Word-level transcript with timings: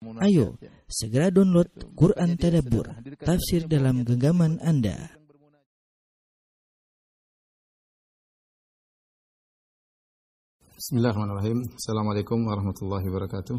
Ayo, 0.00 0.56
segera 0.88 1.28
download 1.28 1.68
Quran 1.92 2.32
Tadabbur, 2.40 2.88
tafsir 3.20 3.68
dalam 3.68 4.00
genggaman 4.00 4.56
Anda. 4.64 4.96
Bismillahirrahmanirrahim. 10.72 11.68
Assalamualaikum 11.76 12.40
warahmatullahi 12.48 13.04
wabarakatuh. 13.12 13.56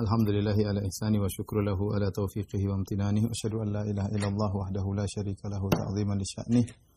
Alhamdulillahi 0.00 0.62
ala 0.64 0.80
ihsani 0.88 1.20
wa 1.20 1.28
syukru 1.28 1.60
lahu 1.60 1.92
ala 1.92 2.08
taufiqihi 2.08 2.64
wa 2.64 2.80
amtinani. 2.80 3.28
Wa 3.28 3.36
asyhadu 3.36 3.60
an 3.60 3.68
la 3.76 3.82
ilaha 3.84 4.08
illallah 4.08 4.50
wahdahu 4.56 4.96
la 4.96 5.04
syarika 5.04 5.52
lahu 5.52 5.68
ta'ziman 5.68 6.16
li 6.16 6.24
sya'nih. 6.24 6.87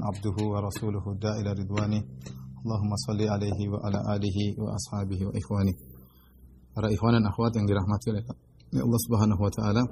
Abduhu 0.00 0.56
wa 0.56 0.64
rasuluhu 0.64 1.12
da'ila 1.20 1.52
ridwani. 1.52 2.00
Allahumma 2.64 2.96
salli 3.04 3.28
alaihi 3.28 3.68
wa 3.68 3.76
ala 3.84 4.00
alihi 4.16 4.56
wa 4.56 4.72
ashabihi 4.72 5.28
wa 5.28 5.36
ikhwani. 5.36 5.76
Para 6.72 6.88
ikhwan 6.88 7.20
dan 7.20 7.28
akhwat 7.28 7.52
yang 7.60 7.68
dirahmati 7.68 8.08
oleh 8.08 8.24
Allah 8.80 9.00
Subhanahu 9.04 9.36
wa 9.36 9.52
taala. 9.52 9.84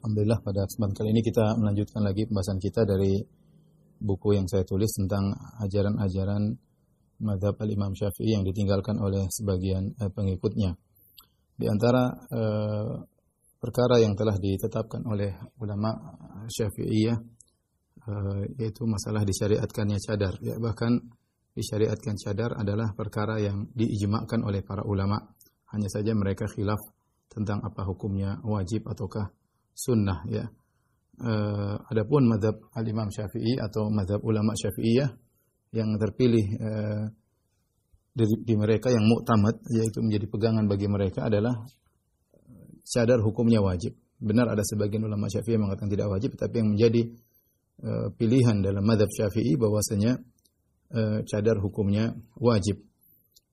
Alhamdulillah 0.00 0.40
pada 0.40 0.64
kesempatan 0.64 0.94
kali 0.96 1.08
ini 1.12 1.20
kita 1.20 1.44
melanjutkan 1.60 2.00
lagi 2.00 2.24
pembahasan 2.24 2.56
kita 2.56 2.80
dari 2.88 3.12
buku 4.00 4.40
yang 4.40 4.48
saya 4.48 4.64
tulis 4.64 4.88
tentang 4.88 5.28
ajaran-ajaran 5.68 6.56
madhab 7.20 7.60
al-Imam 7.60 7.92
Syafi'i 7.92 8.40
yang 8.40 8.44
ditinggalkan 8.48 8.96
oleh 9.04 9.28
sebagian 9.28 9.84
eh, 10.00 10.08
pengikutnya. 10.08 10.72
Di 11.60 11.66
antara 11.68 12.08
eh, 12.08 13.04
perkara 13.60 14.00
yang 14.00 14.16
telah 14.16 14.40
ditetapkan 14.40 15.04
oleh 15.04 15.36
ulama 15.60 15.92
Syafi'iyah 16.48 17.36
eh, 18.08 18.44
yaitu 18.56 18.88
masalah 18.88 19.22
disyariatkannya 19.28 19.98
cadar. 20.00 20.34
Ya, 20.40 20.56
bahkan 20.56 20.96
disyariatkan 21.52 22.16
cadar 22.16 22.56
adalah 22.56 22.96
perkara 22.96 23.36
yang 23.36 23.68
diijma'kan 23.76 24.40
oleh 24.48 24.64
para 24.64 24.82
ulama. 24.88 25.20
Hanya 25.68 25.92
saja 25.92 26.16
mereka 26.16 26.48
khilaf 26.48 26.80
tentang 27.28 27.60
apa 27.60 27.84
hukumnya 27.84 28.40
wajib 28.40 28.88
ataukah 28.88 29.28
sunnah 29.76 30.24
ya. 30.32 30.48
Uh, 31.18 31.74
adapun 31.90 32.30
madhab 32.30 32.54
al-Imam 32.78 33.10
Syafi'i 33.10 33.58
atau 33.58 33.90
madhab 33.90 34.22
ulama 34.22 34.54
Syafi'iyah 34.54 35.10
yang 35.74 35.98
terpilih 35.98 36.46
uh, 36.62 37.04
di, 38.14 38.24
di 38.46 38.54
mereka 38.54 38.88
yang 38.94 39.02
muktamad 39.02 39.58
yaitu 39.66 39.98
menjadi 39.98 40.30
pegangan 40.30 40.64
bagi 40.70 40.86
mereka 40.86 41.26
adalah 41.26 41.58
cadar 42.86 43.20
hukumnya 43.20 43.60
wajib. 43.60 43.92
Benar 44.18 44.50
ada 44.50 44.64
sebagian 44.66 45.04
ulama 45.04 45.30
Syafi'i 45.30 45.54
yang 45.54 45.68
mengatakan 45.68 45.90
tidak 45.92 46.08
wajib, 46.10 46.30
tapi 46.34 46.54
yang 46.58 46.70
menjadi 46.74 47.02
uh, 47.82 48.08
pilihan 48.14 48.62
dalam 48.62 48.82
madhab 48.82 49.10
Syafi'i 49.10 49.54
bahwasanya 49.58 50.18
e, 50.92 51.24
cadar 51.28 51.60
hukumnya 51.60 52.16
wajib. 52.40 52.80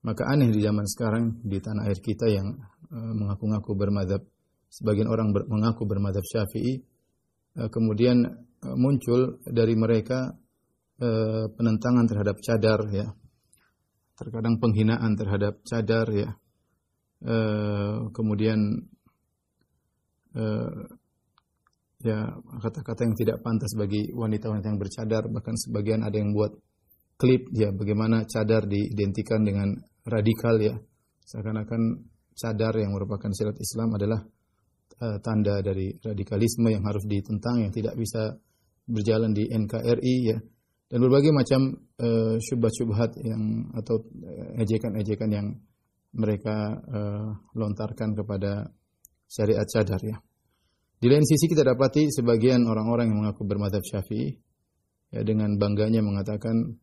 Maka 0.06 0.30
aneh 0.30 0.54
di 0.54 0.62
zaman 0.62 0.86
sekarang 0.86 1.42
di 1.42 1.58
tanah 1.58 1.90
air 1.90 2.00
kita 2.00 2.30
yang 2.30 2.56
e, 2.92 2.98
mengaku-ngaku 2.98 3.72
bermadhab, 3.76 4.22
sebagian 4.72 5.10
orang 5.10 5.34
mengaku 5.48 5.88
bermadhab 5.88 6.24
syafi'i, 6.24 6.84
kemudian 7.56 8.28
muncul 8.76 9.40
dari 9.48 9.72
mereka 9.80 10.36
penentangan 11.56 12.04
terhadap 12.04 12.36
cadar, 12.44 12.84
ya, 12.92 13.08
terkadang 14.20 14.60
penghinaan 14.60 15.16
terhadap 15.16 15.64
cadar, 15.64 16.12
ya, 16.12 16.36
kemudian 18.12 18.92
ya 22.06 22.30
kata-kata 22.62 23.02
yang 23.10 23.18
tidak 23.18 23.42
pantas 23.42 23.74
bagi 23.74 24.14
wanita-wanita 24.14 24.70
yang 24.70 24.78
bercadar, 24.78 25.26
bahkan 25.34 25.58
sebagian 25.58 26.06
ada 26.06 26.14
yang 26.14 26.38
buat 26.38 26.54
klip 27.18 27.50
ya 27.56 27.72
bagaimana 27.72 28.28
cadar 28.30 28.68
diidentikan 28.68 29.42
dengan 29.42 29.74
radikal 30.06 30.60
ya 30.60 30.76
seakan-akan 31.26 32.06
cadar 32.36 32.76
yang 32.76 32.92
merupakan 32.92 33.32
syarat 33.32 33.56
Islam 33.58 33.96
adalah 33.96 34.20
uh, 35.00 35.18
tanda 35.24 35.64
dari 35.64 35.96
radikalisme 35.96 36.68
yang 36.70 36.84
harus 36.84 37.08
ditentang 37.08 37.64
yang 37.64 37.72
tidak 37.72 37.96
bisa 37.96 38.36
berjalan 38.86 39.32
di 39.32 39.48
NKRI 39.48 40.16
ya 40.28 40.38
dan 40.92 41.00
berbagai 41.02 41.34
macam 41.34 41.74
uh, 42.04 42.36
syubhat-syubhat 42.38 43.18
yang 43.26 43.74
atau 43.74 44.06
ejekan-ejekan 44.62 45.30
yang 45.34 45.48
mereka 46.16 46.78
uh, 46.88 47.30
lontarkan 47.58 48.14
kepada 48.16 48.70
syariat 49.28 49.66
cadar 49.68 50.00
ya. 50.06 50.18
Di 50.96 51.08
lain 51.12 51.28
sisi 51.28 51.52
kita 51.52 51.62
dapati 51.62 52.08
sebagian 52.08 52.64
orang-orang 52.66 53.12
yang 53.12 53.20
mengaku 53.26 53.44
bermadhab 53.44 53.84
syafi'i 53.84 54.32
ya 55.12 55.22
dengan 55.22 55.60
bangganya 55.60 56.00
mengatakan 56.00 56.80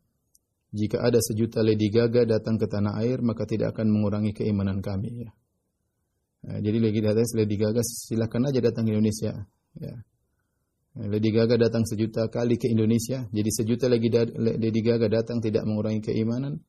jika 0.73 1.05
ada 1.05 1.21
sejuta 1.21 1.61
Lady 1.61 1.93
Gaga 1.93 2.25
datang 2.25 2.57
ke 2.57 2.65
tanah 2.65 2.97
air, 3.05 3.21
maka 3.21 3.45
tidak 3.45 3.77
akan 3.77 3.93
mengurangi 3.93 4.33
keimanan 4.33 4.81
kami. 4.81 5.29
Ya. 5.29 5.31
Nah, 6.49 6.59
jadi 6.65 6.81
Lady 6.81 7.05
Gaga, 7.05 7.23
Lady 7.37 7.57
Gaga 7.61 7.85
silakan 7.85 8.49
aja 8.49 8.59
datang 8.65 8.89
ke 8.89 8.97
Indonesia. 8.97 9.37
Ya. 9.77 9.95
Nah, 10.97 11.07
Lady 11.13 11.29
Gaga 11.29 11.61
datang 11.61 11.85
sejuta 11.85 12.25
kali 12.33 12.57
ke 12.57 12.73
Indonesia, 12.73 13.29
jadi 13.29 13.51
sejuta 13.53 13.85
lagi 13.93 14.09
Lady 14.41 14.81
Gaga 14.81 15.13
datang 15.13 15.45
tidak 15.45 15.69
mengurangi 15.69 16.01
keimanan. 16.01 16.65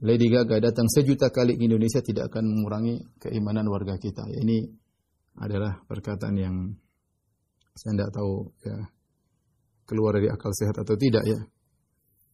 Lady 0.00 0.32
Gaga 0.32 0.72
datang 0.72 0.88
sejuta 0.88 1.28
kali 1.28 1.60
ke 1.60 1.68
Indonesia 1.68 2.00
tidak 2.00 2.32
akan 2.32 2.48
mengurangi 2.48 2.96
keimanan 3.20 3.68
warga 3.68 4.00
kita. 4.00 4.24
Ya, 4.32 4.40
ini 4.40 4.72
adalah 5.40 5.80
perkataan 5.88 6.36
yang 6.36 6.56
saya 7.72 7.96
tidak 7.96 8.10
tahu 8.12 8.52
ya 8.64 8.76
keluar 9.88 10.16
dari 10.16 10.28
akal 10.28 10.52
sehat 10.52 10.76
atau 10.80 10.94
tidak 10.96 11.24
ya. 11.24 11.40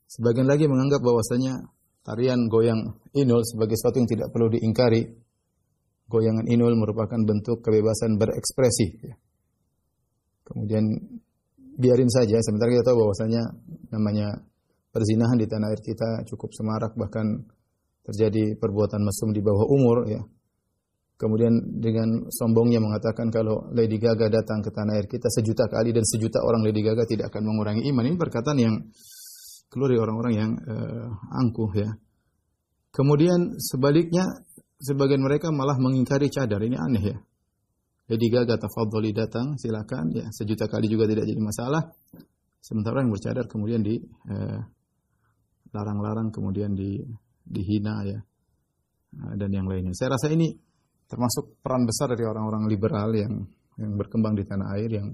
Sebagian 0.09 0.48
lagi 0.48 0.64
menganggap 0.64 1.04
bahwasanya 1.04 1.69
tarian 2.06 2.48
goyang 2.48 2.97
inul 3.12 3.44
sebagai 3.44 3.76
sesuatu 3.76 4.00
yang 4.00 4.09
tidak 4.09 4.28
perlu 4.32 4.48
diingkari. 4.48 5.04
Goyangan 6.09 6.48
inul 6.48 6.72
merupakan 6.81 7.20
bentuk 7.20 7.60
kebebasan 7.60 8.16
berekspresi. 8.16 8.86
Ya. 9.04 9.20
Kemudian 10.48 10.88
biarin 11.76 12.09
saja, 12.09 12.41
sementara 12.41 12.72
kita 12.72 12.88
tahu 12.88 13.04
bahwasanya 13.04 13.42
namanya 13.92 14.41
perzinahan 14.88 15.36
di 15.36 15.44
tanah 15.44 15.69
air 15.69 15.84
kita 15.84 16.25
cukup 16.25 16.48
semarak 16.56 16.97
bahkan 16.97 17.44
terjadi 18.09 18.56
perbuatan 18.56 19.04
mesum 19.04 19.36
di 19.36 19.44
bawah 19.44 19.69
umur 19.69 20.09
ya. 20.09 20.25
Kemudian 21.18 21.82
dengan 21.82 22.30
sombongnya 22.30 22.78
mengatakan 22.78 23.26
kalau 23.34 23.66
Lady 23.74 23.98
Gaga 23.98 24.30
datang 24.30 24.62
ke 24.62 24.70
tanah 24.70 25.02
air 25.02 25.10
kita 25.10 25.26
sejuta 25.26 25.66
kali 25.66 25.90
dan 25.90 26.06
sejuta 26.06 26.38
orang 26.46 26.62
Lady 26.62 26.78
Gaga 26.78 27.02
tidak 27.10 27.34
akan 27.34 27.42
mengurangi 27.42 27.82
iman. 27.90 28.06
Ini 28.06 28.14
perkataan 28.14 28.58
yang 28.62 28.74
keluar 29.66 29.90
dari 29.90 29.98
orang-orang 29.98 30.32
yang 30.38 30.50
uh, 30.62 31.10
angkuh 31.42 31.74
ya. 31.74 31.90
Kemudian 32.94 33.58
sebaliknya 33.58 34.30
sebagian 34.78 35.18
mereka 35.18 35.50
malah 35.50 35.74
mengingkari 35.82 36.30
cadar. 36.30 36.62
Ini 36.62 36.78
aneh 36.78 37.02
ya. 37.02 37.18
Lady 38.14 38.30
Gaga 38.30 38.54
tafadholi 38.54 39.10
datang, 39.10 39.58
silakan 39.58 40.14
ya. 40.14 40.30
Sejuta 40.30 40.70
kali 40.70 40.86
juga 40.86 41.10
tidak 41.10 41.26
jadi 41.26 41.42
masalah. 41.42 41.82
Sementara 42.62 43.02
yang 43.02 43.10
bercadar 43.10 43.50
kemudian 43.50 43.82
di 43.82 43.98
uh, 44.30 44.60
larang-larang 45.74 46.30
kemudian 46.30 46.78
di 46.78 47.02
dihina 47.42 48.06
ya. 48.06 48.22
Uh, 49.18 49.34
dan 49.34 49.50
yang 49.50 49.66
lainnya. 49.66 49.98
Saya 49.98 50.14
rasa 50.14 50.30
ini 50.30 50.67
termasuk 51.08 51.58
peran 51.64 51.88
besar 51.88 52.12
dari 52.12 52.28
orang-orang 52.28 52.69
liberal 52.69 53.10
yang 53.16 53.48
yang 53.80 53.92
berkembang 53.96 54.36
di 54.36 54.44
tanah 54.44 54.76
air 54.76 54.91
yang 54.92 55.08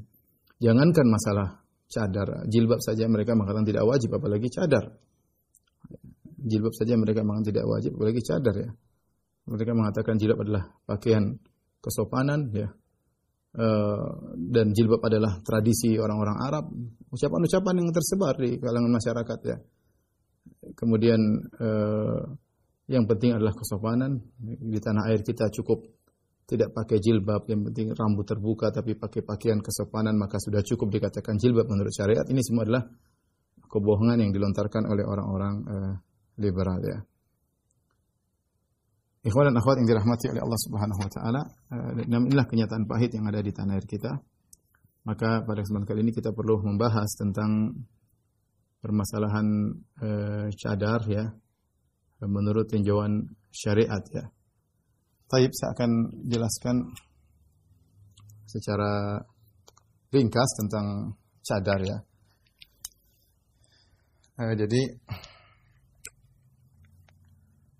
jangankan 0.58 1.06
masalah 1.06 1.64
cadar. 1.86 2.48
Jilbab 2.50 2.80
saja 2.82 3.06
mereka 3.06 3.38
mengatakan 3.38 3.64
tidak 3.68 3.84
wajib, 3.86 4.10
apalagi 4.16 4.48
cadar. 4.50 4.84
Jilbab 6.44 6.74
saja 6.76 6.94
mereka 6.98 7.22
mengatakan 7.22 7.48
tidak 7.54 7.64
wajib, 7.68 7.90
apalagi 7.96 8.20
cadar 8.24 8.54
ya. 8.58 8.70
Mereka 9.44 9.72
mengatakan 9.76 10.14
jilbab 10.16 10.40
adalah 10.40 10.64
pakaian 10.88 11.36
kesopanan 11.84 12.48
ya. 12.56 12.68
Uh, 13.54 14.34
dan 14.50 14.74
jilbab 14.74 14.98
adalah 15.06 15.38
tradisi 15.44 15.94
orang-orang 15.94 16.36
Arab. 16.42 16.64
Ucapan-ucapan 17.12 17.74
yang 17.78 17.88
tersebar 17.94 18.34
di 18.40 18.58
kalangan 18.58 18.92
masyarakat 18.98 19.38
ya. 19.46 19.56
Kemudian 20.74 21.20
uh, 21.60 22.24
yang 22.84 23.08
penting 23.08 23.32
adalah 23.32 23.56
kesopanan. 23.56 24.20
Di 24.42 24.78
tanah 24.80 25.08
air 25.08 25.24
kita 25.24 25.48
cukup 25.48 25.80
tidak 26.44 26.76
pakai 26.76 27.00
jilbab, 27.00 27.48
yang 27.48 27.64
penting 27.64 27.96
rambut 27.96 28.28
terbuka 28.28 28.68
tapi 28.68 28.92
pakai 29.00 29.24
pakaian 29.24 29.64
kesopanan 29.64 30.12
maka 30.20 30.36
sudah 30.36 30.60
cukup 30.60 30.92
dikatakan 30.92 31.40
jilbab 31.40 31.64
menurut 31.64 31.92
syariat. 31.92 32.24
Ini 32.28 32.40
semua 32.44 32.68
adalah 32.68 32.84
kebohongan 33.64 34.20
yang 34.20 34.30
dilontarkan 34.36 34.84
oleh 34.84 35.04
orang-orang 35.08 35.54
uh, 35.64 35.94
liberal 36.36 36.80
ya. 36.84 37.00
Ikhwan 39.24 39.48
dan 39.48 39.56
akhwat 39.56 39.80
yang 39.80 39.88
dirahmati 39.88 40.36
oleh 40.36 40.44
Allah 40.44 40.60
Subhanahu 40.68 41.00
wa 41.00 41.10
taala, 41.10 41.42
uh, 41.72 41.90
inilah 42.04 42.44
kenyataan 42.44 42.84
pahit 42.84 43.16
yang 43.16 43.24
ada 43.24 43.40
di 43.40 43.56
tanah 43.56 43.80
air 43.80 43.88
kita. 43.88 44.12
Maka 45.08 45.40
pada 45.48 45.64
kesempatan 45.64 45.88
kali 45.88 46.00
ini 46.04 46.12
kita 46.12 46.36
perlu 46.36 46.60
membahas 46.60 47.08
tentang 47.16 47.72
permasalahan 48.84 49.72
uh, 50.04 50.48
cadar 50.52 51.08
ya 51.08 51.32
menurut 52.26 52.66
tinjauan 52.68 53.28
syariat 53.52 54.02
ya. 54.12 54.24
Taib 55.28 55.50
saya 55.56 55.72
akan 55.72 55.90
jelaskan 56.28 56.76
secara 58.44 59.18
ringkas 60.12 60.50
tentang 60.60 61.16
cadar 61.42 61.80
ya. 61.82 61.98
Uh, 64.34 64.54
jadi 64.58 64.82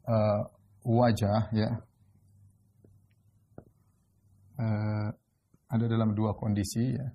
uh, 0.06 0.41
wajah 0.87 1.50
ya 1.50 1.70
uh, 4.62 5.08
ada 5.67 5.85
dalam 5.91 6.14
dua 6.14 6.37
kondisi 6.38 6.94
ya 6.94 7.11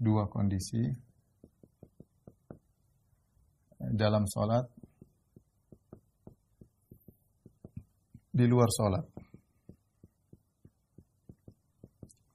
dua 0.00 0.24
kondisi 0.32 0.88
dalam 3.92 4.24
sholat 4.30 4.64
di 8.32 8.48
luar 8.48 8.68
sholat. 8.72 9.04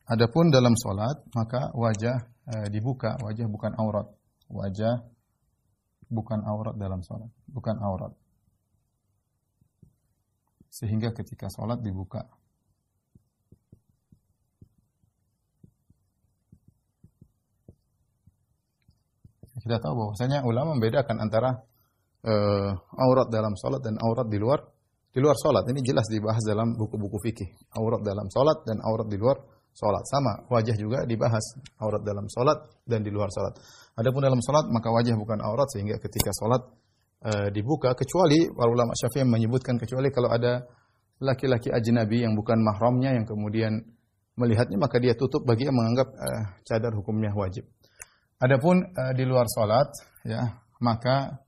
Adapun 0.08 0.54
dalam 0.54 0.72
sholat 0.78 1.20
maka 1.36 1.74
wajah 1.76 2.16
e, 2.48 2.56
dibuka, 2.72 3.18
wajah 3.20 3.50
bukan 3.50 3.76
aurat, 3.76 4.08
wajah 4.48 5.04
bukan 6.08 6.40
aurat 6.48 6.78
dalam 6.80 7.04
sholat, 7.04 7.28
bukan 7.50 7.76
aurat. 7.82 8.14
Sehingga 10.72 11.12
ketika 11.12 11.50
sholat 11.52 11.82
dibuka. 11.82 12.24
Kita 19.58 19.84
tahu 19.84 19.94
bahwasanya 20.00 20.48
ulama 20.48 20.80
membedakan 20.80 21.18
antara 21.20 21.60
uh, 22.24 22.72
aurat 22.96 23.28
dalam 23.28 23.52
sholat 23.60 23.84
dan 23.84 24.00
aurat 24.00 24.24
di 24.32 24.40
luar 24.40 24.64
di 25.12 25.20
luar 25.24 25.36
sholat. 25.40 25.64
Ini 25.70 25.80
jelas 25.84 26.06
dibahas 26.12 26.44
dalam 26.44 26.76
buku-buku 26.78 27.18
fikih. 27.24 27.50
Aurat 27.80 28.02
dalam 28.04 28.28
sholat 28.30 28.64
dan 28.68 28.78
aurat 28.84 29.08
di 29.08 29.18
luar 29.18 29.38
sholat 29.78 30.04
sama. 30.10 30.34
Wajah 30.50 30.76
juga 30.76 31.06
dibahas 31.06 31.44
aurat 31.78 32.02
dalam 32.02 32.26
sholat 32.26 32.58
dan 32.84 33.06
di 33.06 33.14
luar 33.14 33.30
sholat. 33.30 33.54
Adapun 33.98 34.26
dalam 34.26 34.42
sholat 34.42 34.66
maka 34.74 34.90
wajah 34.90 35.14
bukan 35.14 35.40
aurat 35.42 35.70
sehingga 35.70 36.02
ketika 36.02 36.34
sholat 36.34 36.62
uh, 37.26 37.48
dibuka 37.54 37.94
kecuali 37.94 38.50
para 38.50 38.70
ulama 38.70 38.94
syafi'i 38.98 39.26
menyebutkan 39.26 39.78
kecuali 39.78 40.10
kalau 40.10 40.34
ada 40.34 40.66
laki-laki 41.22 41.74
ajnabi 41.74 42.26
yang 42.26 42.38
bukan 42.38 42.62
mahramnya 42.62 43.18
yang 43.18 43.26
kemudian 43.26 43.74
melihatnya 44.38 44.78
maka 44.78 45.02
dia 45.02 45.18
tutup 45.18 45.42
bagi 45.46 45.66
yang 45.66 45.74
menganggap 45.74 46.14
uh, 46.14 46.44
cadar 46.66 46.94
hukumnya 46.94 47.34
wajib. 47.34 47.66
Adapun 48.38 48.86
uh, 48.94 49.14
di 49.18 49.26
luar 49.26 49.50
salat 49.50 49.90
ya, 50.22 50.62
maka 50.78 51.42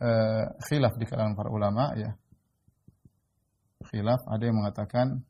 uh, 0.00 0.44
khilaf 0.64 0.96
di 0.96 1.04
kalangan 1.04 1.36
para 1.36 1.52
ulama 1.52 1.92
ya. 1.92 2.16
Khilaf 3.90 4.22
ada 4.30 4.42
yang 4.46 4.56
mengatakan 4.58 5.22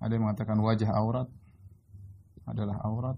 ada 0.00 0.12
yang 0.12 0.24
mengatakan 0.28 0.56
wajah 0.60 0.90
aurat 0.92 1.28
adalah 2.46 2.76
aurat. 2.86 3.16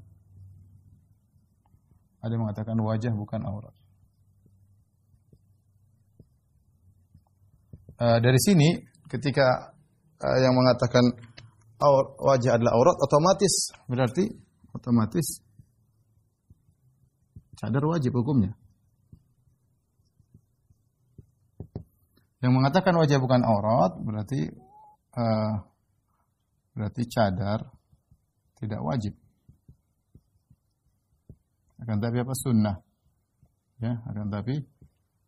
Ada 2.19 2.35
yang 2.35 2.43
mengatakan 2.49 2.77
wajah 2.81 3.13
bukan 3.15 3.41
aurat. 3.47 3.75
Uh, 7.99 8.19
dari 8.23 8.39
sini 8.39 8.79
ketika 9.11 9.75
uh, 10.23 10.39
yang 10.39 10.55
mengatakan 10.55 11.03
aur, 11.83 12.15
wajah 12.19 12.59
adalah 12.59 12.73
aurat 12.79 12.97
otomatis 13.03 13.75
berarti 13.91 14.25
otomatis 14.71 15.43
Cadar 17.59 17.83
wajib 17.91 18.15
hukumnya. 18.15 18.55
Yang 22.39 22.53
mengatakan 22.55 22.95
wajib 22.95 23.19
bukan 23.23 23.43
aurat 23.43 23.99
berarti 23.99 24.47
uh, 25.19 25.53
berarti 26.75 27.03
cadar 27.11 27.67
tidak 28.59 28.81
wajib. 28.83 29.15
Akan 31.79 31.99
tapi 32.03 32.17
apa 32.19 32.35
sunnah? 32.35 32.77
Ya, 33.79 34.03
akan 34.11 34.27
tapi 34.31 34.59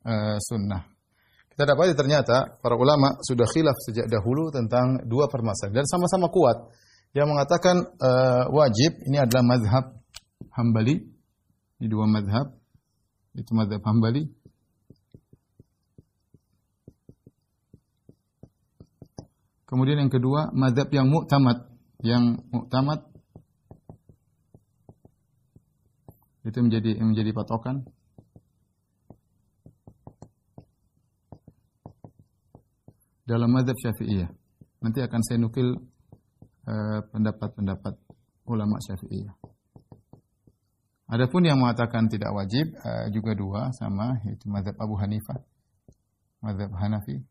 uh, 0.07 0.39
sunnah. 0.43 0.83
Kita 1.51 1.63
dapat 1.67 1.95
ternyata 1.95 2.59
para 2.59 2.75
ulama 2.75 3.19
sudah 3.23 3.47
khilaf 3.47 3.79
sejak 3.87 4.07
dahulu 4.11 4.51
tentang 4.51 5.07
dua 5.07 5.31
permasalahan 5.31 5.83
dan 5.83 5.87
sama-sama 5.87 6.31
kuat. 6.31 6.59
Yang 7.11 7.27
mengatakan 7.27 7.77
uh, 7.99 8.45
wajib 8.55 9.03
ini 9.07 9.19
adalah 9.19 9.43
mazhab 9.43 9.85
Hambali 10.55 11.11
ini 11.81 11.87
dua 11.89 12.05
madhab. 12.05 12.53
Itu 13.33 13.57
madhab 13.57 13.81
Hambali. 13.81 14.29
Kemudian 19.71 20.03
yang 20.03 20.11
kedua, 20.11 20.51
madhab 20.51 20.91
yang 20.91 21.07
muktamad. 21.07 21.63
Yang 22.03 22.43
muktamad 22.51 23.07
itu 26.43 26.59
menjadi 26.59 26.99
menjadi 26.99 27.31
patokan. 27.31 27.87
Dalam 33.23 33.47
madhab 33.55 33.79
syafi'iyah. 33.79 34.27
Nanti 34.83 34.99
akan 35.07 35.21
saya 35.23 35.39
nukil 35.39 35.79
eh, 36.67 37.01
pendapat-pendapat 37.15 37.95
uh, 37.95 38.51
ulama 38.51 38.83
syafi'iyah. 38.83 39.39
Adapun 41.15 41.47
yang 41.47 41.63
mengatakan 41.63 42.11
tidak 42.11 42.35
wajib 42.35 42.75
uh, 42.75 43.07
juga 43.15 43.39
dua 43.39 43.71
sama 43.79 44.19
yaitu 44.27 44.51
mazhab 44.51 44.75
Abu 44.83 44.99
Hanifah, 44.99 45.47
mazhab 46.43 46.75
Hanafi 46.75 47.23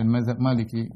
dan 0.00 0.08
mazhab 0.08 0.40
Maliki. 0.40 0.88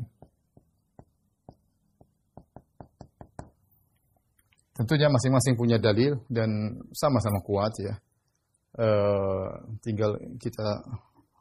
Tentunya 4.75 5.07
masing-masing 5.13 5.55
punya 5.55 5.77
dalil 5.77 6.19
dan 6.33 6.49
sama-sama 6.97 7.45
kuat 7.45 7.73
ya. 7.79 7.95
Uh, 8.75 9.79
tinggal 9.85 10.19
kita 10.41 10.83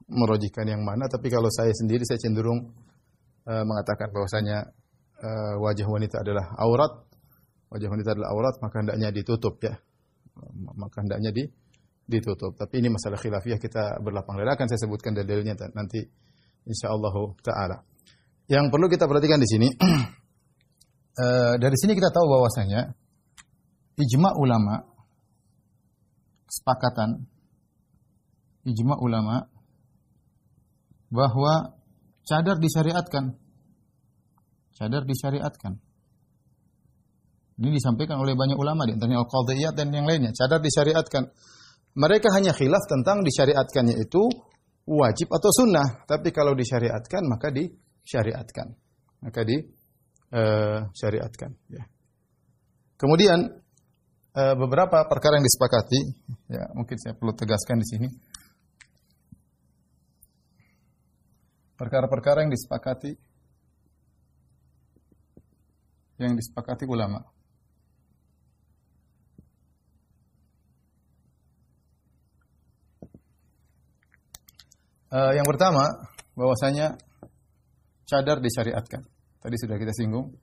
merojikan 0.06 0.70
yang 0.70 0.86
mana. 0.86 1.10
Tapi 1.10 1.32
kalau 1.34 1.50
saya 1.50 1.74
sendiri 1.74 2.06
saya 2.06 2.22
cenderung 2.22 2.76
uh, 3.48 3.64
mengatakan 3.66 4.14
bahwasanya 4.14 4.70
uh, 5.18 5.56
wajah 5.64 5.88
wanita 5.90 6.22
adalah 6.22 6.46
aurat 6.62 7.04
wajah 7.74 7.90
wanita 7.90 8.14
adalah 8.14 8.30
aurat, 8.38 8.56
maka 8.62 8.76
hendaknya 8.86 9.10
ditutup 9.10 9.58
ya. 9.66 9.74
Maka 10.78 11.02
hendaknya 11.02 11.34
di, 11.34 11.44
ditutup. 12.06 12.54
Tapi 12.54 12.86
ini 12.86 12.94
masalah 12.94 13.18
khilafiyah 13.18 13.58
kita 13.58 13.98
berlapang 14.06 14.38
dada 14.38 14.54
akan 14.54 14.70
saya 14.70 14.86
sebutkan 14.86 15.18
dalilnya 15.18 15.58
nanti 15.74 16.06
insyaallah 16.68 17.16
taala. 17.44 17.84
Yang 18.48 18.66
perlu 18.72 18.88
kita 18.92 19.08
perhatikan 19.08 19.40
di 19.40 19.48
sini 19.48 19.68
uh, 21.20 21.56
dari 21.64 21.76
sini 21.80 21.96
kita 21.96 22.12
tahu 22.12 22.26
bahwasanya 22.28 22.92
ijma 24.00 24.36
ulama 24.36 24.84
kesepakatan 26.50 27.26
ijma 28.68 28.96
ulama 29.00 29.48
bahwa 31.14 31.78
cadar 32.26 32.58
disyariatkan. 32.58 33.38
Cadar 34.74 35.06
disyariatkan. 35.06 35.78
Ini 37.54 37.70
disampaikan 37.70 38.18
oleh 38.18 38.34
banyak 38.34 38.58
ulama 38.58 38.90
di 38.90 38.98
antaranya 38.98 39.22
Al-Qadhiyat 39.22 39.78
dan 39.78 39.94
yang 39.94 40.10
lainnya. 40.10 40.34
Cadar 40.34 40.58
disyariatkan. 40.58 41.30
Mereka 41.94 42.34
hanya 42.34 42.58
khilaf 42.58 42.82
tentang 42.90 43.22
disyariatkannya 43.22 44.02
itu 44.02 44.26
wajib 44.88 45.28
atau 45.32 45.52
sunnah. 45.52 46.04
Tapi 46.08 46.32
kalau 46.36 46.54
disyariatkan 46.56 47.28
maka 47.28 47.52
disyariatkan. 47.52 48.76
Maka 49.24 49.44
disyariatkan. 49.48 51.52
Uh, 51.52 51.72
ya. 51.72 51.84
Kemudian 53.00 53.40
uh, 54.36 54.56
beberapa 54.56 55.08
perkara 55.08 55.36
yang 55.40 55.46
disepakati, 55.48 56.00
ya 56.52 56.68
mungkin 56.76 56.98
saya 57.00 57.16
perlu 57.16 57.34
tegaskan 57.36 57.80
di 57.80 57.88
sini. 57.88 58.08
Perkara-perkara 61.74 62.46
yang 62.48 62.54
disepakati 62.54 63.12
yang 66.22 66.38
disepakati 66.38 66.86
ulama. 66.88 67.20
Uh, 75.14 75.38
yang 75.38 75.46
pertama, 75.46 76.10
bahwasanya 76.34 76.98
cadar 78.10 78.42
disyariatkan. 78.42 79.06
Tadi 79.46 79.56
sudah 79.62 79.78
kita 79.78 79.94
singgung. 79.94 80.34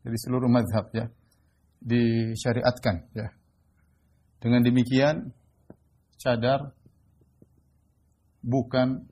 Jadi 0.00 0.16
seluruh 0.16 0.48
mazhab 0.48 0.88
ya 0.96 1.12
disyariatkan 1.84 3.12
ya. 3.12 3.28
Dengan 4.40 4.64
demikian 4.64 5.36
cadar 6.16 6.72
bukan 8.40 9.04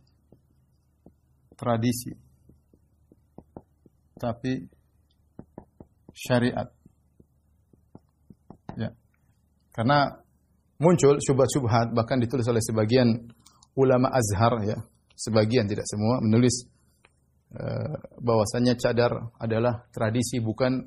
tradisi 1.53 2.17
tapi 4.17 4.65
syariat. 6.17 6.73
Ya. 8.75 8.97
Karena 9.77 10.17
muncul 10.79 11.19
syubhat-syubhat 11.19 11.91
bahkan 11.93 12.23
ditulis 12.23 12.47
oleh 12.47 12.63
sebagian 12.63 13.15
ulama 13.75 14.11
Azhar 14.15 14.63
ya, 14.63 14.79
sebagian 15.15 15.67
tidak 15.67 15.87
semua 15.87 16.23
menulis 16.23 16.67
uh, 17.55 17.99
bahwasanya 18.23 18.79
cadar 18.79 19.35
adalah 19.39 19.87
tradisi 19.91 20.39
bukan 20.39 20.79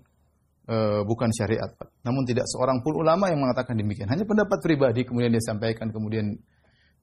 uh, 0.72 1.02
bukan 1.04 1.30
syariat. 1.36 1.72
Namun 2.08 2.24
tidak 2.24 2.48
seorang 2.48 2.80
pun 2.80 3.00
ulama 3.00 3.28
yang 3.28 3.44
mengatakan 3.44 3.76
demikian. 3.76 4.08
Hanya 4.08 4.24
pendapat 4.24 4.60
pribadi 4.64 5.04
kemudian 5.04 5.32
dia 5.32 5.44
sampaikan 5.44 5.92
kemudian 5.92 6.36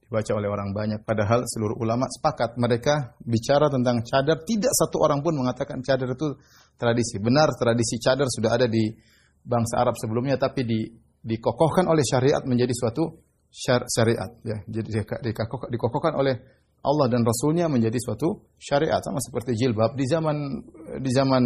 dibaca 0.09 0.31
oleh 0.33 0.49
orang 0.49 0.73
banyak. 0.73 1.05
Padahal 1.05 1.45
seluruh 1.45 1.77
ulama 1.77 2.09
sepakat 2.09 2.57
mereka 2.57 3.13
bicara 3.21 3.69
tentang 3.69 4.01
cadar 4.01 4.41
tidak 4.41 4.73
satu 4.73 5.05
orang 5.05 5.21
pun 5.21 5.37
mengatakan 5.37 5.85
cadar 5.85 6.09
itu 6.09 6.33
tradisi. 6.73 7.21
Benar 7.21 7.53
tradisi 7.53 8.01
cadar 8.01 8.25
sudah 8.25 8.57
ada 8.57 8.65
di 8.65 8.89
bangsa 9.45 9.77
Arab 9.77 9.95
sebelumnya 9.95 10.35
tapi 10.41 10.65
di 10.65 11.08
dikokohkan 11.25 11.85
oleh 11.87 12.03
syariat 12.05 12.43
menjadi 12.47 12.73
suatu 12.75 13.03
syariat 13.89 14.29
ya. 14.45 14.57
Jadi 14.69 15.03
dikokohkan 15.73 16.13
oleh 16.15 16.35
Allah 16.79 17.07
dan 17.11 17.27
Rasulnya 17.27 17.67
menjadi 17.67 17.97
suatu 17.99 18.55
syariat 18.55 19.03
sama 19.03 19.19
seperti 19.19 19.57
jilbab 19.57 19.99
di 19.99 20.05
zaman 20.07 20.37
di 21.03 21.11
zaman 21.11 21.43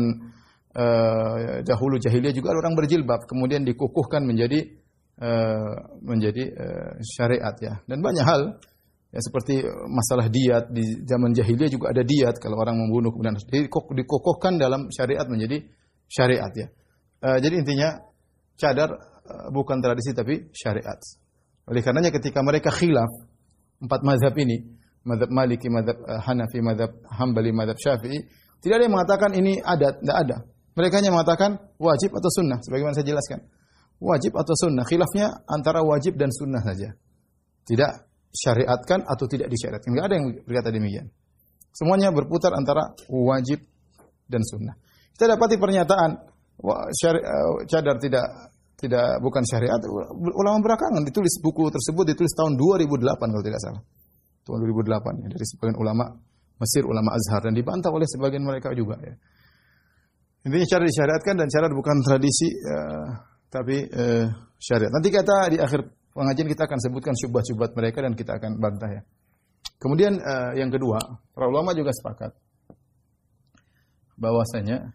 uh, 0.77 1.63
dahulu 1.65 1.97
jahiliyah 1.97 2.35
juga 2.35 2.53
ada 2.53 2.69
orang 2.69 2.77
berjilbab 2.77 3.25
kemudian 3.25 3.65
dikukuhkan 3.65 4.21
menjadi 4.29 4.83
Eh, 5.13 5.73
menjadi 6.01 6.49
uh, 6.57 6.97
syariat 7.05 7.53
ya. 7.61 7.77
Dan 7.85 8.01
banyak 8.01 8.25
hal 8.25 8.57
ya 9.13 9.21
seperti 9.21 9.61
masalah 9.85 10.25
diat 10.25 10.73
di 10.73 11.05
zaman 11.05 11.37
jahiliyah 11.37 11.69
juga 11.69 11.93
ada 11.93 12.01
diat 12.01 12.41
kalau 12.41 12.57
orang 12.57 12.81
membunuh 12.81 13.13
kemudian 13.13 13.37
dikokohkan 13.93 14.57
dalam 14.57 14.89
syariat 14.89 15.29
menjadi 15.29 15.69
syariat 16.09 16.49
ya. 16.57 16.65
Uh, 17.21 17.37
jadi 17.37 17.61
intinya 17.61 17.89
cadar 18.57 18.89
uh, 18.89 19.12
bukan 19.51 19.79
tradisi 19.79 20.11
tapi 20.11 20.51
syariat. 20.51 20.99
Oleh 21.69 21.79
karenanya 21.79 22.11
ketika 22.11 22.43
mereka 22.43 22.71
khilaf 22.71 23.09
empat 23.79 24.01
mazhab 24.03 24.35
ini, 24.35 24.59
mazhab 25.07 25.31
Maliki, 25.31 25.67
mazhab 25.71 25.95
uh, 26.03 26.19
Hanafi, 26.23 26.59
mazhab 26.59 26.91
Hambali, 27.07 27.51
mazhab 27.55 27.79
Syafi'i, 27.79 28.19
tidak 28.59 28.75
ada 28.79 28.83
yang 28.83 28.95
mengatakan 28.95 29.29
ini 29.35 29.59
adat, 29.59 30.03
tidak 30.03 30.17
ada. 30.27 30.37
Mereka 30.73 30.93
hanya 30.99 31.11
mengatakan 31.15 31.59
wajib 31.79 32.11
atau 32.15 32.29
sunnah, 32.31 32.59
sebagaimana 32.63 32.95
saya 32.95 33.07
jelaskan 33.07 33.39
wajib 34.03 34.35
atau 34.35 34.53
sunnah. 34.59 34.83
Khilafnya 34.83 35.31
antara 35.47 35.79
wajib 35.79 36.19
dan 36.19 36.27
sunnah 36.35 36.59
saja. 36.59 36.91
Tidak 37.63 37.91
syariatkan 38.35 39.07
atau 39.07 39.25
tidak 39.31 39.47
disyariatkan. 39.47 39.87
Tidak 39.87 40.05
ada 40.05 40.15
yang 40.19 40.27
berkata 40.43 40.69
demikian. 40.75 41.07
Semuanya 41.71 42.11
berputar 42.11 42.51
antara 42.53 42.91
wajib 43.07 43.63
dan 44.27 44.43
sunnah. 44.43 44.75
Kita 45.15 45.31
dapati 45.31 45.55
pernyataan 45.55 46.11
eh, 46.19 47.57
cadar 47.71 47.95
tidak 47.97 48.25
tidak 48.77 49.21
bukan 49.23 49.43
syariat. 49.47 49.79
Ulama 50.17 50.59
belakangan 50.61 51.01
ditulis 51.05 51.39
buku 51.39 51.69
tersebut 51.71 52.15
ditulis 52.15 52.33
tahun 52.35 52.57
2008 52.59 53.19
kalau 53.19 53.43
tidak 53.45 53.61
salah. 53.61 53.83
Tahun 54.43 54.59
2008 54.59 55.23
ya, 55.23 55.27
dari 55.31 55.45
sebagian 55.47 55.77
ulama 55.79 56.05
Mesir, 56.59 56.83
ulama 56.85 57.15
Azhar 57.15 57.41
dan 57.43 57.55
dibantah 57.55 57.91
oleh 57.91 58.07
sebagian 58.07 58.43
mereka 58.43 58.71
juga 58.75 58.99
ya. 59.01 59.15
Intinya 60.43 60.67
cara 60.67 60.83
disyariatkan 60.83 61.35
dan 61.39 61.47
cara 61.47 61.65
bukan 61.71 61.97
tradisi 62.03 62.51
uh, 62.51 63.07
tapi 63.53 63.85
eh, 63.85 64.25
syariat. 64.57 64.89
Nanti 64.89 65.13
kata 65.13 65.35
di 65.53 65.57
akhir 65.61 65.85
pengajian 66.09 66.49
kita 66.49 66.65
akan 66.65 66.79
sebutkan 66.81 67.13
syubhat-syubhat 67.13 67.77
mereka 67.77 68.01
dan 68.01 68.17
kita 68.17 68.41
akan 68.41 68.57
bantah 68.57 68.89
ya. 68.89 69.01
Kemudian 69.77 70.17
eh, 70.17 70.51
yang 70.57 70.73
kedua, 70.73 70.97
para 71.37 71.45
ulama 71.45 71.77
juga 71.77 71.93
sepakat 71.93 72.33
bahwasanya 74.17 74.89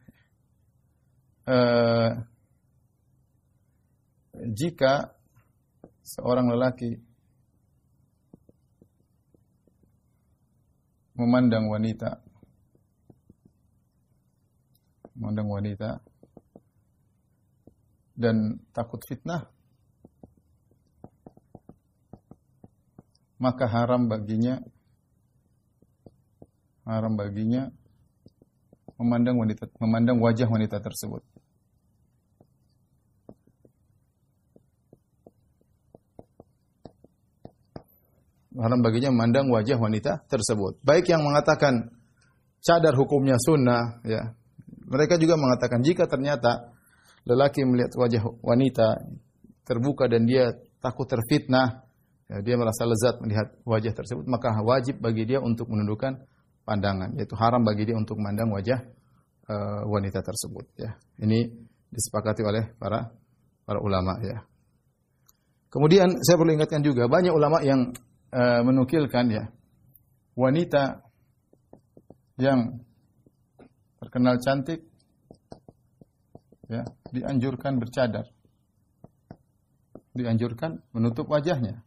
eh, 1.47 2.09
jika 4.59 5.15
seorang 6.03 6.51
lelaki 6.51 6.99
memandang 11.15 11.71
wanita 11.71 12.19
memandang 15.19 15.51
wanita 15.51 15.91
dan 18.19 18.59
takut 18.75 19.03
fitnah, 19.07 19.47
maka 23.39 23.67
haram 23.67 24.11
baginya 24.11 24.59
haram 26.87 27.15
baginya 27.15 27.71
memandang 28.99 29.39
wanita 29.39 29.71
memandang 29.79 30.19
wajah 30.19 30.51
wanita 30.51 30.83
tersebut. 30.83 31.38
Haram 38.59 38.83
baginya 38.83 39.15
memandang 39.15 39.47
wajah 39.55 39.79
wanita 39.79 40.27
tersebut. 40.27 40.83
Baik 40.83 41.09
yang 41.15 41.23
mengatakan 41.23 41.95
cadar 42.59 42.95
hukumnya 42.99 43.39
sunnah, 43.39 44.03
ya. 44.03 44.35
Mereka 44.89 45.21
juga 45.21 45.37
mengatakan 45.39 45.85
jika 45.85 46.09
ternyata 46.09 46.75
lelaki 47.29 47.63
melihat 47.63 47.93
wajah 47.95 48.23
wanita 48.41 49.05
terbuka 49.69 50.09
dan 50.09 50.25
dia 50.25 50.57
takut 50.81 51.07
terfitnah, 51.07 51.85
ya, 52.27 52.41
dia 52.41 52.57
merasa 52.57 52.89
lezat 52.89 53.21
melihat 53.21 53.53
wajah 53.69 53.93
tersebut, 53.93 54.25
maka 54.27 54.57
wajib 54.65 54.99
bagi 54.99 55.29
dia 55.29 55.39
untuk 55.39 55.69
menundukkan 55.69 56.25
pandangan, 56.65 57.15
yaitu 57.21 57.37
haram 57.37 57.63
bagi 57.63 57.89
dia 57.89 57.97
untuk 57.97 58.17
memandang 58.17 58.51
wajah 58.53 58.81
uh, 59.49 59.83
wanita 59.87 60.25
tersebut. 60.25 60.67
Ya, 60.81 60.97
ini 61.21 61.53
disepakati 61.93 62.43
oleh 62.45 62.73
para 62.81 63.13
para 63.69 63.79
ulama. 63.85 64.17
Ya. 64.25 64.45
Kemudian 65.69 66.17
saya 66.25 66.41
perlu 66.41 66.57
ingatkan 66.57 66.81
juga 66.81 67.05
banyak 67.13 67.33
ulama 67.33 67.61
yang 67.61 67.93
uh, 68.33 68.61
menukilkan 68.65 69.27
ya 69.31 69.45
wanita 70.39 71.03
yang 72.39 72.79
terkenal 73.99 74.39
cantik 74.39 74.87
ya 76.71 76.85
dianjurkan 77.11 77.81
bercadar. 77.81 78.25
Dianjurkan 80.15 80.83
menutup 80.95 81.31
wajahnya. 81.31 81.83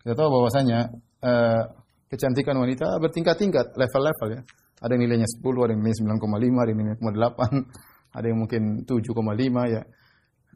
Kita 0.00 0.16
tahu 0.16 0.28
bahwasanya 0.32 0.96
uh, 1.20 1.62
kecantikan 2.08 2.56
wanita 2.56 2.96
bertingkat-tingkat, 2.98 3.76
level-level 3.76 4.28
ya. 4.32 4.42
Ada 4.80 4.96
yang 4.96 5.02
nilainya 5.04 5.28
10, 5.28 5.44
ada 5.44 5.72
yang 5.76 5.80
nilainya 5.84 6.16
9,5, 6.16 6.24
ada 6.56 6.68
yang 6.72 6.78
nilainya 6.80 6.98
9,8, 7.04 8.16
ada 8.16 8.26
yang 8.26 8.38
mungkin 8.40 8.62
7,5 8.88 9.76
ya. 9.76 9.82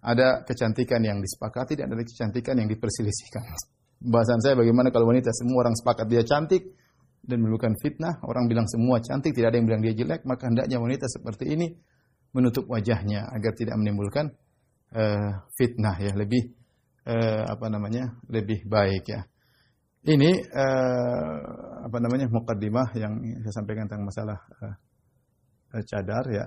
Ada 0.04 0.44
kecantikan 0.44 1.00
yang 1.00 1.24
disepakati 1.24 1.80
dan 1.80 1.88
ada 1.88 2.04
kecantikan 2.04 2.60
yang 2.60 2.68
diperselisihkan. 2.68 3.40
Bahasan 4.04 4.44
saya 4.44 4.52
bagaimana 4.52 4.92
kalau 4.92 5.08
wanita 5.08 5.32
semua 5.32 5.64
orang 5.64 5.72
sepakat 5.72 6.06
dia 6.12 6.20
cantik, 6.28 6.76
dan 7.24 7.40
menimbulkan 7.40 7.74
fitnah. 7.80 8.20
Orang 8.22 8.46
bilang 8.46 8.68
semua 8.68 9.00
cantik, 9.00 9.32
tidak 9.32 9.52
ada 9.52 9.56
yang 9.58 9.66
bilang 9.68 9.82
dia 9.82 9.94
jelek, 9.96 10.28
maka 10.28 10.46
hendaknya 10.48 10.76
wanita 10.76 11.08
seperti 11.08 11.56
ini 11.56 11.72
menutup 12.36 12.68
wajahnya 12.68 13.30
agar 13.32 13.52
tidak 13.56 13.74
menimbulkan 13.80 14.28
uh, 14.92 15.32
fitnah 15.56 15.96
ya, 15.98 16.12
lebih 16.12 16.52
uh, 17.08 17.42
apa 17.48 17.66
namanya? 17.72 18.20
lebih 18.28 18.68
baik 18.68 19.04
ya. 19.08 19.20
Ini 20.04 20.30
uh, 20.52 21.38
apa 21.88 21.98
namanya? 22.04 22.28
mukaddimah 22.28 22.92
yang 23.00 23.12
saya 23.48 23.54
sampaikan 23.56 23.88
tentang 23.88 24.04
masalah 24.04 24.38
uh, 24.60 25.82
cadar 25.88 26.24
ya. 26.28 26.46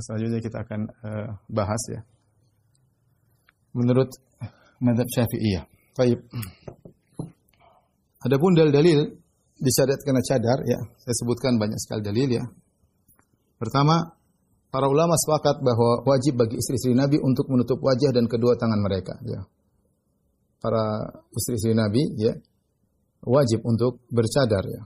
Selanjutnya 0.00 0.40
kita 0.40 0.64
akan 0.64 0.80
uh, 1.04 1.28
bahas 1.52 1.82
ya. 1.90 2.00
Menurut 3.76 4.08
madhab 4.80 5.08
Syafi'iyah. 5.08 5.64
Baik. 5.96 6.20
Adapun 8.22 8.54
dalil-dalil 8.54 9.18
disyariatkan 9.58 10.18
cadar 10.22 10.58
ya, 10.66 10.78
saya 10.98 11.14
sebutkan 11.22 11.58
banyak 11.58 11.78
sekali 11.78 12.02
dalil 12.02 12.28
ya. 12.38 12.44
Pertama, 13.58 14.14
para 14.72 14.86
ulama 14.90 15.14
sepakat 15.14 15.62
bahwa 15.62 16.02
wajib 16.06 16.34
bagi 16.40 16.58
istri-istri 16.58 16.96
Nabi 16.98 17.20
untuk 17.22 17.46
menutup 17.46 17.78
wajah 17.78 18.10
dan 18.10 18.26
kedua 18.26 18.58
tangan 18.58 18.80
mereka 18.82 19.14
ya. 19.22 19.46
Para 20.58 21.02
istri-istri 21.34 21.74
Nabi 21.74 22.02
ya 22.18 22.32
wajib 23.22 23.62
untuk 23.62 24.02
bercadar 24.10 24.66
ya. 24.66 24.82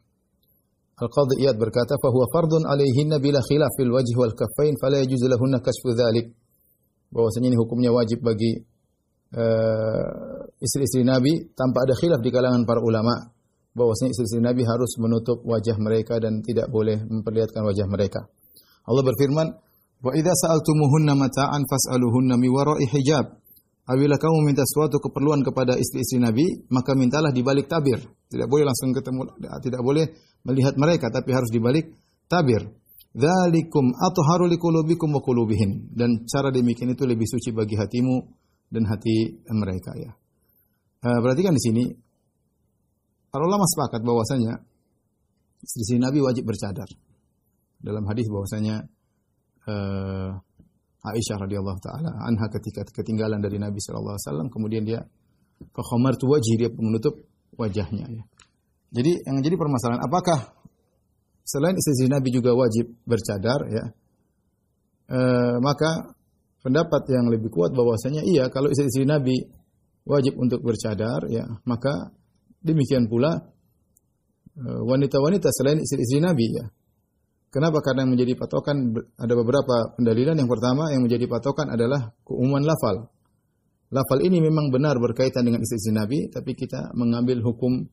Al-Qadhi 0.96 1.44
Iyad 1.44 1.60
berkata, 1.60 2.00
"Fahuwa 2.00 2.24
fardun 2.32 2.64
alaihinna 2.64 3.20
bila 3.20 3.44
khilaf 3.44 3.68
fil 3.76 3.92
wajhi 3.92 4.16
wal 4.16 4.32
kaffain 4.32 4.72
fala 4.80 5.04
yajuzu 5.04 5.28
lahunna 5.28 5.60
kashfu 5.60 5.92
dzalik." 5.92 6.32
Bahwasanya 7.12 7.52
ini 7.52 7.58
hukumnya 7.60 7.92
wajib 7.92 8.24
bagi 8.24 8.56
uh, 9.36 10.40
istri-istri 10.56 11.04
Nabi 11.04 11.52
tanpa 11.52 11.84
ada 11.84 11.92
khilaf 11.92 12.24
di 12.24 12.32
kalangan 12.32 12.64
para 12.64 12.80
ulama 12.80 13.12
bahwasanya 13.76 14.16
istri-istri 14.16 14.40
Nabi 14.40 14.64
harus 14.64 14.96
menutup 14.96 15.44
wajah 15.44 15.76
mereka 15.76 16.16
dan 16.16 16.40
tidak 16.40 16.72
boleh 16.72 16.96
memperlihatkan 17.04 17.60
wajah 17.60 17.84
mereka. 17.84 18.24
Allah 18.88 19.04
berfirman, 19.04 19.46
"Wa 20.00 20.16
idza 20.16 20.32
sa'altumuhunna 20.32 21.12
mata'an 21.12 21.60
fas'aluhunna 21.68 22.40
mi 22.40 22.48
wara'i 22.48 22.88
hijab." 22.88 23.36
Apabila 23.86 24.16
kamu 24.16 24.48
minta 24.48 24.64
suatu 24.64 24.98
keperluan 24.98 25.44
kepada 25.44 25.76
istri-istri 25.76 26.18
Nabi, 26.18 26.66
maka 26.72 26.96
mintalah 26.96 27.30
di 27.30 27.44
balik 27.44 27.68
tabir. 27.70 28.00
Tidak 28.26 28.46
boleh 28.50 28.64
langsung 28.66 28.90
ketemu, 28.90 29.38
tidak 29.62 29.82
boleh 29.86 30.04
melihat 30.42 30.74
mereka, 30.74 31.06
tapi 31.14 31.30
harus 31.30 31.50
di 31.50 31.62
balik 31.62 31.94
tabir. 32.26 32.66
Dzalikum 33.16 33.96
atharu 33.96 34.50
liqulubikum 34.50 35.08
wa 35.14 35.22
qulubihim. 35.22 35.94
Dan 35.94 36.26
cara 36.28 36.52
demikian 36.52 36.92
itu 36.92 37.06
lebih 37.08 37.24
suci 37.24 37.54
bagi 37.54 37.78
hatimu 37.78 38.16
dan 38.68 38.84
hati 38.84 39.40
mereka 39.54 39.94
ya. 39.96 40.12
Berarti 41.00 41.40
kan 41.46 41.54
di 41.54 41.62
sini 41.62 41.84
para 43.30 43.46
ulama 43.46 43.64
sepakat 43.64 44.02
bahwasanya 44.02 44.58
istri 45.62 46.02
Nabi 46.02 46.18
wajib 46.20 46.44
bercadar. 46.44 46.88
Dalam 47.76 48.04
hadis 48.10 48.26
bahwasanya 48.26 48.84
uh, 49.70 50.30
Aisyah 51.06 51.38
radhiyallahu 51.46 51.78
taala 51.78 52.10
anha 52.26 52.46
ketika 52.50 52.82
ketinggalan 52.90 53.38
dari 53.38 53.62
Nabi 53.62 53.78
sallallahu 53.78 54.18
alaihi 54.18 54.50
kemudian 54.50 54.82
dia 54.82 55.00
fakhamartu 55.70 56.26
wajhi 56.26 56.58
dia 56.58 56.70
menutup 56.74 57.14
wajahnya 57.56 58.06
ya. 58.08 58.22
Jadi 58.94 59.12
yang 59.26 59.42
jadi 59.42 59.56
permasalahan 59.58 60.02
apakah 60.04 60.54
selain 61.42 61.76
istri 61.76 62.08
Nabi 62.08 62.28
juga 62.32 62.54
wajib 62.54 62.96
bercadar 63.04 63.66
ya? 63.68 63.84
E, 65.06 65.20
maka 65.60 66.16
pendapat 66.62 67.02
yang 67.10 67.28
lebih 67.28 67.50
kuat 67.50 67.74
bahwasanya 67.74 68.22
iya 68.26 68.48
kalau 68.48 68.70
istri 68.70 69.04
Nabi 69.04 69.38
wajib 70.06 70.38
untuk 70.38 70.62
bercadar 70.62 71.26
ya, 71.26 71.44
maka 71.66 72.14
demikian 72.62 73.10
pula 73.10 73.34
eh, 74.58 74.80
wanita-wanita 74.86 75.50
selain 75.50 75.82
istri-istri 75.82 76.22
Nabi 76.22 76.46
ya. 76.46 76.66
Kenapa? 77.50 77.80
Karena 77.80 78.04
yang 78.04 78.12
menjadi 78.12 78.36
patokan 78.36 78.92
ada 79.16 79.34
beberapa 79.38 79.96
pendalilan. 79.96 80.36
Yang 80.36 80.50
pertama 80.50 80.92
yang 80.92 81.06
menjadi 81.06 81.24
patokan 81.24 81.72
adalah 81.72 82.12
keumuman 82.26 82.60
lafal. 82.66 83.08
Lafal 83.86 84.18
ini 84.26 84.42
memang 84.42 84.74
benar 84.74 84.98
berkaitan 84.98 85.46
dengan 85.46 85.62
istri-istri 85.62 85.94
Nabi, 85.94 86.26
tapi 86.26 86.58
kita 86.58 86.90
mengambil 86.98 87.38
hukum 87.38 87.86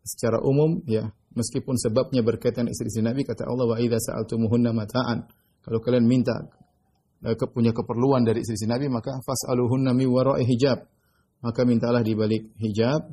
secara 0.00 0.40
umum 0.40 0.80
ya, 0.88 1.04
meskipun 1.36 1.76
sebabnya 1.76 2.24
berkaitan 2.24 2.64
istri-istri 2.64 3.04
Nabi 3.04 3.28
kata 3.28 3.44
Allah 3.44 3.68
wa 3.68 3.76
sa'altumuhunna 3.76 4.72
mata'an. 4.72 5.28
Kalau 5.60 5.84
kalian 5.84 6.08
minta 6.08 6.32
uh, 7.28 7.36
punya 7.52 7.76
keperluan 7.76 8.24
dari 8.24 8.40
istri-istri 8.40 8.70
Nabi 8.70 8.88
maka 8.88 9.20
fas'aluhunna 9.20 9.92
mi 9.92 10.08
wara'i 10.08 10.48
hijab. 10.48 10.80
Maka 11.38 11.60
mintalah 11.68 12.02
di 12.02 12.16
balik 12.16 12.56
hijab. 12.58 13.04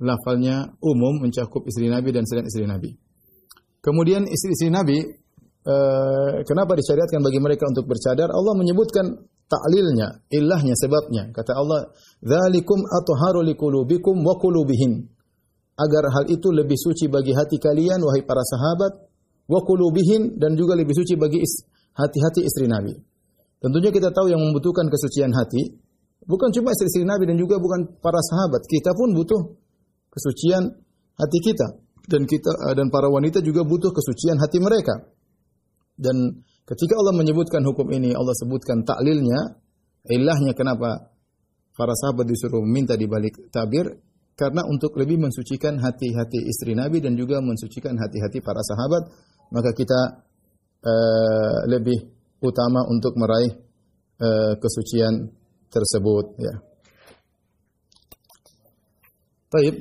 Lafalnya 0.00 0.76
umum 0.80 1.20
mencakup 1.24 1.68
istri 1.68 1.88
Nabi 1.88 2.16
dan 2.16 2.24
selain 2.24 2.48
istri 2.48 2.64
Nabi. 2.64 2.96
Kemudian 3.84 4.24
istri-istri 4.24 4.72
Nabi 4.72 4.98
uh, 5.68 6.42
kenapa 6.48 6.72
disyariatkan 6.80 7.20
bagi 7.20 7.40
mereka 7.44 7.68
untuk 7.68 7.86
bercadar? 7.86 8.32
Allah 8.32 8.54
menyebutkan 8.56 9.35
taklilnya, 9.46 10.22
ilahnya, 10.30 10.74
sebabnya. 10.78 11.30
Kata 11.30 11.56
Allah, 11.56 11.90
"Dzalikum 12.22 12.82
atharu 12.86 13.42
liqulubikum 13.46 14.18
wa 14.22 14.34
qulubihim." 14.38 15.06
Agar 15.76 16.08
hal 16.08 16.24
itu 16.32 16.48
lebih 16.50 16.76
suci 16.78 17.06
bagi 17.06 17.36
hati 17.36 17.60
kalian 17.60 18.00
wahai 18.00 18.24
para 18.24 18.40
sahabat, 18.40 19.06
wa 19.46 19.60
qulubihin 19.62 20.40
dan 20.40 20.56
juga 20.56 20.74
lebih 20.74 20.96
suci 20.96 21.14
bagi 21.14 21.38
hati-hati 21.94 22.40
istri 22.42 22.66
Nabi. 22.66 22.96
Tentunya 23.60 23.90
kita 23.92 24.12
tahu 24.12 24.28
yang 24.28 24.40
membutuhkan 24.40 24.88
kesucian 24.92 25.32
hati 25.32 25.80
bukan 26.26 26.50
cuma 26.52 26.74
istri-istri 26.74 27.06
Nabi 27.06 27.24
dan 27.30 27.36
juga 27.40 27.56
bukan 27.56 27.98
para 28.02 28.20
sahabat. 28.20 28.62
Kita 28.66 28.92
pun 28.92 29.14
butuh 29.16 29.42
kesucian 30.12 30.64
hati 31.16 31.38
kita 31.40 31.66
dan 32.06 32.28
kita 32.28 32.52
dan 32.76 32.86
para 32.92 33.08
wanita 33.08 33.40
juga 33.40 33.64
butuh 33.64 33.90
kesucian 33.94 34.36
hati 34.36 34.58
mereka. 34.60 35.08
Dan 35.96 36.44
ketika 36.66 36.94
Allah 36.98 37.14
menyebutkan 37.14 37.62
hukum 37.62 37.86
ini, 37.94 38.12
Allah 38.12 38.34
sebutkan 38.34 38.82
taklilnya, 38.82 39.62
ilahnya 40.10 40.52
kenapa 40.52 41.14
para 41.76 41.94
sahabat 41.94 42.26
disuruh 42.26 42.60
meminta 42.64 42.98
di 42.98 43.06
balik 43.06 43.48
tabir 43.54 43.86
karena 44.36 44.68
untuk 44.68 44.92
lebih 45.00 45.16
mensucikan 45.16 45.80
hati-hati 45.80 46.44
istri 46.44 46.76
Nabi 46.76 47.00
dan 47.00 47.16
juga 47.16 47.40
mensucikan 47.40 47.96
hati-hati 47.96 48.44
para 48.44 48.60
sahabat, 48.60 49.08
maka 49.48 49.72
kita 49.72 50.00
uh, 50.84 51.58
lebih 51.72 51.96
utama 52.44 52.84
untuk 52.84 53.16
meraih 53.16 53.56
uh, 54.20 54.52
kesucian 54.60 55.32
tersebut 55.72 56.36
ya. 56.36 56.54
Baik. 59.48 59.74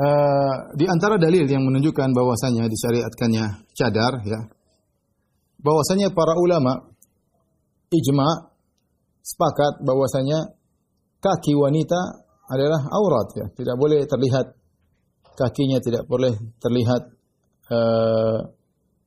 Uh, 0.00 0.54
di 0.76 0.88
antara 0.88 1.20
dalil 1.20 1.44
yang 1.44 1.64
menunjukkan 1.64 2.12
bahwasanya 2.12 2.68
disyariatkannya 2.68 3.44
cadar 3.72 4.20
ya. 4.28 4.40
Bahwasanya 5.60 6.12
para 6.16 6.34
ulama 6.40 6.90
ijma 7.92 8.50
sepakat 9.20 9.84
bahwasanya 9.84 10.56
kaki 11.20 11.52
wanita 11.52 12.24
adalah 12.50 12.80
aurat 12.90 13.28
ya, 13.36 13.46
tidak 13.54 13.76
boleh 13.76 14.08
terlihat 14.08 14.46
kakinya 15.36 15.78
tidak 15.78 16.04
boleh 16.08 16.34
terlihat 16.58 17.02
uh, 17.70 18.38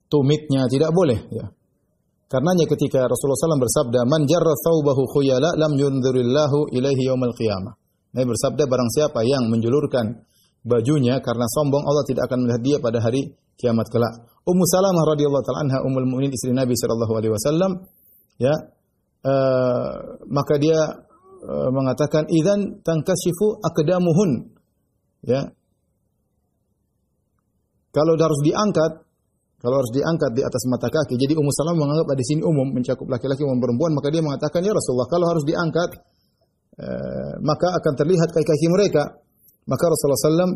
tumitnya 0.07 0.69
tidak 0.69 0.93
boleh 0.93 1.19
ya. 1.33 1.45
Karenanya 2.33 2.65
ketika 2.65 3.05
Rasulullah 3.05 3.37
SAW 3.45 3.61
bersabda, 3.61 3.99
"Man 4.09 4.25
jarra 4.25 4.57
thawbahu 4.57 5.05
khuyala 5.05 5.53
lam 5.53 5.77
yunzirillahu 5.77 6.73
ilaihi 6.73 7.05
yaumal 7.05 7.29
qiyamah." 7.37 7.77
Nabi 8.13 8.25
bersabda 8.25 8.65
barang 8.65 8.89
siapa 8.89 9.21
yang 9.21 9.53
menjulurkan 9.53 10.25
bajunya 10.65 11.21
karena 11.21 11.45
sombong 11.45 11.85
Allah 11.85 12.01
tidak 12.09 12.25
akan 12.25 12.45
melihat 12.45 12.61
dia 12.65 12.77
pada 12.81 13.05
hari 13.05 13.37
kiamat 13.57 13.85
kelak. 13.93 14.32
Ummu 14.43 14.63
Salamah 14.67 15.03
radhiyallahu 15.15 15.43
taala 15.47 15.61
anha 15.63 15.79
ummul 15.87 16.03
mukminin 16.03 16.35
istri 16.35 16.51
Nabi 16.51 16.75
sallallahu 16.75 17.13
alaihi 17.15 17.31
wasallam 17.31 17.71
ya 18.39 18.53
uh, 19.23 20.19
maka 20.27 20.59
dia 20.59 20.79
uh, 21.47 21.69
mengatakan 21.71 22.27
idzan 22.27 22.83
tankashifu 22.83 23.63
aqdamuhun 23.63 24.51
ya. 25.23 25.47
Kalau 27.93 28.17
harus 28.17 28.41
diangkat 28.43 29.05
kalau 29.63 29.79
harus 29.79 29.91
diangkat 29.95 30.31
di 30.35 30.43
atas 30.43 30.63
mata 30.67 30.91
kaki 30.91 31.15
jadi 31.15 31.39
Ummu 31.39 31.51
Salamah 31.55 31.79
menganggap 31.87 32.11
di 32.19 32.25
sini 32.27 32.41
umum 32.43 32.67
mencakup 32.75 33.07
laki-laki 33.07 33.47
maupun 33.47 33.63
perempuan 33.63 33.91
maka 33.95 34.11
dia 34.11 34.19
mengatakan 34.19 34.59
ya 34.59 34.75
Rasulullah 34.75 35.07
kalau 35.07 35.25
harus 35.31 35.45
diangkat 35.47 35.89
uh, 36.83 37.33
maka 37.39 37.67
akan 37.79 37.93
terlihat 37.95 38.27
kaki-kaki 38.35 38.67
mereka. 38.67 39.23
Maka 39.63 39.83
Rasulullah 39.87 40.19
SAW 40.19 40.53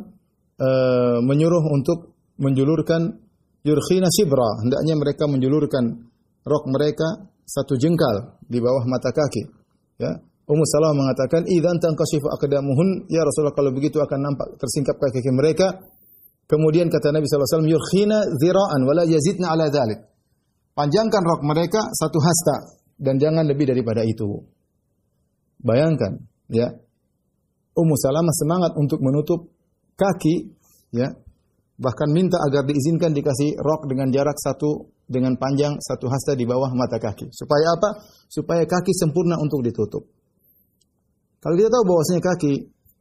eh, 0.59 1.17
menyuruh 1.23 1.63
untuk 1.71 2.19
menjulurkan 2.37 3.26
yurkhina 3.65 4.09
sibra. 4.11 4.61
Hendaknya 4.65 4.93
mereka 4.99 5.23
menjulurkan 5.25 5.83
rok 6.43 6.63
mereka 6.69 7.31
satu 7.47 7.79
jengkal 7.79 8.37
di 8.43 8.59
bawah 8.59 8.83
mata 8.85 9.09
kaki. 9.15 9.43
Ya. 9.97 10.11
Ummu 10.47 10.63
Salamah 10.63 10.95
mengatakan, 10.95 11.43
"Idzan 11.43 11.75
tanqashifu 11.83 12.31
aqdamuhun, 12.31 13.11
ya 13.11 13.19
Rasulullah 13.27 13.51
kalau 13.51 13.75
begitu 13.75 13.99
akan 13.99 14.19
nampak 14.31 14.55
tersingkap 14.55 14.95
kaki-kaki 14.95 15.31
mereka." 15.35 15.67
Kemudian 16.47 16.87
kata 16.87 17.11
Nabi 17.11 17.27
sallallahu 17.27 17.43
alaihi 17.43 17.55
wasallam, 17.59 17.73
"Yurkhina 17.75 18.17
zira'an 18.39 18.81
wala 18.87 19.03
yazidna 19.03 19.51
ala 19.51 19.67
dzalik." 19.67 19.99
Panjangkan 20.71 21.23
rok 21.27 21.41
mereka 21.43 21.91
satu 21.91 22.23
hasta 22.23 22.79
dan 22.95 23.19
jangan 23.19 23.43
lebih 23.43 23.67
daripada 23.67 24.07
itu. 24.07 24.47
Bayangkan, 25.59 26.23
ya. 26.47 26.71
Ummu 27.75 27.95
Salamah 27.99 28.31
semangat 28.31 28.71
untuk 28.79 29.03
menutup 29.03 29.51
kaki, 29.99 30.55
ya, 30.95 31.11
bahkan 31.77 32.09
minta 32.09 32.41
agar 32.41 32.65
diizinkan 32.65 33.13
dikasih 33.13 33.61
rok 33.61 33.85
dengan 33.85 34.09
jarak 34.09 34.35
satu 34.41 34.89
dengan 35.07 35.37
panjang 35.37 35.77
satu 35.79 36.09
hasta 36.09 36.33
di 36.33 36.43
bawah 36.43 36.73
mata 36.73 36.97
kaki. 36.97 37.29
Supaya 37.31 37.77
apa? 37.77 38.01
Supaya 38.27 38.65
kaki 38.65 38.91
sempurna 38.97 39.39
untuk 39.39 39.63
ditutup. 39.63 40.03
Kalau 41.37 41.55
kita 41.55 41.69
tahu 41.69 41.83
bahwasanya 41.85 42.21
kaki 42.21 42.53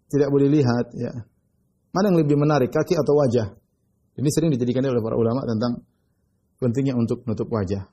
tidak 0.06 0.28
boleh 0.30 0.48
lihat, 0.52 0.86
ya, 0.94 1.12
mana 1.90 2.14
yang 2.14 2.20
lebih 2.22 2.36
menarik, 2.38 2.70
kaki 2.70 2.94
atau 2.94 3.16
wajah? 3.16 3.48
Ini 4.16 4.28
sering 4.30 4.54
dijadikan 4.54 4.86
oleh 4.86 5.02
para 5.02 5.16
ulama 5.18 5.42
tentang 5.48 5.82
pentingnya 6.60 6.94
untuk 6.94 7.26
menutup 7.26 7.48
wajah. 7.50 7.90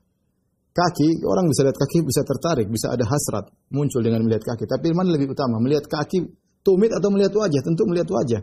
Kaki, 0.74 1.26
orang 1.26 1.46
bisa 1.50 1.62
lihat 1.66 1.78
kaki 1.78 2.02
bisa 2.02 2.22
tertarik, 2.26 2.66
bisa 2.66 2.90
ada 2.90 3.06
hasrat 3.06 3.46
muncul 3.70 4.02
dengan 4.02 4.26
melihat 4.26 4.54
kaki. 4.54 4.66
Tapi 4.66 4.90
mana 4.94 5.14
lebih 5.14 5.32
utama, 5.34 5.62
melihat 5.62 5.86
kaki 5.86 6.26
tumit 6.66 6.90
atau 6.90 7.14
melihat 7.14 7.34
wajah? 7.34 7.62
Tentu 7.62 7.86
melihat 7.86 8.10
wajah. 8.10 8.42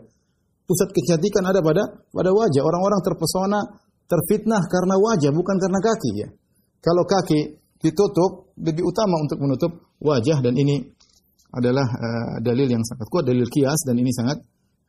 Pusat 0.71 0.89
kecantikan 0.95 1.43
ada 1.51 1.59
pada 1.59 1.83
pada 2.15 2.31
wajah. 2.31 2.63
Orang-orang 2.63 3.03
terpesona, 3.03 3.59
terfitnah 4.07 4.63
karena 4.71 4.95
wajah, 4.95 5.35
bukan 5.35 5.59
karena 5.59 5.79
kaki 5.83 6.11
ya. 6.15 6.27
Kalau 6.79 7.03
kaki 7.03 7.59
ditutup, 7.83 8.55
lebih 8.55 8.87
utama 8.87 9.19
untuk 9.19 9.35
menutup 9.43 9.71
wajah 9.99 10.39
dan 10.39 10.55
ini 10.55 10.79
adalah 11.51 11.83
uh, 11.83 12.35
dalil 12.39 12.71
yang 12.71 12.79
sangat 12.87 13.03
kuat, 13.11 13.27
dalil 13.27 13.43
kias 13.51 13.83
dan 13.83 13.99
ini 13.99 14.15
sangat 14.15 14.39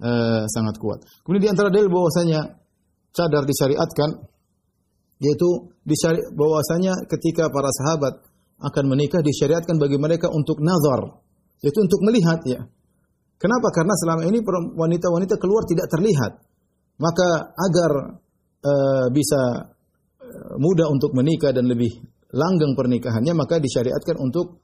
uh, 0.06 0.46
sangat 0.46 0.78
kuat. 0.78 1.02
Kemudian 1.26 1.42
di 1.42 1.50
antara 1.50 1.74
dalil 1.74 1.90
bahwasanya 1.90 2.62
cadar 3.10 3.42
disyariatkan 3.42 4.22
yaitu 5.18 5.50
disyari, 5.82 6.22
bahwasanya 6.38 6.94
ketika 7.10 7.50
para 7.50 7.74
sahabat 7.74 8.22
akan 8.62 8.84
menikah 8.86 9.18
disyariatkan 9.18 9.82
bagi 9.82 9.98
mereka 9.98 10.30
untuk 10.30 10.62
nazar, 10.62 11.18
yaitu 11.58 11.78
untuk 11.82 11.98
melihat 12.06 12.38
ya. 12.46 12.70
Kenapa? 13.42 13.74
Karena 13.74 13.90
selama 13.98 14.22
ini 14.30 14.38
wanita-wanita 14.78 15.34
keluar 15.42 15.66
tidak 15.66 15.90
terlihat. 15.90 16.38
Maka 17.02 17.50
agar 17.58 17.90
uh, 18.62 19.06
bisa 19.10 19.66
uh, 20.22 20.54
mudah 20.62 20.86
untuk 20.86 21.10
menikah 21.10 21.50
dan 21.50 21.66
lebih 21.66 21.90
langgeng 22.30 22.78
pernikahannya, 22.78 23.34
maka 23.34 23.58
disyariatkan 23.58 24.14
untuk 24.22 24.62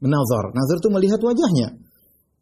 menazar. 0.00 0.56
Nazar 0.56 0.80
itu 0.80 0.88
melihat 0.88 1.20
wajahnya. 1.20 1.76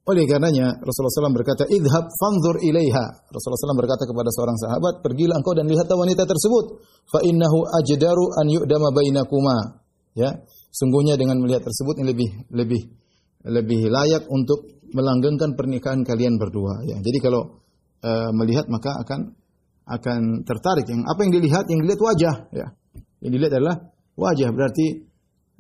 Oleh 0.03 0.27
karenanya 0.27 0.83
Rasulullah 0.83 1.31
SAW 1.31 1.35
berkata, 1.35 1.63
"Idhab 1.67 2.11
fanzur 2.11 2.59
ilaiha." 2.59 3.05
Rasulullah 3.31 3.61
SAW 3.71 3.83
berkata 3.87 4.03
kepada 4.03 4.31
seorang 4.35 4.59
sahabat, 4.59 4.95
"Pergilah 4.99 5.39
engkau 5.39 5.55
dan 5.55 5.71
lihatlah 5.71 5.95
wanita 5.95 6.27
tersebut. 6.27 6.83
Fa 7.07 7.23
innahu 7.23 7.63
ajdaru 7.83 8.25
an 8.39 8.47
yu'dama 8.51 8.91
bainakuma." 8.91 9.83
Ya, 10.19 10.43
sungguhnya 10.75 11.15
dengan 11.15 11.39
melihat 11.39 11.63
tersebut 11.63 12.03
ini 12.03 12.07
lebih 12.15 12.31
lebih 12.51 12.83
lebih 13.47 13.81
layak 13.95 14.27
untuk 14.27 14.67
melanggengkan 14.93 15.57
pernikahan 15.57 16.05
kalian 16.05 16.37
berdua 16.37 16.85
ya. 16.87 17.01
Jadi 17.01 17.19
kalau 17.21 17.61
uh, 18.05 18.31
melihat 18.37 18.69
maka 18.69 18.95
akan 19.03 19.33
akan 19.89 20.47
tertarik. 20.47 20.87
Yang 20.87 21.03
apa 21.09 21.21
yang 21.27 21.33
dilihat? 21.33 21.65
Yang 21.67 21.81
dilihat 21.85 22.01
wajah 22.01 22.37
ya. 22.55 22.67
Yang 23.25 23.33
dilihat 23.39 23.53
adalah 23.59 23.77
wajah 24.15 24.49
berarti 24.53 24.87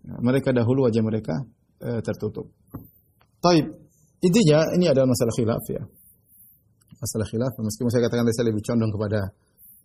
Mereka 0.02 0.50
dahulu 0.50 0.90
wajah 0.90 0.98
mereka 0.98 1.46
uh, 1.86 2.02
tertutup. 2.02 2.50
Taib. 3.38 3.70
Intinya 4.18 4.74
ini 4.74 4.90
adalah 4.90 5.06
masalah 5.06 5.30
khilaf 5.30 5.62
ya. 5.70 5.82
Masalah 6.98 7.26
khilaf 7.30 7.54
meskipun 7.54 7.90
saya 7.90 8.02
katakan 8.10 8.26
saya 8.34 8.50
lebih 8.50 8.66
condong 8.66 8.90
kepada 8.90 9.30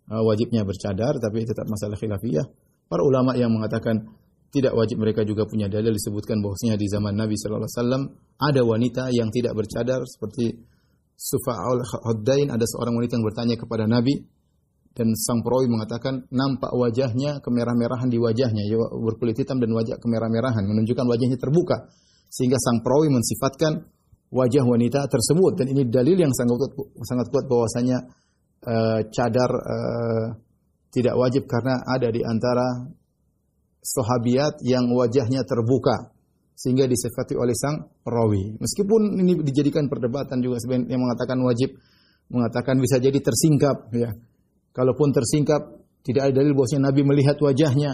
uh, 0.10 0.24
wajibnya 0.26 0.66
bercadar 0.66 1.22
tapi 1.22 1.46
tetap 1.46 1.70
masalah 1.70 1.94
khilafiyah. 2.02 2.46
Para 2.90 3.06
ulama 3.06 3.38
yang 3.38 3.54
mengatakan 3.54 4.10
tidak 4.58 4.74
wajib 4.74 4.98
mereka 4.98 5.22
juga 5.22 5.46
punya 5.46 5.70
dalil 5.70 5.93
disebutkan 5.93 6.41
bahwasanya 6.41 6.76
di 6.76 6.88
zaman 6.89 7.13
Nabi 7.13 7.38
sallallahu 7.38 7.65
alaihi 7.65 7.78
wasallam 7.78 8.04
ada 8.41 8.62
wanita 8.65 9.04
yang 9.13 9.30
tidak 9.30 9.54
bercadar 9.54 10.02
seperti 10.04 10.58
Sufa'ul 11.17 11.82
Huddain 11.82 12.54
ada 12.54 12.65
seorang 12.65 12.93
wanita 12.93 13.17
yang 13.17 13.26
bertanya 13.26 13.56
kepada 13.58 13.89
Nabi 13.89 14.22
dan 14.98 15.13
sang 15.13 15.46
perawi 15.46 15.70
mengatakan 15.70 16.26
nampak 16.34 16.74
wajahnya 16.74 17.38
kemerah-merahan 17.46 18.10
di 18.10 18.17
wajahnya. 18.17 18.65
Ya, 18.65 18.82
berkulit 18.82 19.38
hitam 19.38 19.62
dan 19.62 19.70
wajah 19.70 20.02
kemerah-merahan 20.02 20.65
menunjukkan 20.65 21.06
wajahnya 21.06 21.38
terbuka. 21.38 21.86
Sehingga 22.34 22.58
sang 22.58 22.82
perawi 22.82 23.13
mensifatkan 23.13 23.86
wajah 24.34 24.65
wanita 24.65 25.06
tersebut. 25.06 25.54
Dan 25.62 25.78
ini 25.78 25.86
dalil 25.86 26.17
yang 26.17 26.34
sangat 26.34 26.58
kuat, 26.58 26.74
sangat 27.06 27.30
kuat 27.30 27.46
bahwasanya 27.46 27.98
uh, 28.65 29.00
cadar 29.13 29.52
uh, 29.54 30.26
tidak 30.89 31.13
wajib 31.13 31.46
karena 31.46 31.78
ada 31.86 32.10
di 32.10 32.26
antara 32.26 32.89
sahabiat 33.88 34.60
yang 34.67 34.91
wajahnya 34.91 35.47
terbuka 35.47 36.12
sehingga 36.58 36.89
disifati 36.89 37.38
oleh 37.38 37.56
sang 37.56 37.88
perawi. 38.04 38.58
Meskipun 38.60 39.15
ini 39.21 39.39
dijadikan 39.45 39.88
perdebatan 39.88 40.43
juga 40.43 40.60
yang 40.67 41.00
mengatakan 41.00 41.39
wajib 41.45 41.78
mengatakan 42.28 42.76
bisa 42.84 43.00
jadi 43.00 43.15
tersingkap 43.15 43.88
ya. 43.95 44.12
Kalaupun 44.76 45.15
tersingkap 45.15 45.62
tidak 46.04 46.30
ada 46.30 46.43
dalil 46.43 46.54
bahwasanya 46.58 46.91
Nabi 46.91 47.02
melihat 47.08 47.38
wajahnya 47.39 47.91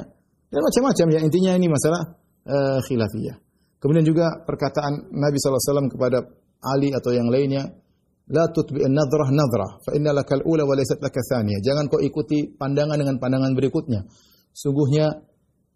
dan 0.49 0.61
macam-macam 0.61 1.07
ya 1.13 1.19
intinya 1.21 1.51
ini 1.57 1.67
masalah 1.69 2.01
uh, 2.49 2.79
khilafiyah. 2.81 3.37
Kemudian 3.77 4.05
juga 4.07 4.31
perkataan 4.47 5.11
Nabi 5.11 5.35
SAW 5.35 5.91
kepada 5.91 6.23
Ali 6.63 6.95
atau 6.95 7.11
yang 7.11 7.27
lainnya, 7.27 7.67
La 8.31 8.47
tutbi'in 8.47 8.95
nadrah 8.95 9.27
nadrah, 9.27 9.83
fa 9.83 9.91
inna 9.91 10.15
lakal 10.15 10.39
ula 10.47 10.63
wa 10.63 10.71
laysat 10.79 11.03
Jangan 11.03 11.91
kau 11.91 11.99
ikuti 11.99 12.47
pandangan 12.55 12.95
dengan 12.95 13.19
pandangan 13.19 13.51
berikutnya. 13.51 14.07
Sungguhnya 14.55 15.11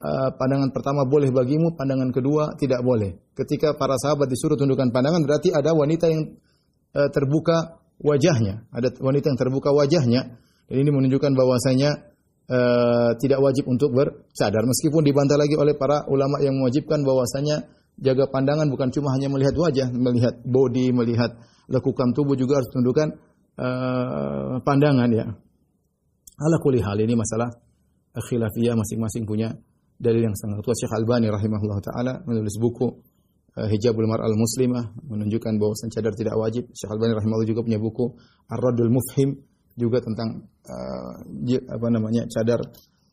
uh, 0.01 0.29
pandangan 0.35 0.69
pertama 0.73 1.05
boleh 1.05 1.29
bagimu, 1.33 1.73
pandangan 1.73 2.09
kedua 2.13 2.57
tidak 2.57 2.81
boleh. 2.85 3.17
Ketika 3.33 3.77
para 3.77 3.97
sahabat 3.97 4.29
disuruh 4.29 4.57
tundukkan 4.57 4.89
pandangan, 4.93 5.21
berarti 5.25 5.53
ada 5.53 5.73
wanita 5.73 6.05
yang 6.09 6.37
uh, 6.93 7.09
terbuka 7.09 7.81
wajahnya, 8.01 8.69
ada 8.69 8.93
wanita 9.01 9.33
yang 9.33 9.39
terbuka 9.39 9.69
wajahnya. 9.73 10.21
Dan 10.67 10.83
ini 10.83 10.91
menunjukkan 10.91 11.31
bahwasanya 11.31 11.89
uh, 12.51 13.11
tidak 13.17 13.39
wajib 13.39 13.65
untuk 13.71 13.95
bercadar. 13.95 14.63
Meskipun 14.67 15.01
dibantah 15.01 15.39
lagi 15.39 15.55
oleh 15.55 15.79
para 15.79 16.03
ulama 16.11 16.43
yang 16.43 16.59
mewajibkan 16.59 17.01
bahwasanya 17.07 17.71
jaga 17.97 18.29
pandangan 18.29 18.67
bukan 18.69 18.91
cuma 18.93 19.15
hanya 19.15 19.31
melihat 19.31 19.55
wajah, 19.55 19.87
melihat 19.89 20.43
body, 20.43 20.91
melihat 20.93 21.39
lekukan 21.71 22.13
tubuh 22.13 22.35
juga 22.35 22.59
harus 22.61 22.69
tundukkan 22.71 23.15
uh, 23.57 24.59
pandangan 24.61 25.09
ya. 25.09 25.25
Ala 26.37 26.57
kuli 26.61 26.83
hal 26.83 27.01
ini 27.01 27.17
masalah 27.17 27.49
khilafiyah 28.13 28.77
masing-masing 28.77 29.25
punya 29.25 29.53
dalil 29.97 30.29
yang 30.29 30.35
sangat 30.37 30.61
kuat 30.61 30.77
Syekh 30.77 30.93
Albani 30.93 31.27
rahimahullah 31.27 31.79
taala 31.81 32.13
menulis 32.25 32.55
buku 32.61 32.87
uh, 33.57 33.67
Hijabul 33.67 34.05
Mar'al 34.05 34.37
Muslimah 34.37 34.93
menunjukkan 35.09 35.53
bahwa 35.57 35.73
cadar 35.89 36.13
tidak 36.13 36.35
wajib. 36.37 36.69
Syekh 36.73 36.91
Albani 36.93 37.13
rahimahullah 37.17 37.49
juga 37.49 37.61
punya 37.65 37.79
buku 37.81 38.05
Ar-Raddul 38.47 38.93
Mufhim 38.93 39.29
juga 39.77 40.01
tentang 40.01 40.45
uh, 40.69 41.13
apa 41.49 41.87
namanya 41.89 42.29
cadar 42.29 42.61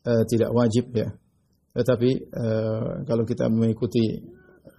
uh, 0.05 0.23
tidak 0.29 0.49
wajib 0.53 0.93
ya. 0.93 1.09
Tetapi 1.75 2.09
uh, 2.31 2.93
kalau 3.03 3.25
kita 3.27 3.49
mengikuti 3.49 4.21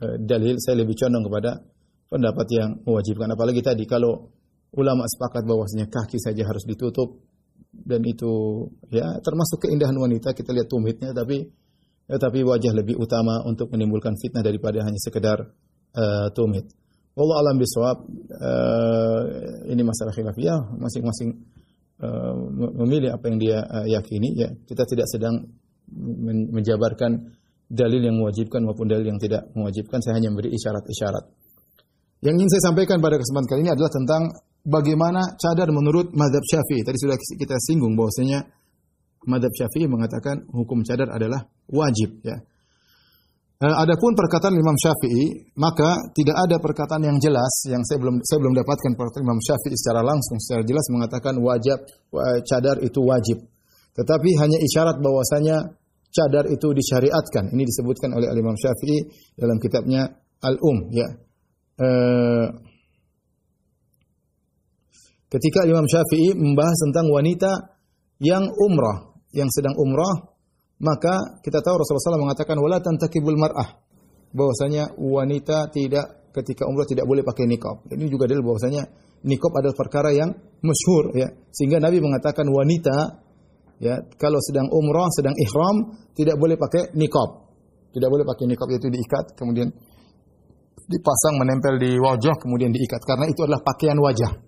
uh, 0.01 0.17
dalil 0.23 0.57
saya 0.63 0.81
lebih 0.81 0.95
condong 0.97 1.27
kepada 1.27 1.61
pendapat 2.07 2.47
yang 2.55 2.71
mewajibkan 2.87 3.35
apalagi 3.35 3.61
tadi 3.67 3.83
kalau 3.83 4.31
ulama 4.79 5.03
sepakat 5.11 5.43
bahwasanya 5.43 5.91
kaki 5.91 6.23
saja 6.23 6.47
harus 6.47 6.63
ditutup 6.63 7.19
dan 7.77 8.01
itu 8.07 8.65
ya 8.89 9.19
termasuk 9.21 9.67
keindahan 9.67 9.95
wanita 9.99 10.33
kita 10.33 10.55
lihat 10.55 10.71
tumitnya 10.71 11.11
tapi 11.13 11.45
tetapi 12.07 12.47
wajah 12.47 12.73
lebih 12.75 12.99
utama 12.99 13.43
untuk 13.43 13.71
menimbulkan 13.75 14.15
fitnah 14.19 14.43
daripada 14.43 14.83
hanya 14.87 14.99
sekedar 15.03 15.43
uh, 15.95 16.27
tumit. 16.31 16.67
Allah 17.17 17.37
alam 17.41 17.57
bisawab 17.57 17.97
uh, 18.29 19.21
ini 19.73 19.83
masalah 19.83 20.13
khilafiyah 20.13 20.77
masing-masing 20.77 21.31
uh, 22.05 22.35
memilih 22.85 23.17
apa 23.17 23.25
yang 23.33 23.39
dia 23.41 23.59
uh, 23.65 23.87
yakini 23.89 24.37
ya 24.37 24.49
kita 24.69 24.85
tidak 24.85 25.09
sedang 25.09 25.49
men 25.89 26.53
menjabarkan 26.53 27.33
dalil 27.67 27.99
yang 27.99 28.21
mewajibkan 28.21 28.63
maupun 28.63 28.87
dalil 28.87 29.07
yang 29.11 29.19
tidak 29.19 29.51
mewajibkan 29.55 29.99
saya 29.99 30.19
hanya 30.23 30.31
memberi 30.31 30.55
isyarat-isyarat. 30.55 31.25
Yang 32.23 32.35
ingin 32.43 32.51
saya 32.57 32.63
sampaikan 32.73 32.99
pada 33.03 33.19
kesempatan 33.19 33.49
kali 33.51 33.61
ini 33.67 33.73
adalah 33.75 33.93
tentang 33.93 34.23
bagaimana 34.63 35.35
cadar 35.39 35.69
menurut 35.75 36.15
mazhab 36.15 36.43
Syafi'i. 36.43 36.83
Tadi 36.83 36.99
sudah 36.99 37.17
kita 37.19 37.57
singgung 37.63 37.95
bahwasanya 37.95 38.47
madhab 39.27 39.53
Syafi'i 39.53 39.91
mengatakan 39.91 40.47
hukum 40.51 40.87
cadar 40.87 41.11
adalah 41.11 41.45
wajib 41.71 42.23
ya. 42.23 42.39
Uh, 43.57 43.73
adapun 43.73 44.13
perkataan 44.13 44.53
Imam 44.53 44.77
Syafi'i, 44.77 45.49
maka 45.57 46.13
tidak 46.13 46.37
ada 46.45 46.61
perkataan 46.61 47.09
yang 47.09 47.17
jelas 47.17 47.65
yang 47.65 47.81
saya 47.89 47.97
belum 48.05 48.21
saya 48.21 48.39
belum 48.45 48.53
dapatkan 48.53 48.93
perkataan 48.93 49.25
Imam 49.25 49.41
Syafi'i 49.41 49.77
secara 49.81 50.05
langsung 50.05 50.37
secara 50.37 50.61
jelas 50.61 50.85
mengatakan 50.93 51.35
wajib 51.41 51.79
cadar 52.45 52.77
itu 52.85 53.01
wajib. 53.01 53.41
Tetapi 53.97 54.29
hanya 54.45 54.61
isyarat 54.61 55.01
bahwasanya 55.01 55.73
cadar 56.13 56.45
itu 56.53 56.69
disyariatkan. 56.77 57.49
Ini 57.57 57.63
disebutkan 57.65 58.13
oleh 58.13 58.29
Imam 58.29 58.57
Syafi'i 58.57 59.09
dalam 59.41 59.57
kitabnya 59.57 60.05
Al-Um 60.45 60.93
ya. 60.93 61.09
Uh, 61.77 62.47
ketika 65.33 65.65
Imam 65.65 65.89
Syafi'i 65.89 66.37
membahas 66.37 66.77
tentang 66.89 67.09
wanita 67.09 67.53
yang 68.21 68.45
umrah 68.49 69.16
yang 69.37 69.53
sedang 69.53 69.77
umrah, 69.77 70.33
maka 70.81 71.41
kita 71.45 71.61
tahu 71.61 71.77
Rasulullah 71.77 72.17
SAW 72.17 72.25
mengatakan 72.25 72.57
wala 72.57 72.81
tantakibul 72.81 73.37
mar'ah. 73.37 73.85
Bahwasanya 74.33 74.97
wanita 74.97 75.69
tidak 75.73 76.33
ketika 76.33 76.69
umrah 76.69 76.89
tidak 76.89 77.05
boleh 77.09 77.25
pakai 77.25 77.45
nikab. 77.49 77.85
Ini 77.89 78.09
juga 78.09 78.29
dalil 78.29 78.45
bahwasanya 78.45 78.85
nikab 79.25 79.53
adalah 79.57 79.77
perkara 79.77 80.13
yang 80.13 80.33
masyhur 80.61 81.17
ya. 81.17 81.29
Sehingga 81.53 81.81
Nabi 81.81 82.01
mengatakan 82.01 82.45
wanita 82.49 82.97
ya 83.81 84.05
kalau 84.21 84.41
sedang 84.45 84.69
umrah, 84.69 85.09
sedang 85.13 85.33
ihram 85.37 85.97
tidak 86.13 86.37
boleh 86.37 86.61
pakai 86.61 86.93
nikab. 86.97 87.49
Tidak 87.93 88.09
boleh 88.13 88.25
pakai 88.29 88.45
nikab 88.45 88.69
itu 88.69 88.93
diikat 88.93 89.33
kemudian 89.41 89.73
dipasang 90.87 91.35
menempel 91.41 91.81
di 91.81 91.99
wajah 91.99 92.37
kemudian 92.39 92.71
diikat 92.71 93.03
karena 93.03 93.27
itu 93.33 93.41
adalah 93.45 93.65
pakaian 93.65 93.97
wajah. 93.97 94.46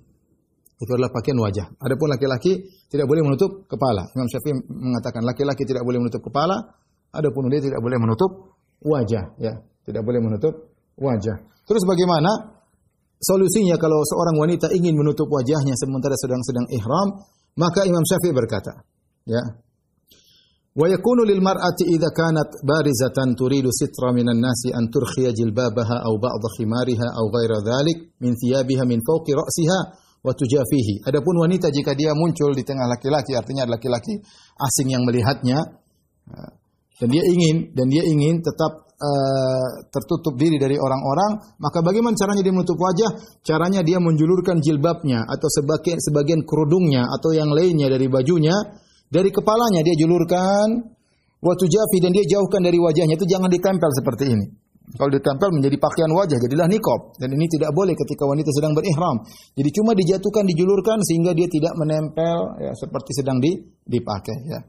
Itu 0.78 0.94
adalah 0.94 1.10
pakaian 1.10 1.38
wajah. 1.42 1.74
Adapun 1.82 2.06
laki-laki 2.06 2.70
tidak 2.86 3.10
boleh 3.10 3.26
menutup 3.26 3.66
kepala. 3.66 4.06
Imam 4.14 4.30
Syafi'i 4.30 4.54
mengatakan 4.62 5.26
laki-laki 5.26 5.66
tidak 5.66 5.82
boleh 5.82 5.98
menutup 5.98 6.22
kepala, 6.22 6.54
adapun 7.10 7.50
dia 7.50 7.58
tidak 7.58 7.82
boleh 7.82 7.98
menutup 7.98 8.54
wajah, 8.86 9.34
ya. 9.42 9.58
Tidak 9.58 10.02
boleh 10.06 10.22
menutup 10.22 10.54
wajah. 10.94 11.34
Terus 11.66 11.82
bagaimana 11.82 12.30
solusinya 13.18 13.74
kalau 13.74 14.06
seorang 14.06 14.38
wanita 14.38 14.70
ingin 14.70 14.94
menutup 14.94 15.26
wajahnya 15.26 15.74
sementara 15.74 16.14
sedang-sedang 16.14 16.70
ihram? 16.70 17.26
Maka 17.58 17.82
Imam 17.82 18.06
Syafi'i 18.06 18.30
berkata, 18.30 18.86
ya. 19.26 19.42
Wa 20.78 20.86
yakunu 20.86 21.26
lil 21.26 21.42
mar'ati 21.42 21.90
idza 21.90 22.14
kanat 22.14 22.62
barizatan 22.62 23.34
turidu 23.34 23.66
sitra 23.74 24.14
minan 24.14 24.38
nasi 24.38 24.70
an 24.70 24.86
turkhiya 24.86 25.34
jilbabaha 25.34 26.06
aw 26.06 26.14
ba'd 26.22 26.42
khimariha 26.54 27.18
aw 27.18 27.26
ghaira 27.34 27.58
dhalik 27.66 28.14
min 28.22 28.38
thiyabiha 28.38 28.86
min 28.86 29.02
wa 30.22 30.32
tujafihi. 30.34 31.06
Adapun 31.06 31.34
wanita 31.38 31.70
jika 31.70 31.94
dia 31.94 32.12
muncul 32.14 32.52
di 32.54 32.66
tengah 32.66 32.90
laki-laki 32.90 33.34
artinya 33.38 33.68
laki-laki 33.68 34.18
asing 34.58 34.88
yang 34.90 35.02
melihatnya 35.06 35.58
eh, 36.28 36.50
dan 36.98 37.08
dia 37.10 37.22
ingin 37.22 37.70
dan 37.72 37.86
dia 37.86 38.02
ingin 38.02 38.42
tetap 38.42 38.88
uh, 38.98 39.86
tertutup 39.94 40.34
diri 40.34 40.58
dari 40.58 40.74
orang-orang, 40.74 41.58
maka 41.62 41.78
bagaimana 41.78 42.18
caranya 42.18 42.42
dia 42.42 42.50
menutup 42.50 42.74
wajah? 42.74 43.10
Caranya 43.46 43.80
dia 43.86 44.02
menjulurkan 44.02 44.58
jilbabnya 44.58 45.22
atau 45.22 45.46
sebagian 45.46 45.98
sebagian 46.02 46.42
kerudungnya 46.42 47.06
atau 47.06 47.30
yang 47.30 47.54
lainnya 47.54 47.86
dari 47.86 48.10
bajunya 48.10 48.54
dari 49.08 49.30
kepalanya 49.32 49.80
dia 49.80 49.94
julurkan 49.96 50.90
waktu 51.40 51.64
jafi 51.70 51.96
dan 52.02 52.10
dia 52.12 52.24
jauhkan 52.28 52.60
dari 52.60 52.76
wajahnya 52.76 53.14
itu 53.16 53.26
jangan 53.30 53.48
ditempel 53.48 53.90
seperti 53.94 54.24
ini. 54.34 54.46
Kalau 54.96 55.10
ditempel 55.12 55.52
menjadi 55.52 55.76
pakaian 55.76 56.08
wajah, 56.16 56.38
jadilah 56.40 56.64
nikob. 56.64 57.18
Dan 57.20 57.36
ini 57.36 57.44
tidak 57.52 57.76
boleh 57.76 57.92
ketika 57.92 58.24
wanita 58.24 58.48
sedang 58.56 58.72
berihram. 58.72 59.20
Jadi 59.52 59.70
cuma 59.76 59.92
dijatuhkan, 59.92 60.48
dijulurkan 60.48 61.04
sehingga 61.04 61.36
dia 61.36 61.44
tidak 61.44 61.76
menempel 61.76 62.38
ya, 62.64 62.72
seperti 62.72 63.10
sedang 63.12 63.36
di, 63.36 63.52
dipakai. 63.84 64.38
Ya. 64.48 64.60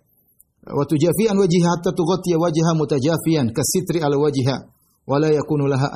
Waktu 0.68 1.00
jafian 1.00 1.40
wajiha 1.40 1.68
hatta 1.72 1.96
tughtiya 1.96 2.36
wajha 2.36 2.76
mutajafian 2.76 3.56
kasitri 3.56 4.04
ala 4.04 4.20
wajha 4.20 4.68
wala 5.08 5.32
yakunu 5.32 5.72
laha. 5.72 5.88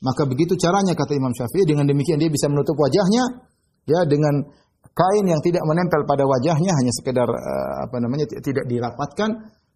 Maka 0.00 0.22
begitu 0.24 0.56
caranya 0.56 0.96
kata 0.96 1.12
Imam 1.16 1.32
Syafi'i 1.32 1.68
dengan 1.68 1.84
demikian 1.84 2.16
dia 2.16 2.32
bisa 2.32 2.48
menutup 2.48 2.76
wajahnya 2.76 3.46
ya 3.86 4.00
dengan 4.08 4.44
kain 4.92 5.24
yang 5.24 5.40
tidak 5.44 5.62
menempel 5.64 6.04
pada 6.08 6.24
wajahnya 6.24 6.72
hanya 6.72 6.92
sekedar 6.92 7.28
uh, 7.28 7.74
apa 7.84 7.96
namanya 8.00 8.24
tidak 8.28 8.64
dirapatkan 8.64 9.30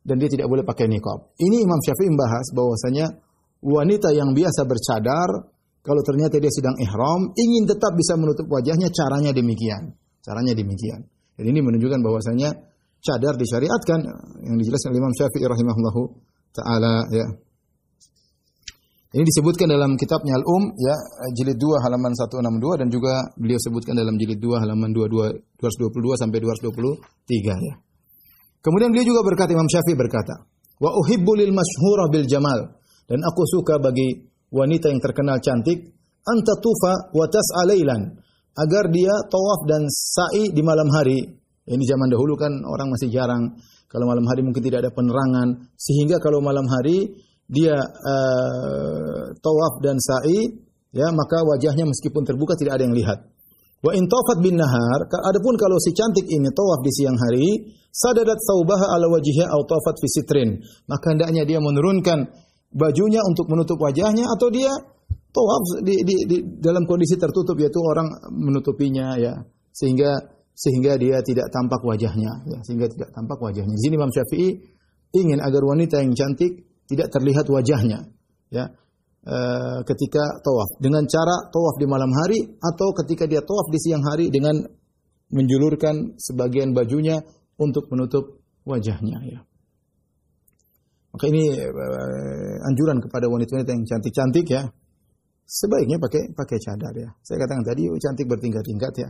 dan 0.04 0.16
dia 0.16 0.28
tidak 0.32 0.48
boleh 0.48 0.64
pakai 0.64 0.88
niqab. 0.88 1.36
Ini 1.36 1.56
Imam 1.64 1.80
Syafi'i 1.80 2.08
membahas 2.08 2.46
bahwasanya 2.56 3.06
wanita 3.60 4.12
yang 4.16 4.32
biasa 4.32 4.64
bercadar 4.64 5.28
kalau 5.80 6.02
ternyata 6.04 6.36
dia 6.36 6.52
sedang 6.52 6.76
ihram 6.76 7.32
ingin 7.32 7.64
tetap 7.64 7.96
bisa 7.96 8.16
menutup 8.20 8.44
wajahnya 8.48 8.92
caranya 8.92 9.32
demikian. 9.32 9.96
Caranya 10.20 10.52
demikian. 10.52 11.08
Dan 11.40 11.44
ini 11.48 11.64
menunjukkan 11.64 12.04
bahwasanya 12.04 12.52
cadar 13.00 13.34
disyariatkan 13.40 14.00
yang 14.44 14.56
dijelaskan 14.60 14.92
oleh 14.92 15.00
Imam 15.00 15.14
Syafi'i 15.16 15.46
rahimahullahu 15.48 16.02
taala 16.52 17.08
ya. 17.08 17.26
Ini 19.10 19.26
disebutkan 19.26 19.66
dalam 19.66 19.98
kitabnya 19.98 20.38
Al-Um 20.38 20.70
ya 20.78 20.94
jilid 21.34 21.58
2 21.58 21.82
halaman 21.82 22.14
162 22.14 22.78
dan 22.78 22.88
juga 22.92 23.26
beliau 23.34 23.58
sebutkan 23.58 23.98
dalam 23.98 24.14
jilid 24.14 24.38
2 24.38 24.62
halaman 24.62 24.94
22 24.94 25.58
222 25.58 26.20
sampai 26.20 26.38
223 26.38 27.66
ya. 27.66 27.74
Kemudian 28.60 28.92
beliau 28.92 29.16
juga 29.16 29.24
berkata 29.24 29.50
Imam 29.56 29.66
Syafi'i 29.66 29.96
berkata, 29.96 30.44
"Wa 30.78 30.92
uhibbu 30.94 31.32
lil 31.40 31.50
masyhura 31.50 32.06
bil 32.12 32.28
jamal." 32.28 32.79
Dan 33.10 33.26
aku 33.26 33.42
suka 33.42 33.82
bagi 33.82 34.22
wanita 34.54 34.86
yang 34.86 35.02
terkenal 35.02 35.42
cantik 35.42 35.82
anta 36.22 36.54
tufa 36.62 37.10
wa 37.10 37.26
tas'alailan 37.26 38.02
agar 38.54 38.84
dia 38.94 39.14
tawaf 39.26 39.66
dan 39.66 39.82
sa'i 39.90 40.54
di 40.54 40.62
malam 40.62 40.86
hari. 40.94 41.18
Ini 41.66 41.84
zaman 41.90 42.06
dahulu 42.06 42.38
kan 42.38 42.54
orang 42.62 42.94
masih 42.94 43.10
jarang 43.10 43.58
kalau 43.90 44.06
malam 44.06 44.22
hari 44.30 44.46
mungkin 44.46 44.62
tidak 44.62 44.86
ada 44.86 44.90
penerangan 44.94 45.74
sehingga 45.74 46.22
kalau 46.22 46.38
malam 46.38 46.70
hari 46.70 47.10
dia 47.50 47.74
uh, 47.82 49.34
tawaf 49.42 49.82
dan 49.82 49.98
sa'i, 49.98 50.54
ya 50.94 51.10
maka 51.10 51.42
wajahnya 51.42 51.82
meskipun 51.82 52.22
terbuka 52.22 52.54
tidak 52.54 52.78
ada 52.78 52.86
yang 52.86 52.94
lihat. 52.94 53.26
Wa 53.82 53.90
in 53.96 54.06
tawafat 54.06 54.38
bin 54.38 54.54
nahar, 54.54 55.10
adapun 55.10 55.58
kalau 55.58 55.80
si 55.82 55.90
cantik 55.90 56.30
ini 56.30 56.46
tawaf 56.54 56.78
di 56.86 56.92
siang 56.94 57.18
hari, 57.18 57.74
sadadat 57.90 58.38
saubaha 58.38 58.94
ala 58.94 59.10
wajhiha 59.10 59.50
aw 59.50 59.60
tawafat 59.66 59.98
fi 59.98 60.06
sitrin, 60.06 60.50
maka 60.86 61.10
hendaknya 61.10 61.42
dia 61.42 61.58
menurunkan 61.58 62.30
bajunya 62.70 63.20
untuk 63.26 63.50
menutup 63.50 63.78
wajahnya 63.82 64.30
atau 64.30 64.48
dia 64.50 64.70
tawaf 65.30 65.82
di, 65.82 66.02
di, 66.02 66.16
di 66.26 66.36
dalam 66.58 66.86
kondisi 66.86 67.14
tertutup 67.18 67.58
yaitu 67.58 67.78
orang 67.82 68.10
menutupinya 68.34 69.14
ya 69.18 69.38
sehingga 69.70 70.18
sehingga 70.54 70.98
dia 70.98 71.22
tidak 71.22 71.48
tampak 71.54 71.80
wajahnya 71.82 72.46
ya 72.46 72.58
sehingga 72.66 72.90
tidak 72.90 73.10
tampak 73.14 73.38
wajahnya. 73.38 73.74
Di 73.74 73.82
sini 73.86 73.94
Imam 73.96 74.12
Syafi'i 74.12 74.50
ingin 75.16 75.38
agar 75.42 75.62
wanita 75.66 76.02
yang 76.02 76.14
cantik 76.14 76.66
tidak 76.86 77.10
terlihat 77.10 77.46
wajahnya 77.46 78.10
ya 78.50 78.70
e, 79.22 79.36
ketika 79.86 80.42
tawaf 80.42 80.78
dengan 80.82 81.06
cara 81.06 81.50
tawaf 81.50 81.74
di 81.78 81.86
malam 81.86 82.10
hari 82.10 82.40
atau 82.58 82.90
ketika 83.02 83.26
dia 83.30 83.42
tawaf 83.42 83.70
di 83.70 83.78
siang 83.78 84.02
hari 84.02 84.30
dengan 84.30 84.58
menjulurkan 85.30 86.18
sebagian 86.18 86.74
bajunya 86.74 87.22
untuk 87.58 87.86
menutup 87.90 88.42
wajahnya 88.66 89.18
ya. 89.26 89.40
Maka 91.10 91.24
ini 91.26 91.42
e, 91.58 91.86
anjuran 92.70 93.02
kepada 93.02 93.26
wanita-wanita 93.26 93.70
yang 93.74 93.84
cantik-cantik 93.86 94.46
ya. 94.46 94.62
Sebaiknya 95.44 95.98
pakai 95.98 96.30
pakai 96.30 96.58
cadar 96.62 96.94
ya. 96.94 97.10
Saya 97.26 97.42
katakan 97.42 97.66
tadi 97.66 97.90
oh, 97.90 97.98
cantik 97.98 98.26
bertingkat-tingkat 98.30 98.92
ya. 99.02 99.08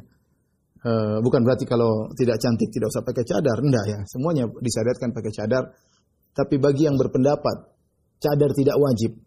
E, 0.80 0.90
bukan 1.20 1.44
berarti 1.44 1.68
kalau 1.68 2.08
tidak 2.16 2.40
cantik 2.40 2.72
tidak 2.72 2.88
usah 2.88 3.04
pakai 3.04 3.24
cadar, 3.28 3.56
enggak 3.60 3.84
ya. 3.84 3.98
Semuanya 4.08 4.48
disyariatkan 4.48 5.12
pakai 5.12 5.32
cadar 5.32 5.64
tapi 6.30 6.62
bagi 6.62 6.86
yang 6.86 6.94
berpendapat 6.94 7.74
cadar 8.22 8.50
tidak 8.54 8.76
wajib, 8.78 9.18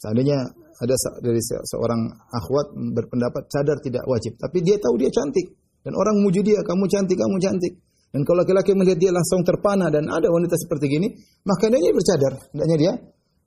seandainya 0.00 0.40
ada 0.74 0.94
dari 1.20 1.40
seorang 1.42 2.10
akhwat 2.32 2.74
berpendapat 2.96 3.46
cadar 3.52 3.78
tidak 3.84 4.04
wajib, 4.08 4.34
tapi 4.40 4.64
dia 4.64 4.80
tahu 4.80 4.96
dia 4.96 5.12
cantik 5.12 5.52
dan 5.84 5.92
orang 5.92 6.16
muji 6.24 6.40
dia, 6.40 6.64
kamu 6.64 6.88
cantik, 6.88 7.18
kamu 7.20 7.36
cantik. 7.38 7.74
Dan 8.14 8.22
kalau 8.22 8.46
laki-laki 8.46 8.78
melihat 8.78 8.94
dia 9.02 9.10
langsung 9.10 9.42
terpana 9.42 9.90
dan 9.90 10.06
ada 10.06 10.30
wanita 10.30 10.54
seperti 10.54 10.86
gini, 10.86 11.10
maka 11.42 11.66
dia 11.66 11.90
bercadar. 11.90 12.32
Hendaknya 12.54 12.76
dia 12.78 12.92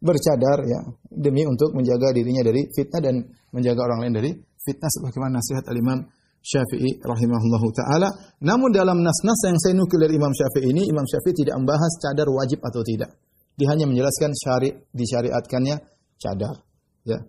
bercadar 0.03 0.58
ya 0.67 0.80
demi 1.08 1.47
untuk 1.47 1.71
menjaga 1.71 2.12
dirinya 2.12 2.43
dari 2.43 2.67
fitnah 2.75 2.99
dan 2.99 3.15
menjaga 3.56 3.80
orang 3.88 3.99
lain 4.03 4.13
dari 4.19 4.32
fitnah 4.60 4.91
sebagaimana 4.91 5.39
nasihat 5.39 5.63
al-Imam 5.71 6.03
Syafi'i 6.43 6.99
rahimahullahu 6.99 7.67
taala. 7.71 8.12
Namun 8.43 8.75
dalam 8.75 8.99
nas-nas 8.99 9.39
yang 9.47 9.56
saya 9.56 9.71
nukil 9.71 10.03
dari 10.03 10.19
Imam 10.19 10.36
Syafi'i 10.36 10.75
ini, 10.75 10.84
Imam 10.84 11.08
Syafi'i 11.08 11.47
tidak 11.47 11.56
membahas 11.63 11.91
cadar 12.03 12.27
wajib 12.27 12.60
atau 12.60 12.84
tidak. 12.84 13.15
Dia 13.56 13.71
hanya 13.71 13.88
menjelaskan 13.88 14.36
syari 14.36 14.69
disyariatkannya 14.91 15.75
cadar. 16.19 16.56
Ya. 17.08 17.23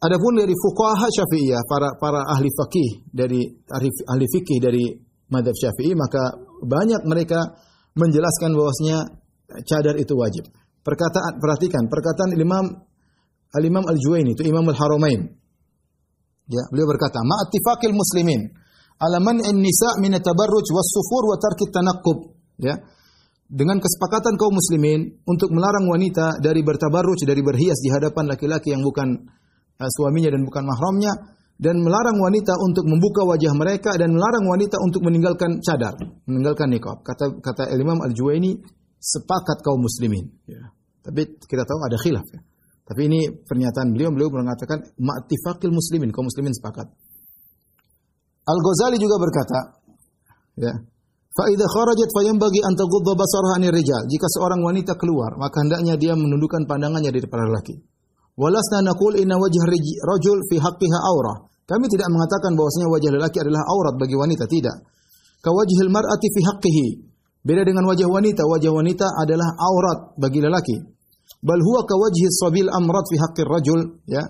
Adapun 0.00 0.40
dari 0.40 0.52
fuqaha 0.52 1.08
Syafi'iyah, 1.08 1.60
para 1.64 1.88
para 1.96 2.20
ahli 2.28 2.48
fikih 2.48 3.08
dari 3.12 3.44
ahli, 3.48 3.88
ahli 4.08 4.26
fikih 4.28 4.58
dari 4.60 4.84
madhab 5.30 5.54
Syafi'i, 5.54 5.94
maka 5.94 6.36
banyak 6.62 7.06
mereka 7.06 7.56
menjelaskan 7.96 8.54
bahwasanya 8.54 8.98
cadar 9.66 9.96
itu 9.98 10.14
wajib. 10.14 10.46
Perkataan 10.80 11.38
perhatikan 11.38 11.86
perkataan 11.86 12.34
Imam 12.34 12.66
Al-Imam 13.50 13.84
Al-Juwaini 13.86 14.38
itu 14.38 14.46
Imam 14.46 14.64
Al-Haramain 14.70 15.40
Ya, 16.50 16.66
beliau 16.66 16.90
berkata, 16.90 17.22
"Ma'attifaqil 17.22 17.94
muslimin 17.94 18.50
ala 18.98 19.22
man'in 19.22 19.54
nisa' 19.54 20.02
min 20.02 20.18
at-tabarruj 20.18 20.66
was-sufur 20.74 21.22
wa 21.30 21.38
tarki 21.38 21.70
tanaqqub." 21.70 22.18
Ya. 22.58 22.74
Dengan 23.46 23.78
kesepakatan 23.78 24.34
kaum 24.34 24.54
muslimin 24.58 25.22
untuk 25.26 25.54
melarang 25.54 25.86
wanita 25.86 26.42
dari 26.42 26.66
bertabarruj, 26.66 27.22
dari 27.22 27.38
berhias 27.42 27.78
di 27.82 27.90
hadapan 27.94 28.30
laki-laki 28.30 28.74
yang 28.74 28.82
bukan 28.82 29.26
uh, 29.78 29.90
suaminya 29.94 30.34
dan 30.34 30.42
bukan 30.42 30.66
mahramnya 30.66 31.12
dan 31.60 31.76
melarang 31.84 32.16
wanita 32.16 32.56
untuk 32.56 32.88
membuka 32.88 33.20
wajah 33.28 33.52
mereka 33.52 33.92
dan 34.00 34.16
melarang 34.16 34.48
wanita 34.48 34.80
untuk 34.80 35.04
meninggalkan 35.04 35.60
cadar, 35.60 35.92
meninggalkan 36.24 36.72
niqab. 36.72 37.04
Kata 37.04 37.36
kata 37.36 37.68
Imam 37.76 38.00
Al-Juwaini 38.00 38.56
sepakat 38.96 39.60
kaum 39.60 39.84
muslimin. 39.84 40.24
Ya. 40.48 40.72
Tapi 41.04 41.36
kita 41.36 41.68
tahu 41.68 41.78
ada 41.84 42.00
khilaf 42.00 42.24
ya. 42.32 42.40
Tapi 42.88 43.06
ini 43.06 43.28
pernyataan 43.44 43.92
beliau, 43.92 44.10
beliau 44.10 44.32
mengatakan 44.32 44.82
ma'tifaqil 44.98 45.70
muslimin, 45.70 46.10
kaum 46.10 46.26
muslimin 46.26 46.50
sepakat. 46.56 46.90
Al-Ghazali 48.50 48.98
juga 48.98 49.20
berkata, 49.20 49.78
ya, 50.58 50.74
fa 51.30 51.44
idza 51.54 51.66
kharajat 51.70 52.08
fayanbaghi 52.10 52.66
an 52.66 52.74
taghudda 52.74 53.14
basaraha 53.14 53.62
anir 53.62 53.70
rijal. 53.70 54.02
Jika 54.10 54.26
seorang 54.32 54.64
wanita 54.64 54.98
keluar, 54.98 55.38
maka 55.38 55.62
hendaknya 55.62 55.94
dia 56.00 56.16
menundukkan 56.16 56.66
pandangannya 56.66 57.14
dari 57.14 57.28
para 57.30 57.46
lelaki. 57.46 57.78
Walasna 58.34 58.80
naqul 58.82 59.20
inna 59.20 59.36
wajh 59.36 59.60
rajul 60.02 60.38
fi 60.50 60.56
haqqiha 60.58 60.98
aurah. 61.04 61.49
Kami 61.70 61.86
tidak 61.86 62.10
mengatakan 62.10 62.58
bahwasanya 62.58 62.88
wajah 62.90 63.10
lelaki 63.14 63.38
adalah 63.46 63.62
aurat 63.62 63.94
bagi 63.94 64.18
wanita, 64.18 64.50
tidak. 64.50 64.74
Kawajhil 65.38 65.86
mar'ati 65.86 66.26
fi 66.34 66.40
haqqihi. 66.50 66.86
Beda 67.46 67.62
dengan 67.62 67.86
wajah 67.86 68.10
wanita, 68.10 68.42
wajah 68.42 68.74
wanita 68.74 69.06
adalah 69.22 69.54
aurat 69.54 70.18
bagi 70.18 70.42
lelaki 70.42 70.98
bal 71.38 71.60
huwa 71.62 71.86
kawajhi 71.86 72.26
sabil 72.34 72.66
amrad 72.68 73.04
fi 73.06 73.16
haqqir 73.16 73.46
rajul 73.46 73.80
ya 74.10 74.22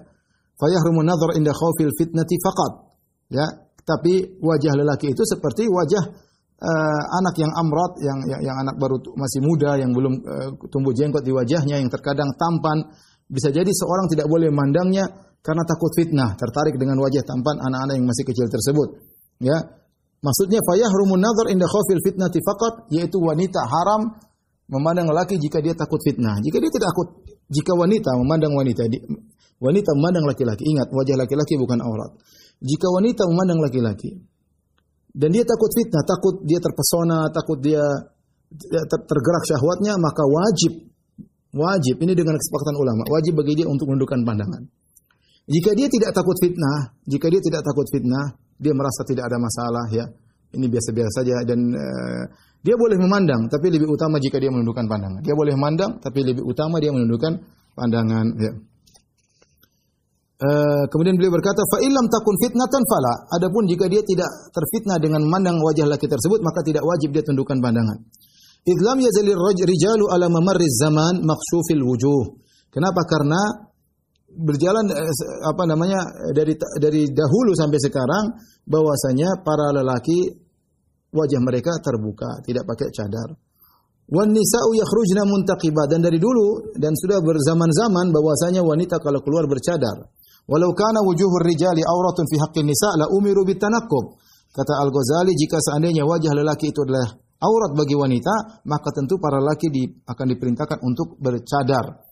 fayahrumu 0.61 1.00
nadhar 1.03 1.35
inda 1.35 1.57
khawfil 1.57 1.90
fitnati 1.96 2.37
faqat 2.38 2.72
ya 3.33 3.46
tapi 3.83 4.38
wajah 4.38 4.76
lelaki 4.76 5.11
itu 5.11 5.22
seperti 5.26 5.66
wajah 5.66 6.05
uh, 6.61 7.03
anak 7.18 7.35
yang 7.40 7.50
amrad 7.57 7.92
yang, 8.05 8.18
yang 8.29 8.40
yang 8.53 8.57
anak 8.62 8.76
baru 8.76 9.00
masih 9.18 9.40
muda 9.42 9.81
yang 9.81 9.90
belum 9.90 10.14
uh, 10.22 10.50
tumbuh 10.70 10.92
jenggot 10.94 11.24
di 11.26 11.33
wajahnya 11.35 11.81
yang 11.81 11.90
terkadang 11.90 12.31
tampan 12.37 12.92
bisa 13.26 13.50
jadi 13.50 13.66
seorang 13.66 14.07
tidak 14.12 14.31
boleh 14.31 14.53
memandangnya 14.53 15.29
karena 15.40 15.64
takut 15.64 15.92
fitnah 15.96 16.37
tertarik 16.37 16.76
dengan 16.76 17.00
wajah 17.00 17.24
tampan 17.24 17.57
anak-anak 17.61 17.94
yang 17.96 18.07
masih 18.07 18.24
kecil 18.29 18.46
tersebut 18.48 18.88
ya 19.40 19.57
maksudnya 20.20 20.61
fayahrumu 20.64 21.16
nadhar 21.16 21.48
inda 21.48 21.64
khawfil 21.64 22.00
fitnati 22.05 22.38
faqat 22.44 22.92
yaitu 22.92 23.16
wanita 23.16 23.64
haram 23.64 24.20
memandang 24.70 25.11
lelaki 25.11 25.37
jika 25.37 25.59
dia 25.59 25.74
takut 25.74 25.98
fitnah. 26.00 26.38
Jika 26.38 26.62
dia 26.62 26.70
tidak 26.70 26.94
takut, 26.94 27.09
jika 27.50 27.74
wanita 27.74 28.14
memandang 28.22 28.55
wanita, 28.55 28.87
wanita 29.59 29.90
memandang 29.98 30.24
laki-laki, 30.31 30.62
ingat 30.62 30.88
wajah 30.94 31.16
laki-laki 31.18 31.59
bukan 31.59 31.83
aurat. 31.83 32.14
Jika 32.62 32.87
wanita 32.87 33.26
memandang 33.26 33.59
laki-laki 33.61 34.22
dan 35.11 35.35
dia 35.35 35.42
takut 35.42 35.70
fitnah, 35.74 36.07
takut 36.07 36.46
dia 36.46 36.62
terpesona, 36.62 37.26
takut 37.35 37.59
dia 37.59 37.83
tergerak 39.11 39.44
syahwatnya, 39.50 39.98
maka 39.98 40.22
wajib 40.22 40.87
wajib 41.50 41.98
ini 41.98 42.14
dengan 42.14 42.38
kesepakatan 42.38 42.79
ulama, 42.79 43.03
wajib 43.11 43.42
bagi 43.42 43.59
dia 43.59 43.66
untuk 43.66 43.90
menundukkan 43.90 44.22
pandangan. 44.22 44.62
Jika 45.48 45.70
dia 45.72 45.88
tidak 45.88 46.11
takut 46.12 46.37
fitnah, 46.40 46.92
jika 47.09 47.26
dia 47.33 47.40
tidak 47.40 47.62
takut 47.64 47.87
fitnah, 47.88 48.37
dia 48.61 48.72
merasa 48.76 49.03
tidak 49.09 49.24
ada 49.31 49.38
masalah 49.40 49.87
ya. 49.88 50.05
Ini 50.50 50.66
biasa-biasa 50.66 51.22
saja 51.22 51.37
dan 51.46 51.61
uh, 51.72 52.24
dia 52.61 52.76
boleh 52.76 53.00
memandang, 53.00 53.48
tapi 53.48 53.72
lebih 53.72 53.88
utama 53.88 54.20
jika 54.20 54.37
dia 54.37 54.53
menundukkan 54.53 54.85
pandangan. 54.85 55.20
Dia 55.24 55.33
boleh 55.33 55.57
memandang, 55.57 55.96
tapi 56.03 56.26
lebih 56.26 56.44
utama 56.44 56.76
dia 56.76 56.92
menundukkan 56.92 57.40
pandangan. 57.72 58.26
Ya. 58.37 58.53
Uh, 60.40 60.85
kemudian 60.92 61.16
beliau 61.16 61.33
berkata, 61.33 61.61
"Fa'ilam 61.64 62.09
takun 62.09 62.37
fitnatan 62.40 62.83
fala." 62.85 63.14
Adapun 63.37 63.64
jika 63.64 63.88
dia 63.88 64.00
tidak 64.05 64.29
terfitnah 64.53 65.00
dengan 65.00 65.24
memandang 65.24 65.57
wajah 65.61 65.88
laki 65.88 66.05
tersebut, 66.05 66.40
maka 66.44 66.61
tidak 66.64 66.85
wajib 66.85 67.12
dia 67.16 67.24
tundukkan 67.24 67.61
pandangan. 67.61 67.96
Idlam 68.68 69.00
yazalir 69.00 69.40
rijalu 69.40 70.05
ala 70.12 70.29
mamarriz 70.29 70.76
zaman 70.81 71.24
maksufil 71.24 71.81
wujuh. 71.81 72.40
Kenapa? 72.68 73.09
Karena 73.09 73.69
berjalan 74.34 74.86
eh, 74.90 75.14
apa 75.46 75.62
namanya 75.66 76.00
dari 76.30 76.54
dari 76.78 77.10
dahulu 77.10 77.52
sampai 77.54 77.78
sekarang 77.82 78.24
bahwasanya 78.66 79.42
para 79.42 79.74
lelaki 79.74 80.30
wajah 81.10 81.40
mereka 81.42 81.74
terbuka, 81.82 82.42
tidak 82.46 82.66
pakai 82.66 82.88
cadar. 82.94 83.34
Wan 84.10 84.34
nisa'u 84.34 84.74
yakhrujna 84.74 85.22
dan 85.86 86.02
dari 86.02 86.18
dulu 86.18 86.74
dan 86.74 86.98
sudah 86.98 87.22
berzaman-zaman 87.22 88.10
bahwasanya 88.10 88.62
wanita 88.66 88.98
kalau 88.98 89.22
keluar 89.22 89.46
bercadar. 89.46 90.02
Walau 90.50 90.74
kana 90.74 90.98
wujuhur 91.06 91.46
rijali 91.46 91.86
auratun 91.86 92.26
fi 92.26 92.42
haqqin 92.42 92.66
nisa' 92.66 92.98
la 92.98 93.06
umiru 93.06 93.46
bitanaqqub. 93.46 94.18
Kata 94.50 94.82
Al-Ghazali 94.82 95.30
jika 95.38 95.62
seandainya 95.62 96.02
wajah 96.02 96.34
lelaki 96.34 96.74
itu 96.74 96.82
adalah 96.82 97.06
aurat 97.38 97.72
bagi 97.78 97.94
wanita, 97.94 98.66
maka 98.66 98.90
tentu 98.90 99.22
para 99.22 99.38
lelaki 99.38 99.70
di, 99.70 99.86
akan 99.86 100.26
diperintahkan 100.26 100.78
untuk 100.82 101.14
bercadar. 101.22 102.10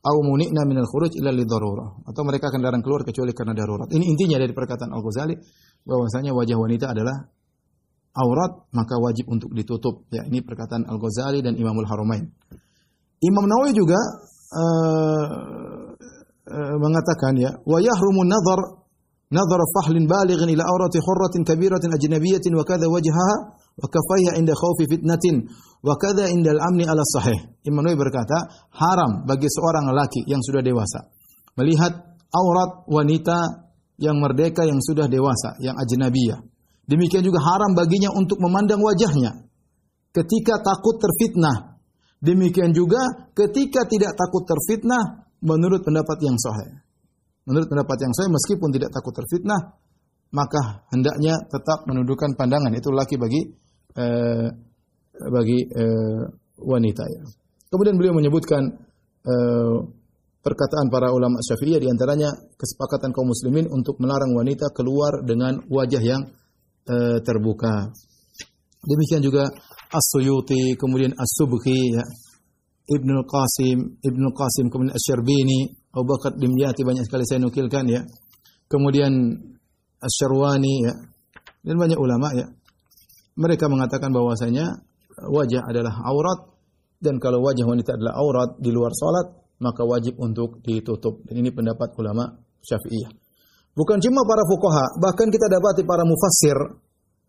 Au 0.00 0.16
muni'na 0.24 0.64
minal 0.64 0.88
khuruj 0.88 1.12
illa 1.20 1.28
lidarurah. 1.28 2.08
Atau 2.08 2.24
mereka 2.24 2.48
akan 2.48 2.60
larang 2.64 2.80
keluar 2.80 3.04
kecuali 3.04 3.36
karena 3.36 3.52
darurat. 3.52 3.88
Ini 3.92 4.04
intinya 4.04 4.40
dari 4.40 4.56
perkataan 4.56 4.88
Al-Ghazali 4.96 5.36
bahwasanya 5.84 6.32
wajah 6.32 6.56
wanita 6.56 6.86
adalah 6.96 7.28
aurat 8.16 8.64
maka 8.72 8.96
wajib 8.96 9.28
untuk 9.28 9.52
ditutup. 9.52 10.08
Ya, 10.08 10.24
ini 10.24 10.40
perkataan 10.40 10.88
Al-Ghazali 10.88 11.44
dan 11.44 11.52
Imamul 11.60 11.84
Haramain. 11.84 12.32
Imam 13.20 13.44
Nawawi 13.44 13.76
juga 13.76 14.00
uh, 14.56 15.26
uh, 16.48 16.76
mengatakan 16.80 17.36
ya, 17.36 17.52
wa 17.60 17.78
yahrumu 17.84 18.24
nadhar 18.24 18.80
nadhar 19.28 19.60
fahlin 19.76 20.08
balighin 20.08 20.48
ila 20.56 20.64
aurati 20.64 20.96
hurratin 20.96 21.44
kabiratin 21.44 21.92
ajnabiyatin 21.92 22.56
wa 22.56 22.64
kadha 22.64 22.88
wajhaha 22.88 23.59
wa 23.76 23.86
kafaiha 23.86 24.40
inda 24.40 24.56
khawfi 24.56 24.88
fitnatin 24.90 25.46
wa 25.84 25.94
kadha 26.00 26.26
inda 26.32 26.56
al-amni 26.56 26.88
ala 26.88 27.04
sahih. 27.04 27.38
Imam 27.66 27.84
Nawawi 27.84 27.98
berkata, 27.98 28.68
haram 28.74 29.28
bagi 29.28 29.46
seorang 29.46 29.90
lelaki 29.92 30.26
yang 30.26 30.40
sudah 30.40 30.64
dewasa 30.64 31.12
melihat 31.58 31.92
aurat 32.32 32.88
wanita 32.88 33.68
yang 34.00 34.16
merdeka 34.16 34.64
yang 34.64 34.80
sudah 34.80 35.10
dewasa, 35.10 35.60
yang 35.60 35.76
ajnabiyah 35.76 36.40
Demikian 36.90 37.22
juga 37.22 37.38
haram 37.38 37.78
baginya 37.78 38.10
untuk 38.10 38.42
memandang 38.42 38.82
wajahnya 38.82 39.46
ketika 40.10 40.58
takut 40.58 40.98
terfitnah. 40.98 41.78
Demikian 42.18 42.74
juga 42.74 43.30
ketika 43.30 43.86
tidak 43.86 44.18
takut 44.18 44.42
terfitnah 44.42 45.30
menurut 45.38 45.86
pendapat 45.86 46.18
yang 46.26 46.34
sahih. 46.34 46.82
Menurut 47.46 47.70
pendapat 47.70 47.96
yang 48.02 48.12
sahih 48.12 48.34
meskipun 48.34 48.74
tidak 48.74 48.90
takut 48.90 49.14
terfitnah 49.14 49.78
maka 50.30 50.86
hendaknya 50.94 51.38
tetap 51.50 51.86
menundukkan 51.90 52.38
pandangan 52.38 52.70
itu 52.74 52.88
laki 52.94 53.18
bagi 53.18 53.42
eh, 53.98 54.48
bagi 55.20 55.58
eh, 55.66 56.22
wanita 56.60 57.04
ya. 57.04 57.22
Kemudian 57.70 57.98
beliau 57.98 58.14
menyebutkan 58.14 58.62
eh, 59.26 59.76
perkataan 60.40 60.88
para 60.88 61.12
ulama 61.12 61.36
Syafi'iyah 61.44 61.80
di 61.80 61.88
antaranya 61.92 62.32
kesepakatan 62.56 63.12
kaum 63.12 63.28
muslimin 63.28 63.68
untuk 63.68 64.00
melarang 64.00 64.32
wanita 64.32 64.72
keluar 64.72 65.20
dengan 65.20 65.60
wajah 65.68 66.00
yang 66.00 66.22
uh, 66.88 67.18
terbuka. 67.20 67.92
Demikian 68.80 69.20
juga 69.20 69.44
As-Suyuti, 69.92 70.80
kemudian 70.80 71.12
As-Subki, 71.12 71.80
ya. 71.92 72.04
Ibnu 72.90 73.22
Qasim, 73.22 74.02
Ibnu 74.02 74.28
Qasim, 74.34 74.66
kemudian 74.66 74.96
Asy-Syarbini, 74.98 75.70
Abu 75.94 76.10
Bakar 76.10 76.34
Dimyati 76.34 76.82
banyak 76.82 77.06
sekali 77.06 77.22
saya 77.22 77.38
nukilkan 77.38 77.86
ya. 77.86 78.02
Kemudian 78.66 79.12
Asy-Syarwani 80.00 80.74
ya. 80.84 80.94
Dan 81.60 81.76
banyak 81.76 82.00
ulama 82.00 82.32
ya. 82.32 82.48
Mereka 83.36 83.68
mengatakan 83.68 84.10
bahwasanya 84.10 84.80
wajah 85.28 85.68
adalah 85.68 85.94
aurat 86.08 86.40
dan 87.00 87.20
kalau 87.20 87.44
wajah 87.44 87.64
wanita 87.64 87.96
adalah 87.96 88.16
aurat 88.20 88.50
di 88.60 88.72
luar 88.72 88.92
salat 88.96 89.32
maka 89.60 89.84
wajib 89.84 90.16
untuk 90.16 90.64
ditutup. 90.64 91.24
Dan 91.28 91.44
ini 91.44 91.52
pendapat 91.52 91.92
ulama 92.00 92.32
Syafi'iyah. 92.64 93.12
Bukan 93.70 94.02
cuma 94.02 94.26
para 94.26 94.42
fuqaha, 94.44 94.98
bahkan 94.98 95.30
kita 95.30 95.46
dapati 95.46 95.86
para 95.86 96.02
mufassir, 96.02 96.58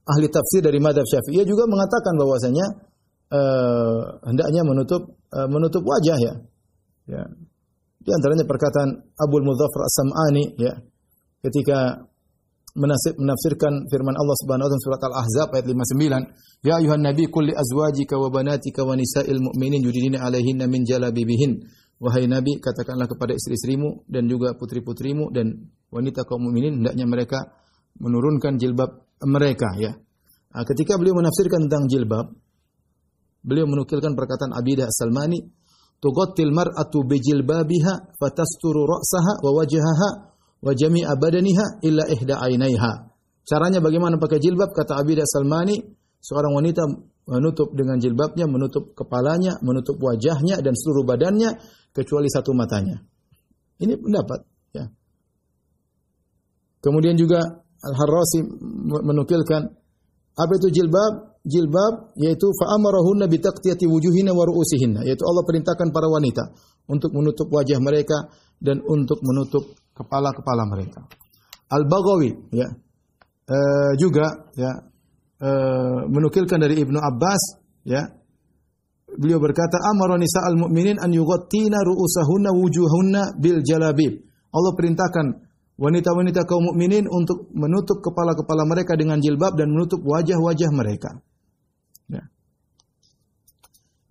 ahli 0.10 0.28
tafsir 0.28 0.66
dari 0.66 0.82
madhab 0.82 1.06
syafi'iyah 1.06 1.46
juga 1.46 1.70
mengatakan 1.70 2.18
bahwasanya 2.18 2.66
uh, 3.30 4.00
hendaknya 4.26 4.62
menutup 4.66 5.22
uh, 5.32 5.48
menutup 5.48 5.86
wajah 5.86 6.18
ya. 6.18 6.34
ya. 7.08 7.24
Di 8.02 8.10
antaranya 8.10 8.50
perkataan 8.50 8.90
Abu 9.22 9.36
Mudzaffar 9.46 9.86
As-Sam'ani 9.86 10.44
ya 10.58 10.74
ketika 11.46 12.10
menasib, 12.78 13.20
menafsirkan 13.20 13.88
firman 13.92 14.16
Allah 14.16 14.36
Subhanahu 14.44 14.68
wa 14.68 14.72
taala 14.72 14.86
surat 14.86 15.04
Al-Ahzab 15.04 15.48
ayat 15.56 15.66
59, 15.68 16.24
"Ya 16.64 16.80
ayuhan 16.80 17.04
nabi 17.04 17.28
qul 17.28 17.52
li 17.52 17.54
azwajika 17.56 18.16
wa 18.16 18.32
banatika 18.32 18.88
wa 18.88 18.96
nisa'il 18.96 19.40
mu'minin 19.44 19.84
yudinina 19.84 20.24
'alaihinna 20.24 20.66
min 20.72 20.88
jalabibihin." 20.88 21.60
Wahai 22.02 22.26
Nabi, 22.26 22.58
katakanlah 22.58 23.06
kepada 23.06 23.38
istri-istrimu 23.38 24.10
dan 24.10 24.26
juga 24.26 24.58
putri-putrimu 24.58 25.30
dan 25.30 25.70
wanita 25.94 26.26
kaum 26.26 26.50
mukminin 26.50 26.82
hendaknya 26.82 27.06
mereka 27.06 27.46
menurunkan 28.02 28.58
jilbab 28.58 29.06
mereka 29.22 29.70
ya. 29.78 29.94
Nah, 30.50 30.66
ketika 30.66 30.98
beliau 30.98 31.14
menafsirkan 31.22 31.70
tentang 31.70 31.86
jilbab, 31.86 32.34
beliau 33.46 33.70
menukilkan 33.70 34.18
perkataan 34.18 34.50
Abidah 34.50 34.90
As-Salmani, 34.90 35.46
"Tughattil 36.02 36.50
mar'atu 36.50 37.06
bijilbabiha 37.06 38.18
fatasturu 38.18 38.90
ra'saha 38.90 39.46
wa 39.46 39.52
wajhaha 39.62 40.31
wa 40.62 40.72
jami'a 40.72 41.14
badaniha 41.18 41.82
illa 41.84 42.06
ihda 42.08 42.38
ainaiha." 42.40 43.12
Caranya 43.42 43.82
bagaimana 43.82 44.22
pakai 44.22 44.38
jilbab? 44.38 44.72
Kata 44.72 45.02
Abidah 45.02 45.26
As-Salmani, 45.26 45.76
seorang 46.22 46.54
wanita 46.54 46.86
menutup 47.26 47.74
dengan 47.74 47.98
jilbabnya, 47.98 48.46
menutup 48.46 48.94
kepalanya, 48.94 49.58
menutup 49.66 49.98
wajahnya 49.98 50.62
dan 50.62 50.74
seluruh 50.78 51.06
badannya 51.06 51.58
kecuali 51.92 52.30
satu 52.30 52.54
matanya. 52.54 53.02
Ini 53.82 53.98
pendapat. 53.98 54.40
Ya. 54.78 54.86
Kemudian 56.82 57.18
juga 57.18 57.42
Al-Harrasi 57.82 58.46
menukilkan 59.02 59.62
apa 60.38 60.52
itu 60.62 60.70
jilbab? 60.70 61.42
Jilbab 61.42 62.14
yaitu 62.22 62.46
fa'amarahunna 62.54 63.26
bitaqtiyati 63.26 63.90
wujuhina 63.90 64.30
wa 64.30 64.46
ru'usihinna, 64.46 65.02
yaitu 65.02 65.26
Allah 65.26 65.42
perintahkan 65.42 65.90
para 65.90 66.06
wanita 66.06 66.54
untuk 66.86 67.10
menutup 67.18 67.50
wajah 67.50 67.82
mereka 67.82 68.30
dan 68.62 68.78
untuk 68.86 69.18
menutup 69.26 69.74
kepala-kepala 70.02 70.66
mereka. 70.66 71.06
Al-Baghawi 71.70 72.32
ya. 72.52 72.68
E, 73.46 73.58
juga 74.02 74.52
ya 74.58 74.72
e, 75.40 75.50
menukilkan 76.10 76.60
dari 76.60 76.82
Ibnu 76.82 77.00
Abbas 77.00 77.62
ya 77.86 78.10
beliau 79.12 79.40
berkata 79.44 79.80
amara 79.92 80.18
nisa'al 80.18 80.58
mu'minin 80.58 81.00
an 81.00 81.12
yughattina 81.12 81.80
ru'usahunna 81.84 82.50
wujuhunna 82.52 83.22
bil 83.40 83.62
jalabib. 83.64 84.24
Allah 84.52 84.72
perintahkan 84.76 85.26
wanita-wanita 85.82 86.46
kaum 86.46 86.70
mukminin 86.70 87.10
untuk 87.10 87.50
menutup 87.58 88.06
kepala-kepala 88.06 88.70
mereka 88.70 88.94
dengan 88.94 89.18
jilbab 89.18 89.58
dan 89.58 89.74
menutup 89.74 89.98
wajah-wajah 90.06 90.70
mereka. 90.70 91.18
Ya. 92.06 92.30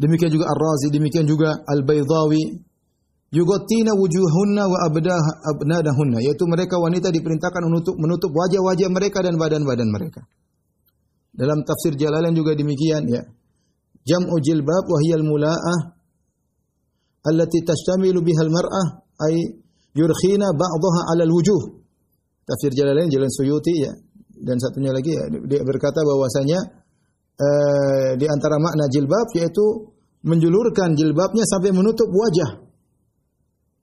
Demikian 0.00 0.35
juga 0.35 0.50
Ar-Razi, 0.50 0.90
demikian 0.90 1.31
juga 1.31 1.62
Al-Baydhawi. 1.62 2.66
Yughattina 3.30 3.94
wujuhunna 3.94 4.66
wa 4.66 4.78
abdaha 4.90 5.32
abnadahunna, 5.54 6.18
yaitu 6.18 6.44
mereka 6.50 6.82
wanita 6.82 7.14
diperintahkan 7.14 7.62
menutup 7.62 7.94
menutup 7.94 8.34
wajah-wajah 8.34 8.90
mereka 8.90 9.22
dan 9.22 9.38
badan-badan 9.38 9.86
mereka. 9.86 10.26
Dalam 11.30 11.62
tafsir 11.62 11.94
Jalalain 11.94 12.34
juga 12.34 12.58
demikian 12.58 13.06
ya. 13.06 13.22
Jam'u 14.02 14.34
jilbab 14.42 14.82
wa 14.82 14.98
hiya 14.98 15.22
al-mula'ah 15.22 15.78
allati 17.30 17.62
tashtamilu 17.62 18.18
biha 18.18 18.42
al-mar'ah 18.42 18.86
ay 19.30 19.62
yurkhina 19.94 20.50
ba'daha 20.50 21.14
'ala 21.14 21.22
al-wujuh. 21.22 21.62
Tafsir 22.42 22.74
Jalalain 22.74 23.06
Jalan 23.06 23.30
Suyuti 23.30 23.74
ya. 23.78 23.94
Dan 24.40 24.58
satunya 24.58 24.90
lagi 24.90 25.14
ya, 25.14 25.30
dia 25.30 25.62
berkata 25.62 26.02
bahwasanya 26.02 26.58
eh, 27.38 28.10
di 28.18 28.26
antara 28.26 28.58
makna 28.58 28.90
jilbab 28.90 29.28
yaitu 29.38 29.94
menjulurkan 30.26 30.98
jilbabnya 30.98 31.46
sampai 31.46 31.70
menutup 31.70 32.10
wajah. 32.10 32.69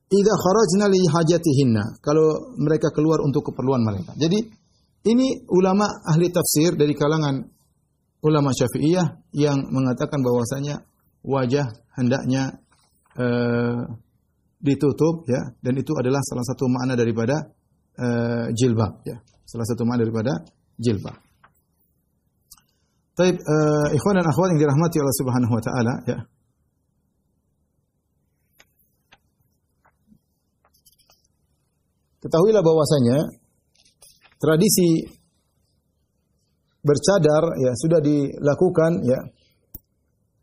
Idza 0.08 0.34
kharajna 0.40 0.86
li 0.88 1.02
hajatihinna. 1.04 2.00
Kalau 2.00 2.56
mereka 2.56 2.96
keluar 2.96 3.20
untuk 3.24 3.52
keperluan 3.52 3.84
mereka. 3.84 4.16
Jadi 4.16 4.40
ini 5.08 5.48
ulama 5.52 5.88
ahli 6.08 6.32
tafsir 6.32 6.76
dari 6.80 6.96
kalangan 6.96 7.44
ulama 8.24 8.52
Syafi'iyah 8.56 9.36
yang 9.36 9.68
mengatakan 9.72 10.20
bahwasanya 10.24 10.84
wajah 11.28 11.68
hendaknya 12.00 12.56
uh, 13.20 13.84
ditutup 14.58 15.28
ya 15.30 15.54
dan 15.62 15.74
itu 15.78 15.94
adalah 15.94 16.24
salah 16.26 16.44
satu 16.44 16.66
makna 16.66 16.98
daripada 16.98 17.36
uh, 18.00 18.50
jilbab 18.58 19.06
ya 19.06 19.22
salah 19.48 19.66
satu 19.70 19.88
makna 19.88 20.04
daripada 20.04 20.34
jilbab. 20.76 21.16
Taib 23.18 23.36
uh, 23.42 23.88
ikhwan 23.98 24.14
dan 24.22 24.28
akhwat 24.30 24.54
yang 24.54 24.62
dirahmati 24.62 24.98
Allah 25.02 25.18
Subhanahu 25.18 25.54
wa 25.56 25.64
taala 25.64 25.94
ya. 26.06 26.18
Ketahuilah 32.18 32.66
bahwasanya 32.66 33.18
tradisi 34.42 35.06
bercadar 36.82 37.44
ya 37.62 37.72
sudah 37.76 38.00
dilakukan 38.00 38.92
ya 39.04 39.20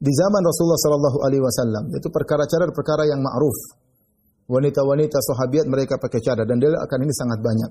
di 0.05 0.13
zaman 0.13 0.43
Rasulullah 0.45 0.81
sallallahu 0.81 1.19
alaihi 1.25 1.43
wasallam. 1.43 1.85
Itu 1.97 2.13
perkara 2.13 2.45
cadar 2.45 2.71
perkara 2.77 3.09
yang 3.09 3.25
ma'ruf. 3.25 3.81
Wanita-wanita 4.45 5.19
sahabiat 5.25 5.65
mereka 5.73 5.97
pakai 5.97 6.21
cadar 6.21 6.45
dan 6.45 6.61
dalil 6.61 6.77
akan 6.77 6.99
ini 7.01 7.15
sangat 7.17 7.41
banyak. 7.41 7.71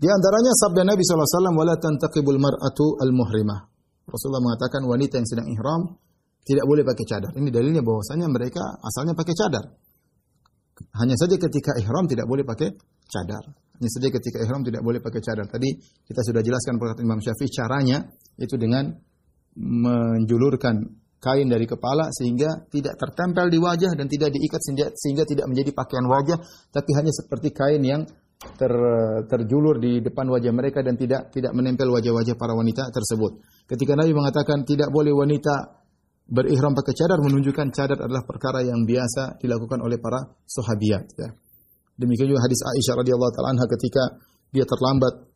Di 0.00 0.08
antaranya 0.08 0.54
sabda 0.56 0.86
Nabi 0.86 1.02
SAW, 1.02 1.52
"Wala 1.58 1.74
tantaqibul 1.76 2.38
mar'atu 2.38 3.02
al-muhrimah." 3.02 3.60
Rasulullah 4.06 4.40
mengatakan 4.40 4.86
wanita 4.86 5.18
yang 5.18 5.28
sedang 5.28 5.50
ihram 5.50 5.82
tidak 6.46 6.64
boleh 6.64 6.86
pakai 6.86 7.04
cadar. 7.04 7.30
Ini 7.36 7.48
dalilnya 7.52 7.82
bahwasanya 7.84 8.26
mereka 8.30 8.62
asalnya 8.80 9.12
pakai 9.12 9.34
cadar. 9.36 9.64
Hanya 10.96 11.16
saja 11.16 11.36
ketika 11.36 11.76
ihram 11.80 12.08
tidak 12.10 12.26
boleh 12.26 12.42
pakai 12.42 12.72
cadar. 13.06 13.44
Hanya 13.80 13.90
saja 13.90 14.08
ketika 14.12 14.38
ihram 14.44 14.60
tidak 14.64 14.82
boleh 14.84 15.00
pakai 15.00 15.20
cadar. 15.24 15.46
Tadi 15.48 15.70
kita 16.04 16.20
sudah 16.20 16.42
jelaskan 16.44 16.76
perkataan 16.76 17.06
Imam 17.06 17.20
Syafi'i 17.20 17.50
caranya 17.52 17.98
itu 18.36 18.56
dengan 18.60 18.92
menjulurkan 19.56 20.76
kain 21.20 21.46
dari 21.52 21.68
kepala 21.68 22.08
sehingga 22.10 22.64
tidak 22.72 22.96
tertempel 22.96 23.52
di 23.52 23.60
wajah 23.60 23.92
dan 23.92 24.08
tidak 24.08 24.32
diikat 24.32 24.60
sehingga, 24.64 24.86
sehingga 24.96 25.24
tidak 25.28 25.46
menjadi 25.52 25.70
pakaian 25.76 26.06
wajah 26.08 26.38
tapi 26.72 26.90
hanya 26.96 27.12
seperti 27.12 27.52
kain 27.52 27.82
yang 27.84 28.02
ter, 28.40 28.72
terjulur 29.28 29.76
di 29.76 30.00
depan 30.00 30.24
wajah 30.32 30.52
mereka 30.56 30.80
dan 30.80 30.96
tidak 30.96 31.28
tidak 31.28 31.52
menempel 31.52 31.92
wajah-wajah 31.92 32.34
para 32.40 32.56
wanita 32.56 32.88
tersebut. 32.88 33.44
Ketika 33.68 33.92
Nabi 34.00 34.16
mengatakan 34.16 34.64
tidak 34.64 34.88
boleh 34.88 35.12
wanita 35.12 35.79
berihram 36.30 36.72
pakai 36.78 36.94
cadar 36.94 37.18
menunjukkan 37.18 37.74
cadar 37.74 37.98
adalah 38.06 38.22
perkara 38.22 38.62
yang 38.62 38.86
biasa 38.86 39.42
dilakukan 39.42 39.82
oleh 39.82 39.98
para 39.98 40.22
sahabiat 40.46 41.04
ya. 41.18 41.28
Demikian 41.98 42.32
juga 42.32 42.46
hadis 42.46 42.62
Aisyah 42.64 42.94
radhiyallahu 43.02 43.32
taala 43.34 43.48
anha 43.52 43.66
ketika 43.68 44.02
dia 44.54 44.64
terlambat 44.64 45.30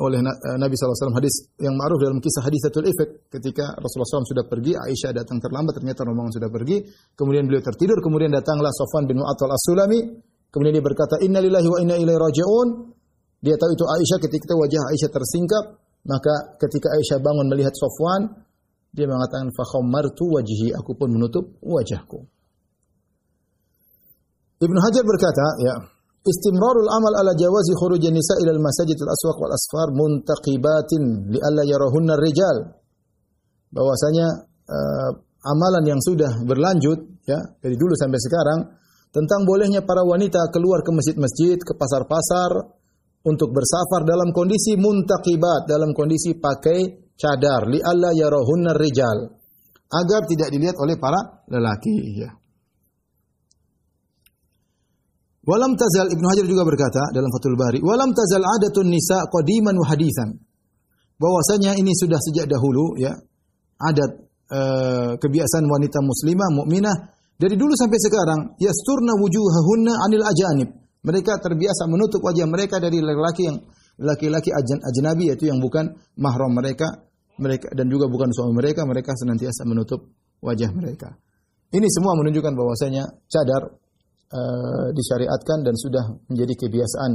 oleh 0.00 0.24
eh, 0.24 0.56
Nabi 0.56 0.72
SAW 0.72 1.12
hadis 1.12 1.52
yang 1.60 1.76
ma'ruf 1.76 2.00
dalam 2.00 2.22
kisah 2.24 2.40
hadis 2.40 2.64
hadisatul 2.64 2.88
ifk 2.88 3.28
ketika 3.28 3.76
Rasulullah 3.76 4.24
SAW 4.24 4.32
sudah 4.32 4.46
pergi 4.48 4.72
Aisyah 4.72 5.12
datang 5.12 5.36
terlambat 5.42 5.76
ternyata 5.76 6.08
rombongan 6.08 6.32
sudah 6.40 6.48
pergi. 6.48 6.80
Kemudian 7.12 7.44
beliau 7.44 7.60
tertidur 7.60 8.00
kemudian 8.00 8.32
datanglah 8.32 8.72
Sofwan 8.72 9.04
bin 9.04 9.20
Mu'attal 9.20 9.52
As-Sulami. 9.52 10.00
Kemudian 10.48 10.80
dia 10.80 10.84
berkata 10.86 11.20
innalillahi 11.20 11.68
wa 11.68 11.78
inna 11.84 11.96
ilaihi 12.00 12.16
raji'un. 12.16 12.68
Dia 13.44 13.60
tahu 13.60 13.70
itu 13.76 13.84
Aisyah 13.84 14.18
ketika 14.24 14.52
wajah 14.56 14.82
Aisyah 14.96 15.10
tersingkap 15.12 15.64
maka 16.08 16.56
ketika 16.56 16.88
Aisyah 16.96 17.18
bangun 17.20 17.52
melihat 17.52 17.76
Sofwan 17.76 18.48
dia 18.90 19.06
mengatakan 19.06 19.54
fa 19.54 19.64
khammartu 19.66 20.24
wajhi. 20.34 20.74
Aku 20.74 20.98
pun 20.98 21.14
menutup 21.14 21.58
wajahku. 21.62 22.26
Ibnu 24.60 24.78
Hajar 24.82 25.04
berkata 25.06 25.46
ya 25.64 25.74
istimrarul 26.20 26.90
amal 26.90 27.16
ala 27.16 27.32
jawazi 27.32 27.72
khuruj 27.72 28.04
nisa 28.12 28.36
ila 28.44 28.52
al-masajid 28.52 28.98
al-aswaq 29.00 29.36
wal 29.40 29.54
asfar 29.56 29.88
muntaqibatin 29.96 31.32
li 31.32 31.38
alla 31.40 31.64
yarahunna 31.64 32.14
rijal. 32.20 32.76
Bahwasanya 33.72 34.26
uh, 34.68 35.10
amalan 35.48 35.84
yang 35.96 36.00
sudah 36.02 36.42
berlanjut 36.44 37.24
ya 37.24 37.40
dari 37.62 37.78
dulu 37.78 37.96
sampai 37.96 38.20
sekarang 38.20 38.60
tentang 39.10 39.48
bolehnya 39.48 39.82
para 39.82 40.04
wanita 40.06 40.50
keluar 40.54 40.84
ke 40.86 40.90
masjid-masjid, 40.92 41.58
ke 41.58 41.72
pasar-pasar 41.74 42.78
untuk 43.26 43.52
bersafar 43.52 44.06
dalam 44.06 44.30
kondisi 44.32 44.78
muntaqibat, 44.78 45.66
dalam 45.66 45.92
kondisi 45.92 46.38
pakai 46.38 47.09
cadar 47.20 47.68
li 47.68 47.78
alla 47.84 48.16
yarahunna 48.16 48.72
rijal 48.72 49.28
agar 49.92 50.20
tidak 50.24 50.48
dilihat 50.48 50.76
oleh 50.80 50.96
para 50.96 51.44
lelaki 51.52 51.94
ya. 52.16 52.30
Walam 55.40 55.74
tazal 55.74 56.12
Ibnu 56.12 56.26
Hajar 56.30 56.46
juga 56.46 56.62
berkata 56.62 57.10
dalam 57.10 57.26
Fathul 57.32 57.58
Bari, 57.58 57.80
walam 57.82 58.14
tazal 58.14 58.44
adatun 58.44 58.92
nisa 58.92 59.26
qadiman 59.26 59.74
wa 59.74 59.86
hadisan. 59.88 60.36
Bahwasanya 61.16 61.74
ini 61.74 61.90
sudah 61.96 62.16
sejak 62.22 62.46
dahulu 62.46 62.96
ya, 63.00 63.12
adat 63.82 64.10
e, 64.46 64.60
kebiasaan 65.16 65.64
wanita 65.64 66.00
muslimah 66.00 66.48
mukminah 66.54 66.96
dari 67.40 67.56
dulu 67.56 67.72
sampai 67.72 67.98
sekarang 67.98 68.40
yasturna 68.62 69.16
wujuhahunna 69.16 69.92
anil 70.06 70.24
ajanib. 70.24 70.70
Mereka 71.00 71.40
terbiasa 71.40 71.88
menutup 71.88 72.20
wajah 72.20 72.44
mereka 72.44 72.76
dari 72.76 73.00
laki-laki 73.00 73.42
yang 73.48 73.58
laki-laki 74.00 74.52
ajnabi 74.52 75.32
yaitu 75.32 75.48
yang 75.48 75.60
bukan 75.60 75.96
mahram 76.20 76.52
mereka 76.52 77.09
mereka 77.40 77.72
dan 77.72 77.88
juga 77.88 78.06
bukan 78.06 78.28
suami 78.30 78.52
mereka 78.54 78.84
mereka 78.84 79.16
senantiasa 79.16 79.64
menutup 79.64 80.04
wajah 80.44 80.70
mereka. 80.76 81.16
Ini 81.70 81.86
semua 81.88 82.18
menunjukkan 82.18 82.52
bahwasanya 82.52 83.08
cadar 83.30 83.62
uh, 84.30 84.86
disyariatkan 84.92 85.64
dan 85.64 85.74
sudah 85.78 86.04
menjadi 86.28 86.66
kebiasaan 86.66 87.12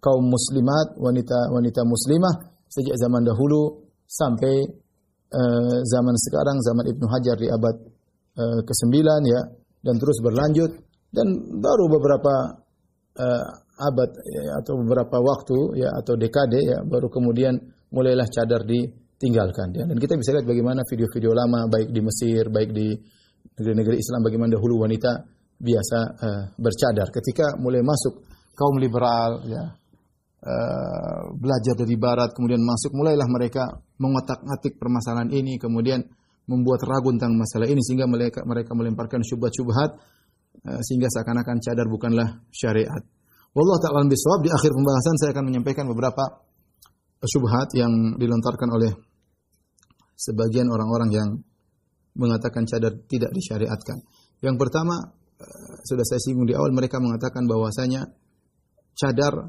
kaum 0.00 0.24
muslimat, 0.24 0.96
wanita-wanita 0.96 1.82
muslimah 1.84 2.34
sejak 2.70 2.96
zaman 2.96 3.26
dahulu 3.26 3.84
sampai 4.06 4.64
uh, 5.34 5.78
zaman 5.84 6.14
sekarang, 6.16 6.56
zaman 6.62 6.84
Ibnu 6.86 7.06
Hajar 7.10 7.36
di 7.36 7.48
abad 7.50 7.76
uh, 8.38 8.60
ke-9 8.64 8.94
ya 9.26 9.40
dan 9.84 9.94
terus 9.98 10.18
berlanjut 10.22 10.70
dan 11.10 11.26
baru 11.58 11.84
beberapa 11.90 12.62
uh, 13.18 13.44
abad 13.80 14.10
ya, 14.22 14.60
atau 14.60 14.78
beberapa 14.84 15.16
waktu 15.18 15.82
ya 15.82 15.88
atau 15.98 16.14
dekade 16.14 16.60
ya 16.62 16.78
baru 16.84 17.08
kemudian 17.08 17.56
mulailah 17.90 18.28
cadar 18.30 18.62
ditinggalkan 19.20 19.76
ya. 19.76 19.84
dan 19.84 20.00
kita 20.00 20.16
bisa 20.16 20.32
lihat 20.32 20.48
bagaimana 20.48 20.80
video-video 20.88 21.36
lama 21.36 21.68
baik 21.68 21.92
di 21.92 22.00
Mesir 22.00 22.48
baik 22.48 22.72
di 22.72 22.88
negeri-negeri 23.60 24.00
Islam 24.00 24.24
bagaimana 24.24 24.56
dahulu 24.56 24.88
wanita 24.88 25.12
biasa 25.60 25.98
uh, 26.16 26.42
bercadar. 26.56 27.12
Ketika 27.12 27.60
mulai 27.60 27.84
masuk 27.84 28.24
kaum 28.56 28.80
liberal, 28.80 29.44
ya 29.44 29.62
uh, 30.40 31.20
belajar 31.36 31.76
dari 31.76 32.00
Barat, 32.00 32.32
kemudian 32.32 32.64
masuk, 32.64 32.96
mulailah 32.96 33.28
mereka 33.28 33.68
mengotak-atik 34.00 34.80
permasalahan 34.80 35.28
ini, 35.28 35.60
kemudian 35.60 36.00
membuat 36.48 36.82
ragu 36.88 37.12
tentang 37.12 37.36
masalah 37.36 37.68
ini 37.68 37.78
sehingga 37.84 38.08
mereka 38.08 38.42
mereka 38.48 38.72
melemparkan 38.72 39.20
syubhat-syubhat 39.20 39.90
uh, 40.64 40.80
sehingga 40.80 41.12
seakan-akan 41.12 41.60
cadar 41.60 41.86
bukanlah 41.92 42.40
syariat. 42.48 43.04
Wallah 43.52 43.78
taala 43.84 44.08
bisawab 44.08 44.40
di 44.46 44.50
akhir 44.50 44.70
pembahasan 44.72 45.14
saya 45.20 45.30
akan 45.36 45.44
menyampaikan 45.52 45.84
beberapa 45.84 46.24
syubhat 47.20 47.68
yang 47.76 48.16
dilontarkan 48.16 48.70
oleh 48.72 49.09
sebagian 50.20 50.68
orang-orang 50.68 51.10
yang 51.16 51.28
mengatakan 52.12 52.68
cadar 52.68 52.92
tidak 53.08 53.32
disyariatkan. 53.32 54.04
Yang 54.44 54.56
pertama, 54.60 55.16
Eh, 55.40 55.74
sudah 55.88 56.04
saya 56.04 56.20
singgung 56.20 56.44
di 56.44 56.52
awal 56.52 56.68
mereka 56.68 57.00
mengatakan 57.00 57.48
bahwasanya 57.48 58.04
cadar 58.92 59.48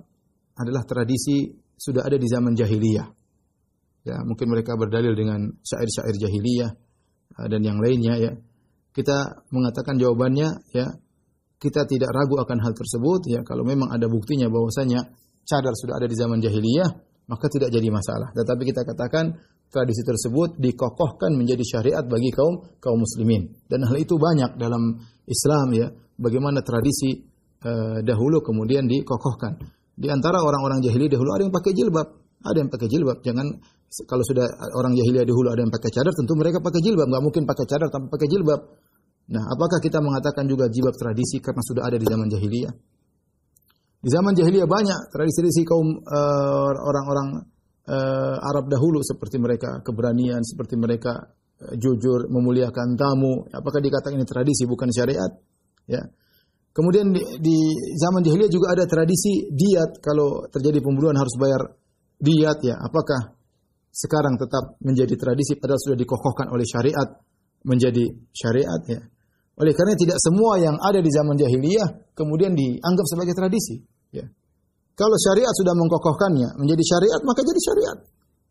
adalah 0.56 0.88
tradisi 0.88 1.52
sudah 1.76 2.08
ada 2.08 2.16
di 2.16 2.28
zaman 2.32 2.56
jahiliyah. 2.56 3.08
Ya, 4.08 4.24
mungkin 4.24 4.50
mereka 4.50 4.80
berdalil 4.80 5.14
dengan 5.14 5.52
syair-syair 5.62 6.16
jahiliyah 6.16 6.72
eh, 7.44 7.48
dan 7.52 7.60
yang 7.60 7.84
lainnya 7.84 8.16
ya. 8.24 8.32
Kita 8.92 9.48
mengatakan 9.52 10.00
jawabannya 10.00 10.72
ya 10.72 10.88
kita 11.60 11.88
tidak 11.88 12.12
ragu 12.12 12.40
akan 12.40 12.60
hal 12.64 12.74
tersebut 12.76 13.22
ya 13.28 13.40
kalau 13.44 13.64
memang 13.68 13.92
ada 13.92 14.08
buktinya 14.08 14.52
bahwasanya 14.52 15.12
cadar 15.48 15.72
sudah 15.76 15.96
ada 16.00 16.08
di 16.08 16.16
zaman 16.16 16.40
jahiliyah 16.40 16.92
maka 17.28 17.52
tidak 17.52 17.68
jadi 17.68 17.88
masalah. 17.92 18.32
Tetapi 18.32 18.64
kita 18.64 18.88
katakan 18.88 19.36
tradisi 19.72 20.04
tersebut 20.04 20.60
dikokohkan 20.60 21.32
menjadi 21.34 21.64
syariat 21.64 22.04
bagi 22.04 22.30
kaum 22.36 22.60
kaum 22.84 23.00
muslimin 23.00 23.56
dan 23.72 23.88
hal 23.88 23.96
itu 23.96 24.20
banyak 24.20 24.60
dalam 24.60 25.00
Islam 25.32 25.68
ya, 25.72 25.88
bagaimana 26.20 26.60
tradisi 26.60 27.24
uh, 27.64 28.04
dahulu 28.04 28.44
kemudian 28.44 28.86
dikokohkan. 28.90 29.58
Di 29.96 30.12
antara 30.12 30.44
orang-orang 30.44 30.84
jahiliyah 30.84 31.14
dahulu 31.16 31.30
ada 31.32 31.42
yang 31.46 31.54
pakai 31.54 31.72
jilbab, 31.72 32.08
ada 32.42 32.58
yang 32.58 32.70
pakai 32.72 32.88
jilbab. 32.90 33.18
Jangan 33.24 33.48
kalau 34.08 34.24
sudah 34.26 34.48
orang 34.76 34.98
jahiliyah 34.98 35.28
dahulu 35.28 35.52
ada 35.52 35.62
yang 35.62 35.74
pakai 35.74 35.92
cadar, 35.94 36.14
tentu 36.16 36.34
mereka 36.36 36.58
pakai 36.64 36.82
jilbab. 36.82 37.08
Nggak 37.12 37.24
mungkin 37.24 37.44
pakai 37.48 37.66
cadar 37.70 37.88
tanpa 37.92 38.08
pakai 38.18 38.28
jilbab. 38.28 38.62
Nah, 39.32 39.44
apakah 39.48 39.80
kita 39.80 40.04
mengatakan 40.04 40.44
juga 40.50 40.68
jilbab 40.68 40.96
tradisi 40.98 41.40
karena 41.40 41.62
sudah 41.64 41.84
ada 41.88 41.96
di 41.96 42.04
zaman 42.04 42.28
jahiliyah? 42.28 42.74
Di 44.02 44.10
zaman 44.10 44.34
jahiliyah 44.34 44.66
banyak 44.66 45.00
tradisi-tradisi 45.14 45.62
kaum 45.62 46.02
uh, 46.02 46.72
orang-orang 46.74 47.46
uh, 47.88 48.38
Arab 48.42 48.70
dahulu 48.70 49.02
seperti 49.02 49.42
mereka 49.42 49.82
keberanian, 49.82 50.42
seperti 50.44 50.76
mereka 50.78 51.32
jujur, 51.78 52.26
memuliakan 52.30 52.98
tamu. 52.98 53.46
Apakah 53.54 53.80
dikatakan 53.80 54.18
ini 54.18 54.26
tradisi 54.26 54.66
bukan 54.66 54.90
syariat? 54.90 55.32
Ya. 55.86 56.02
Kemudian 56.72 57.12
di, 57.12 57.22
di 57.44 57.58
zaman 58.00 58.24
jahiliyah 58.24 58.52
juga 58.52 58.72
ada 58.74 58.88
tradisi 58.88 59.52
diat 59.52 60.00
kalau 60.00 60.48
terjadi 60.48 60.80
pembunuhan 60.80 61.20
harus 61.20 61.36
bayar 61.36 61.62
diat 62.18 62.58
ya. 62.64 62.80
Apakah 62.80 63.36
sekarang 63.92 64.40
tetap 64.40 64.80
menjadi 64.80 65.20
tradisi 65.20 65.60
padahal 65.60 65.82
sudah 65.84 65.98
dikokohkan 66.00 66.48
oleh 66.48 66.64
syariat 66.64 67.20
menjadi 67.68 68.08
syariat 68.32 68.82
ya. 68.88 69.04
Oleh 69.60 69.76
karena 69.76 69.94
tidak 70.00 70.18
semua 70.18 70.58
yang 70.64 70.80
ada 70.80 71.04
di 71.04 71.12
zaman 71.12 71.36
jahiliyah 71.36 72.16
kemudian 72.16 72.56
dianggap 72.56 73.06
sebagai 73.06 73.36
tradisi 73.36 73.84
ya. 74.16 74.26
Kalau 74.96 75.18
syariat 75.18 75.54
sudah 75.56 75.74
mengkokohkannya 75.74 76.60
menjadi 76.60 76.84
syariat 76.84 77.22
maka 77.24 77.42
jadi 77.42 77.62
syariat. 77.62 77.98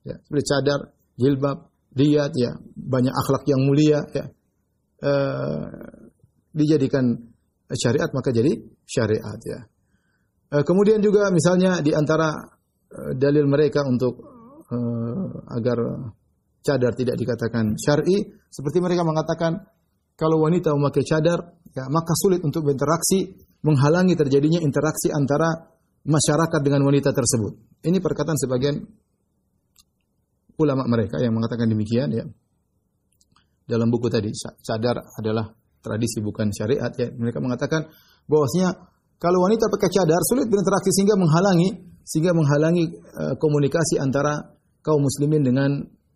Ya, 0.00 0.16
seperti 0.16 0.44
cadar, 0.48 0.80
jilbab, 1.20 1.58
lihat 1.98 2.32
ya 2.38 2.54
banyak 2.74 3.10
akhlak 3.10 3.42
yang 3.50 3.60
mulia 3.66 4.00
ya 4.14 4.24
e, 5.02 5.12
dijadikan 6.54 7.18
syariat 7.74 8.10
maka 8.14 8.30
jadi 8.30 8.52
syariat 8.86 9.38
ya. 9.42 9.60
E, 10.50 10.56
kemudian 10.62 11.02
juga 11.02 11.34
misalnya 11.34 11.82
di 11.82 11.90
antara 11.90 12.30
e, 12.86 13.00
dalil 13.18 13.46
mereka 13.50 13.82
untuk 13.82 14.22
e, 14.70 14.76
agar 15.50 15.78
cadar 16.62 16.92
tidak 16.94 17.16
dikatakan 17.18 17.74
syar'i 17.74 18.20
seperti 18.52 18.78
mereka 18.78 19.02
mengatakan 19.02 19.58
kalau 20.14 20.44
wanita 20.44 20.76
memakai 20.76 21.02
cadar 21.02 21.56
ya 21.74 21.88
maka 21.88 22.12
sulit 22.14 22.44
untuk 22.44 22.68
berinteraksi 22.68 23.34
menghalangi 23.64 24.14
terjadinya 24.14 24.60
interaksi 24.60 25.08
antara 25.10 25.72
masyarakat 26.04 26.60
dengan 26.64 26.84
wanita 26.86 27.12
tersebut. 27.12 27.84
Ini 27.84 27.98
perkataan 28.00 28.36
sebagian 28.36 28.76
ulama 30.60 30.84
mereka 30.88 31.16
yang 31.20 31.32
mengatakan 31.32 31.68
demikian 31.68 32.08
ya. 32.12 32.24
dalam 33.64 33.86
buku 33.88 34.10
tadi 34.10 34.28
cadar 34.60 34.98
adalah 35.16 35.46
tradisi 35.80 36.20
bukan 36.20 36.52
syariat 36.52 36.92
ya. 36.92 37.08
Mereka 37.08 37.40
mengatakan 37.40 37.88
bahwasanya 38.28 38.76
kalau 39.20 39.44
wanita 39.44 39.68
pakai 39.68 39.88
cadar 39.92 40.20
sulit 40.28 40.48
berinteraksi 40.48 40.90
sehingga 40.92 41.16
menghalangi 41.16 41.68
sehingga 42.04 42.32
menghalangi 42.34 42.84
uh, 42.90 43.34
komunikasi 43.36 44.00
antara 44.00 44.56
kaum 44.80 45.04
muslimin 45.04 45.44
dengan 45.44 45.70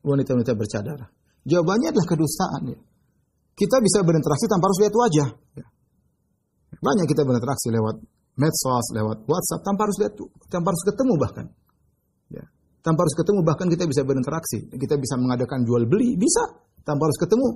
wanita-wanita 0.04 0.52
bercadar. 0.56 0.98
Jawabannya 1.44 1.92
adalah 1.92 2.08
kedustaan 2.08 2.62
ya. 2.72 2.78
Kita 3.54 3.76
bisa 3.78 4.02
berinteraksi 4.02 4.50
tanpa 4.50 4.66
harus 4.66 4.78
lihat 4.82 4.94
wajah. 4.96 5.28
Ya. 5.54 5.66
Banyak 6.74 7.06
kita 7.06 7.22
berinteraksi 7.22 7.70
lewat 7.70 8.02
medsos, 8.34 8.86
lewat 8.94 9.26
WhatsApp 9.26 9.62
tanpa 9.62 9.86
harus 9.86 9.96
lihat 10.02 10.14
tanpa 10.50 10.68
harus 10.74 10.84
ketemu 10.86 11.12
bahkan. 11.18 11.46
Ya. 12.30 12.44
Tanpa 12.82 13.06
harus 13.06 13.16
ketemu 13.16 13.40
bahkan 13.46 13.66
kita 13.70 13.84
bisa 13.86 14.02
berinteraksi. 14.02 14.68
Kita 14.74 14.94
bisa 14.98 15.14
mengadakan 15.18 15.62
jual 15.62 15.86
beli, 15.86 16.18
bisa 16.18 16.58
tanpa 16.82 17.08
harus 17.08 17.18
ketemu. 17.18 17.48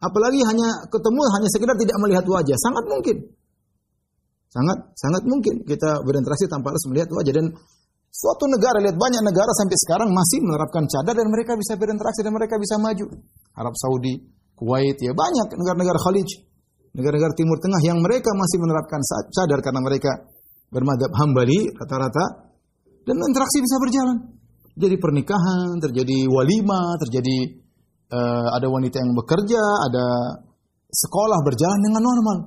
Apalagi 0.00 0.40
hanya 0.48 0.88
ketemu 0.88 1.20
hanya 1.36 1.48
sekedar 1.52 1.76
tidak 1.76 1.96
melihat 2.00 2.24
wajah, 2.24 2.56
sangat 2.56 2.84
mungkin. 2.88 3.16
Sangat 4.50 4.78
sangat 4.98 5.22
mungkin 5.28 5.62
kita 5.62 6.02
berinteraksi 6.02 6.50
tanpa 6.50 6.74
harus 6.74 6.82
melihat 6.90 7.06
wajah 7.14 7.34
dan 7.36 7.46
suatu 8.10 8.50
negara 8.50 8.82
lihat 8.82 8.98
banyak 8.98 9.22
negara 9.22 9.52
sampai 9.54 9.76
sekarang 9.78 10.10
masih 10.10 10.42
menerapkan 10.42 10.82
cadar 10.90 11.14
dan 11.14 11.28
mereka 11.30 11.54
bisa 11.54 11.78
berinteraksi 11.78 12.26
dan 12.26 12.34
mereka 12.34 12.58
bisa 12.58 12.74
maju. 12.80 13.06
Arab 13.54 13.74
Saudi, 13.78 14.18
Kuwait 14.58 14.98
ya 14.98 15.12
banyak 15.14 15.54
negara-negara 15.54 15.98
Khalij, 16.02 16.49
negara-negara 16.96 17.32
Timur 17.38 17.58
Tengah 17.62 17.80
yang 17.86 17.98
mereka 18.02 18.30
masih 18.34 18.58
menerapkan 18.58 19.00
cadar 19.30 19.60
karena 19.62 19.80
mereka 19.82 20.10
bermadhab 20.70 21.10
hambali 21.14 21.70
rata-rata 21.74 22.50
dan 23.06 23.16
interaksi 23.18 23.58
bisa 23.62 23.76
berjalan. 23.78 24.18
Jadi 24.80 24.96
pernikahan, 24.96 25.82
terjadi 25.82 26.30
walima, 26.30 26.94
terjadi 27.02 27.36
uh, 28.14 28.48
ada 28.54 28.66
wanita 28.70 29.02
yang 29.02 29.12
bekerja, 29.12 29.60
ada 29.60 30.06
sekolah 30.88 31.38
berjalan 31.42 31.80
dengan 31.84 32.02
normal. 32.02 32.38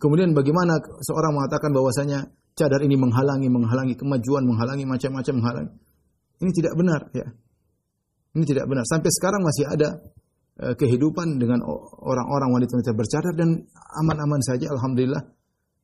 Kemudian 0.00 0.34
bagaimana 0.34 0.76
seorang 1.04 1.36
mengatakan 1.36 1.70
bahwasanya 1.70 2.26
cadar 2.58 2.80
ini 2.82 2.96
menghalangi, 2.98 3.46
menghalangi 3.46 3.94
kemajuan, 3.94 4.42
menghalangi 4.48 4.84
macam-macam 4.88 5.34
menghalangi. 5.36 5.72
Ini 6.42 6.50
tidak 6.52 6.72
benar 6.74 7.00
ya. 7.14 7.26
Ini 8.36 8.44
tidak 8.44 8.66
benar. 8.68 8.84
Sampai 8.88 9.08
sekarang 9.12 9.40
masih 9.40 9.64
ada 9.68 9.88
kehidupan 10.56 11.36
dengan 11.36 11.60
orang-orang 12.00 12.48
wanita-wanita 12.56 12.96
bercadar 12.96 13.32
dan 13.36 13.60
aman-aman 14.00 14.40
saja 14.40 14.72
alhamdulillah. 14.72 15.20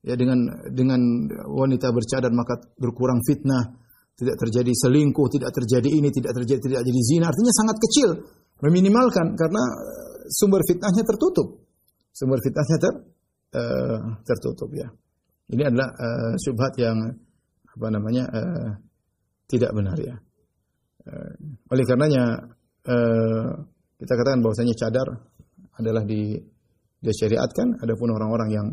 Ya 0.03 0.19
dengan 0.19 0.51
dengan 0.73 0.99
wanita 1.47 1.95
bercadar 1.95 2.33
maka 2.35 2.59
berkurang 2.75 3.23
fitnah, 3.23 3.79
tidak 4.19 4.37
terjadi 4.41 4.73
selingkuh, 4.75 5.29
tidak 5.31 5.51
terjadi 5.55 5.89
ini, 5.89 6.09
tidak 6.11 6.33
terjadi 6.37 6.61
tidak 6.61 6.83
jadi 6.83 7.01
zina. 7.07 7.25
Artinya 7.31 7.53
sangat 7.55 7.77
kecil 7.79 8.09
meminimalkan 8.63 9.35
karena 9.35 9.63
eh, 9.63 10.13
sumber 10.31 10.63
fitnahnya 10.67 11.03
tertutup. 11.07 11.49
Sumber 12.13 12.39
fitnahnya 12.45 12.77
ter, 12.77 12.95
uh, 13.57 14.01
tertutup 14.21 14.69
ya. 14.77 14.85
Ini 15.49 15.65
adalah 15.65 15.89
uh, 15.97 16.33
syubhat 16.37 16.77
yang 16.77 16.97
apa 17.73 17.87
namanya 17.89 18.25
uh, 18.29 18.71
tidak 19.49 19.73
benar 19.73 19.97
ya. 19.97 20.17
Uh, 21.09 21.33
oleh 21.73 21.85
karenanya 21.89 22.53
uh, 22.85 23.51
kita 24.03 24.19
katakan 24.19 24.43
bahwasanya 24.43 24.75
cadar 24.75 25.09
adalah 25.79 26.03
di 26.03 26.35
dia 27.03 27.15
syariatkan, 27.15 27.79
adapun 27.79 28.11
orang-orang 28.11 28.51
yang 28.51 28.67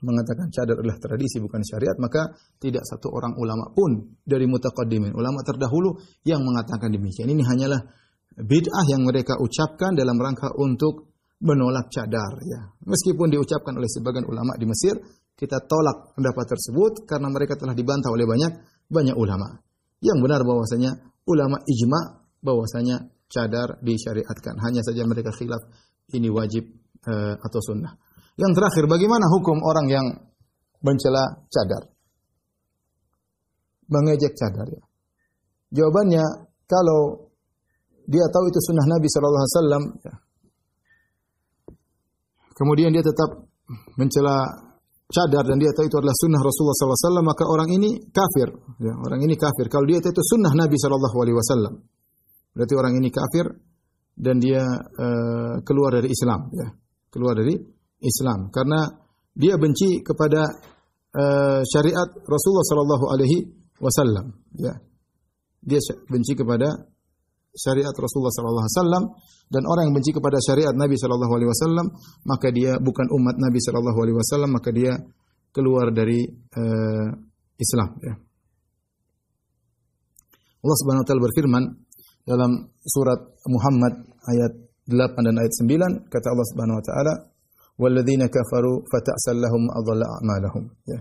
mengatakan 0.00 0.48
cadar 0.48 0.80
adalah 0.80 0.96
tradisi 0.96 1.36
bukan 1.38 1.60
syariat, 1.60 1.94
maka 2.00 2.32
tidak 2.56 2.80
satu 2.88 3.12
orang 3.12 3.36
ulama 3.36 3.68
pun 3.76 4.16
dari 4.24 4.48
mutaqaddimin, 4.48 5.12
ulama 5.12 5.44
terdahulu 5.44 6.00
yang 6.24 6.40
mengatakan 6.40 6.88
demikian. 6.88 7.28
Ini 7.28 7.44
hanyalah 7.44 7.80
bid'ah 8.40 8.84
yang 8.88 9.04
mereka 9.04 9.36
ucapkan 9.36 9.92
dalam 9.92 10.16
rangka 10.16 10.48
untuk 10.56 11.12
menolak 11.44 11.92
cadar 11.92 12.32
ya. 12.40 12.72
Meskipun 12.88 13.28
diucapkan 13.28 13.76
oleh 13.76 13.90
sebagian 13.90 14.24
ulama 14.24 14.56
di 14.56 14.64
Mesir, 14.64 14.96
kita 15.36 15.60
tolak 15.68 16.16
pendapat 16.16 16.56
tersebut 16.56 17.04
karena 17.04 17.28
mereka 17.28 17.60
telah 17.60 17.76
dibantah 17.76 18.08
oleh 18.08 18.24
banyak 18.24 18.52
banyak 18.88 19.16
ulama. 19.16 19.60
Yang 20.02 20.18
benar 20.24 20.40
bahwasanya 20.42 20.90
ulama 21.28 21.62
ijma 21.62 22.00
bahwasanya 22.42 23.06
cadar 23.32 23.80
disyariatkan. 23.80 24.60
Hanya 24.60 24.84
saja 24.84 25.08
mereka 25.08 25.32
khilaf 25.32 25.64
ini 26.12 26.28
wajib 26.28 26.68
uh, 27.08 27.34
atau 27.40 27.60
sunnah. 27.64 27.96
Yang 28.36 28.52
terakhir, 28.60 28.84
bagaimana 28.88 29.24
hukum 29.32 29.56
orang 29.64 29.86
yang 29.88 30.06
mencela 30.84 31.48
cadar? 31.48 31.88
Mengejek 33.88 34.36
cadar 34.36 34.68
ya. 34.68 34.82
Jawabannya, 35.72 36.24
kalau 36.68 37.32
dia 38.04 38.28
tahu 38.28 38.44
itu 38.52 38.60
sunnah 38.60 38.86
Nabi 38.88 39.08
Shallallahu 39.08 39.44
Alaihi 39.44 39.88
ya. 40.04 40.14
kemudian 42.52 42.90
dia 42.92 43.04
tetap 43.04 43.48
mencela 43.96 44.42
cadar 45.12 45.44
dan 45.44 45.60
dia 45.60 45.70
tahu 45.76 45.86
itu 45.86 45.96
adalah 46.00 46.16
sunnah 46.16 46.40
Rasulullah 46.40 46.76
Wasallam, 46.96 47.24
maka 47.28 47.44
orang 47.44 47.68
ini 47.68 47.90
kafir. 48.08 48.48
Ya, 48.80 48.96
orang 48.96 49.20
ini 49.20 49.36
kafir. 49.36 49.68
Kalau 49.68 49.84
dia 49.84 50.00
tahu 50.00 50.12
itu 50.12 50.24
sunnah 50.24 50.52
Nabi 50.56 50.76
Wasallam, 50.80 51.74
berarti 52.52 52.74
orang 52.76 52.94
ini 53.00 53.08
kafir 53.08 53.48
dan 54.16 54.36
dia 54.38 54.62
uh, 54.76 55.60
keluar 55.64 55.96
dari 55.96 56.12
Islam. 56.12 56.52
Ya, 56.52 56.68
keluar 57.12 57.36
dari 57.36 57.56
Islam 58.02 58.52
karena 58.52 58.88
dia 59.32 59.56
benci 59.56 60.04
kepada 60.04 60.48
uh, 61.16 61.60
syariat 61.64 62.08
Rasulullah 62.28 62.66
Sallallahu 62.66 63.06
Alaihi 63.12 63.38
Wasallam. 63.80 64.26
Ya, 64.56 64.76
dia 65.62 65.80
benci 66.10 66.34
kepada 66.34 66.92
syariat 67.52 67.92
Rasulullah 67.92 68.32
sallallahu 68.32 68.64
alaihi 68.64 68.76
wasallam 68.80 69.04
dan 69.52 69.62
orang 69.68 69.84
yang 69.88 69.96
benci 70.00 70.10
kepada 70.16 70.40
syariat 70.40 70.72
Nabi 70.72 70.96
sallallahu 70.96 71.32
alaihi 71.36 71.50
wasallam 71.52 71.86
maka 72.24 72.48
dia 72.48 72.80
bukan 72.80 73.06
umat 73.12 73.36
Nabi 73.36 73.60
sallallahu 73.60 73.98
alaihi 74.00 74.16
wasallam 74.16 74.50
maka 74.56 74.70
dia 74.72 74.96
keluar 75.52 75.92
dari 75.92 76.24
uh, 76.32 77.08
Islam 77.60 77.90
ya. 78.00 78.14
Allah 80.62 80.76
Subhanahu 80.78 81.02
wa 81.04 81.08
taala 81.10 81.22
berfirman 81.28 81.62
dalam 82.22 82.70
surat 82.86 83.20
Muhammad 83.50 84.06
ayat 84.30 84.52
8 84.86 85.26
dan 85.26 85.34
ayat 85.38 85.52
9 85.62 86.10
kata 86.10 86.26
Allah 86.30 86.46
Subhanahu 86.54 86.78
wa 86.78 86.84
taala 86.84 87.14
walladzina 87.78 88.26
kafaru 88.30 88.86
fata'sal 88.86 89.38
lahum 89.38 89.66
adalla 89.70 90.06
a'malahum 90.18 90.64
ya. 90.86 90.98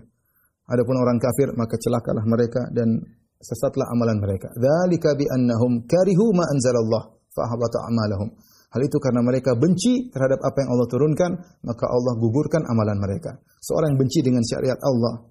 Adapun 0.71 0.95
orang 0.97 1.19
kafir 1.19 1.51
maka 1.57 1.75
celakalah 1.75 2.23
mereka 2.23 2.61
dan 2.71 3.01
sesatlah 3.41 3.89
amalan 3.91 4.21
mereka. 4.21 4.47
Dzalika 4.55 5.17
bi 5.17 5.25
annahum 5.27 5.83
karihu 5.83 6.31
ma 6.31 6.47
anzalallah 6.47 7.11
fa 7.33 7.43
habata 7.49 7.83
amalahum. 7.89 8.29
Hal 8.71 8.81
itu 8.87 9.03
karena 9.03 9.19
mereka 9.19 9.51
benci 9.59 10.07
terhadap 10.15 10.39
apa 10.47 10.63
yang 10.63 10.69
Allah 10.71 10.87
turunkan, 10.87 11.31
maka 11.67 11.85
Allah 11.91 12.13
gugurkan 12.15 12.63
amalan 12.71 13.03
mereka. 13.03 13.35
Seorang 13.59 13.91
yang 13.91 13.99
benci 13.99 14.23
dengan 14.23 14.39
syariat 14.47 14.79
Allah, 14.79 15.27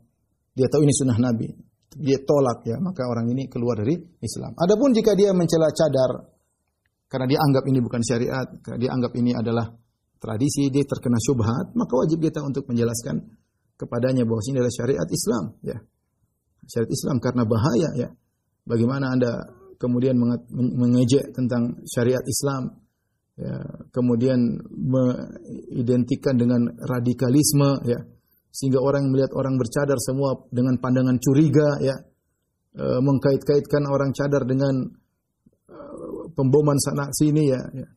dia 0.52 0.68
tahu 0.68 0.84
ini 0.84 0.92
sunnah 0.92 1.16
Nabi, 1.16 1.48
dia 1.96 2.22
tolak 2.22 2.62
ya, 2.66 2.78
maka 2.78 3.02
orang 3.06 3.30
ini 3.34 3.50
keluar 3.50 3.78
dari 3.78 3.98
Islam. 4.22 4.54
Adapun 4.54 4.94
jika 4.94 5.14
dia 5.18 5.34
mencela 5.34 5.70
cadar 5.74 6.30
karena 7.10 7.26
dia 7.26 7.38
anggap 7.42 7.64
ini 7.66 7.78
bukan 7.82 8.02
syariat, 8.06 8.46
karena 8.62 8.78
dia 8.78 8.90
anggap 8.94 9.12
ini 9.18 9.34
adalah 9.34 9.66
tradisi, 10.22 10.70
dia 10.70 10.86
terkena 10.86 11.18
syubhat, 11.18 11.74
maka 11.74 11.92
wajib 11.98 12.22
kita 12.22 12.38
untuk 12.44 12.70
menjelaskan 12.70 13.18
kepadanya 13.74 14.22
bahwa 14.22 14.38
ini 14.46 14.56
adalah 14.62 14.74
syariat 14.76 15.08
Islam, 15.10 15.44
ya 15.66 15.78
syariat 16.70 16.92
Islam 16.92 17.16
karena 17.18 17.42
bahaya 17.42 17.90
ya. 17.98 18.08
Bagaimana 18.62 19.16
Anda 19.16 19.32
kemudian 19.80 20.14
mengejek 20.52 21.32
tentang 21.34 21.82
syariat 21.88 22.22
Islam, 22.22 22.78
ya, 23.34 23.56
kemudian 23.90 24.38
mengidentikan 24.68 26.36
dengan 26.36 26.68
radikalisme, 26.78 27.82
ya, 27.88 27.98
sehingga 28.50 28.82
orang 28.82 29.10
melihat 29.10 29.32
orang 29.38 29.56
bercadar 29.56 29.98
semua 30.02 30.34
dengan 30.50 30.78
pandangan 30.78 31.16
curiga, 31.22 31.78
ya, 31.82 31.96
e, 32.74 32.84
mengkait-kaitkan 32.98 33.86
orang 33.86 34.10
cadar 34.10 34.42
dengan 34.46 34.86
e, 35.70 35.76
pemboman 36.34 36.78
sana 36.82 37.08
sini, 37.14 37.50
ya, 37.50 37.62
ya. 37.74 37.88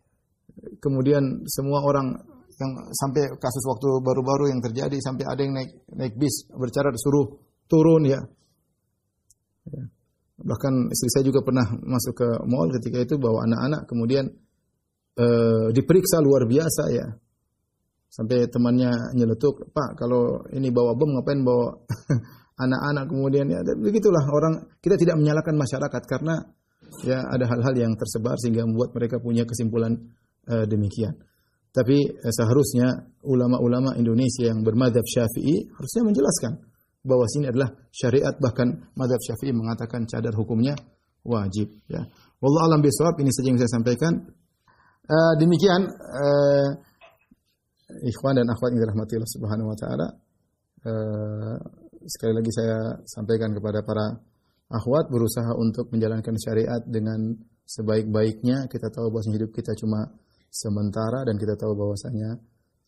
Kemudian 0.80 1.43
semua 1.49 1.84
orang 1.84 2.14
yang 2.54 2.72
sampai 2.93 3.34
kasus 3.41 3.66
waktu 3.66 3.99
baru-baru 3.99 4.54
yang 4.54 4.62
terjadi 4.62 4.95
sampai 5.01 5.26
ada 5.26 5.41
yang 5.41 5.58
naik 5.58 5.72
naik 5.89 6.14
bis 6.16 6.45
bercadar 6.54 6.93
suruh 6.95 7.34
turun 7.66 8.06
ya 8.06 8.22
Ya. 9.70 9.84
Bahkan 10.43 10.91
istri 10.91 11.10
saya 11.14 11.24
juga 11.24 11.39
pernah 11.45 11.64
masuk 11.72 12.20
ke 12.20 12.28
mall 12.49 12.68
ketika 12.76 12.99
itu 12.99 13.16
bawa 13.16 13.47
anak-anak, 13.47 13.88
kemudian 13.88 14.28
e, 15.16 15.26
diperiksa 15.72 16.20
luar 16.20 16.43
biasa 16.49 16.84
ya. 16.91 17.08
Sampai 18.14 18.45
temannya 18.45 18.93
nyeletuk, 19.18 19.74
Pak 19.74 19.97
kalau 19.97 20.45
ini 20.53 20.70
bawa 20.70 20.93
bom 20.93 21.18
ngapain 21.18 21.41
bawa 21.41 21.74
anak-anak 22.64 23.09
kemudian 23.09 23.49
ya 23.49 23.66
begitulah 23.66 24.22
orang 24.30 24.70
kita 24.78 25.01
tidak 25.01 25.18
menyalahkan 25.18 25.57
masyarakat 25.57 26.01
karena 26.05 26.38
ya 27.01 27.26
ada 27.26 27.49
hal-hal 27.49 27.74
yang 27.74 27.97
tersebar 27.97 28.38
sehingga 28.38 28.70
membuat 28.70 28.93
mereka 28.93 29.18
punya 29.18 29.49
kesimpulan 29.49 29.97
e, 30.45 30.70
demikian. 30.70 31.18
Tapi 31.74 31.97
e, 32.05 32.28
seharusnya 32.30 33.18
ulama-ulama 33.26 33.97
Indonesia 33.97 34.45
yang 34.45 34.61
bermadhab 34.61 35.01
Syafi'i 35.09 35.74
harusnya 35.74 36.05
menjelaskan 36.05 36.53
bahwa 37.01 37.26
sini 37.26 37.49
adalah 37.49 37.74
syariat 37.89 38.38
bahkan 38.39 38.93
madhab 38.95 39.20
syafi'i 39.20 39.51
mengatakan 39.51 40.07
cadar 40.07 40.32
hukumnya 40.38 40.78
wajib 41.28 41.68
ya. 41.91 41.99
Wallah 42.39 42.72
alam 42.72 42.80
bisawab 42.80 43.20
ini 43.20 43.32
saja 43.32 43.51
yang 43.51 43.59
saya 43.59 43.72
sampaikan. 43.74 44.14
Uh, 45.03 45.36
demikian 45.36 45.84
uh, 45.91 46.70
ikhwan 48.01 48.39
dan 48.41 48.47
akhwat 48.49 48.73
yang 48.73 48.81
dirahmati 48.81 49.13
Allah 49.19 49.33
Subhanahu 49.37 49.67
wa 49.69 49.77
taala. 49.77 50.07
Uh, 50.83 51.55
sekali 52.09 52.33
lagi 52.35 52.51
saya 52.51 52.99
sampaikan 53.07 53.53
kepada 53.55 53.85
para 53.85 54.17
akhwat 54.73 55.07
berusaha 55.13 55.53
untuk 55.55 55.93
menjalankan 55.93 56.35
syariat 56.41 56.81
dengan 56.83 57.37
sebaik-baiknya. 57.63 58.67
Kita 58.67 58.89
tahu 58.89 59.13
bahwa 59.13 59.31
hidup 59.31 59.51
kita 59.53 59.71
cuma 59.77 60.09
sementara 60.49 61.25
dan 61.25 61.35
kita 61.37 61.55
tahu 61.55 61.73
bahwasanya 61.77 62.37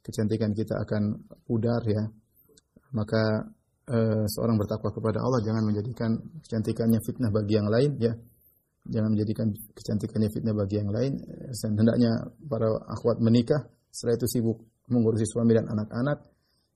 kecantikan 0.01 0.51
kita 0.53 0.75
akan 0.81 1.23
pudar 1.45 1.81
ya. 1.85 2.03
Maka 2.93 3.23
uh, 3.89 4.23
seorang 4.29 4.57
bertakwa 4.57 4.89
kepada 4.93 5.19
Allah 5.21 5.41
jangan 5.45 5.63
menjadikan 5.65 6.11
kecantikannya 6.45 6.99
fitnah 7.05 7.31
bagi 7.31 7.53
yang 7.57 7.69
lain 7.69 7.91
ya. 8.01 8.13
Jangan 8.85 9.17
menjadikan 9.17 9.49
kecantikannya 9.73 10.29
fitnah 10.29 10.53
bagi 10.53 10.75
yang 10.77 10.93
lain. 10.93 11.17
Dan 11.57 11.71
hendaknya 11.73 12.11
para 12.45 12.69
akhwat 12.85 13.17
menikah 13.17 13.65
setelah 13.89 14.13
itu 14.19 14.27
sibuk 14.29 14.61
mengurusi 14.89 15.25
suami 15.25 15.51
dan 15.57 15.65
anak-anak. 15.69 16.19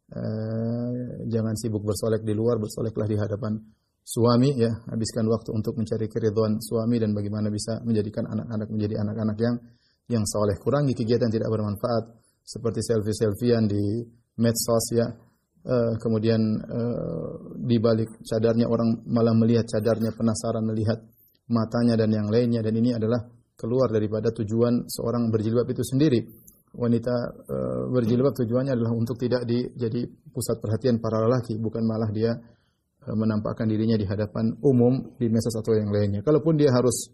Uh, 0.09 1.21
jangan 1.29 1.53
sibuk 1.53 1.85
bersolek 1.85 2.25
di 2.25 2.33
luar, 2.33 2.57
bersoleklah 2.57 3.05
di 3.05 3.17
hadapan 3.17 3.61
suami 4.01 4.57
ya. 4.57 4.71
Habiskan 4.89 5.29
waktu 5.29 5.53
untuk 5.53 5.77
mencari 5.77 6.09
keridhaan 6.09 6.57
suami 6.57 6.97
dan 6.97 7.13
bagaimana 7.13 7.53
bisa 7.53 7.77
menjadikan 7.85 8.25
anak-anak 8.25 8.67
menjadi 8.73 8.95
anak-anak 9.05 9.37
yang 9.37 9.55
yang 10.09 10.23
soleh. 10.25 10.57
Kurangi 10.57 10.97
kegiatan 10.97 11.29
tidak 11.29 11.53
bermanfaat 11.53 12.03
seperti 12.41 12.81
selfie-selfian 12.81 13.69
di 13.69 14.01
medsos 14.41 14.85
ya. 14.97 15.05
Uh, 15.59 15.93
kemudian 16.01 16.39
uh, 16.55 17.59
di 17.59 17.77
balik 17.77 18.23
cadarnya 18.23 18.65
orang 18.65 19.05
malah 19.11 19.35
melihat 19.35 19.67
cadarnya 19.67 20.15
penasaran 20.15 20.63
melihat 20.63 21.03
matanya 21.51 21.99
dan 21.99 22.09
yang 22.15 22.31
lainnya 22.31 22.63
dan 22.63 22.73
ini 22.79 22.95
adalah 22.95 23.27
keluar 23.59 23.91
daripada 23.91 24.31
tujuan 24.31 24.87
seorang 24.87 25.27
berjilbab 25.27 25.67
itu 25.67 25.83
sendiri. 25.83 26.23
Wanita 26.79 27.15
e, 27.43 27.57
berjilbab 27.91 28.31
tujuannya 28.39 28.71
adalah 28.71 28.95
untuk 28.95 29.19
tidak 29.19 29.43
di, 29.43 29.67
jadi 29.75 30.07
pusat 30.31 30.63
perhatian 30.63 31.03
para 31.03 31.19
lelaki, 31.27 31.59
bukan 31.59 31.83
malah 31.83 32.07
dia 32.07 32.31
e, 33.03 33.09
menampakkan 33.11 33.67
dirinya 33.67 33.99
di 33.99 34.07
hadapan 34.07 34.55
umum 34.63 35.19
di 35.19 35.27
medsos 35.27 35.51
atau 35.59 35.75
yang 35.75 35.91
lainnya. 35.91 36.23
Kalaupun 36.23 36.55
dia 36.55 36.71
harus 36.71 37.11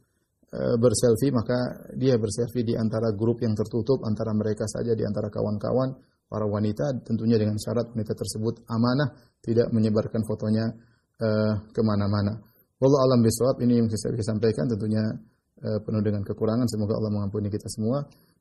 e, 0.53 0.77
berselfie, 0.77 1.33
maka 1.33 1.89
dia 1.97 2.13
berselfie 2.21 2.61
di 2.61 2.77
antara 2.77 3.09
grup 3.17 3.41
yang 3.41 3.57
tertutup, 3.57 4.05
antara 4.05 4.37
mereka 4.37 4.69
saja, 4.69 4.93
di 4.93 5.01
antara 5.01 5.33
kawan-kawan, 5.33 5.97
para 6.29 6.45
wanita, 6.45 7.01
tentunya 7.01 7.41
dengan 7.41 7.57
syarat 7.57 7.89
wanita 7.89 8.13
tersebut 8.13 8.69
amanah, 8.69 9.17
tidak 9.41 9.73
menyebarkan 9.73 10.21
fotonya 10.25 10.73
ke 11.71 11.79
mana-mana. 11.79 12.43
Wallahu 12.75 13.01
alam 13.07 13.23
bisawab 13.23 13.63
ini 13.63 13.79
yang 13.79 13.87
saya 13.87 14.19
sampaikan 14.19 14.67
tentunya 14.67 14.99
uh, 15.63 15.79
penuh 15.79 16.03
dengan 16.03 16.27
kekurangan. 16.27 16.67
Semoga 16.67 16.99
Allah 16.99 17.11
mengampuni 17.13 17.47
kita 17.47 17.71
semua. 17.71 18.03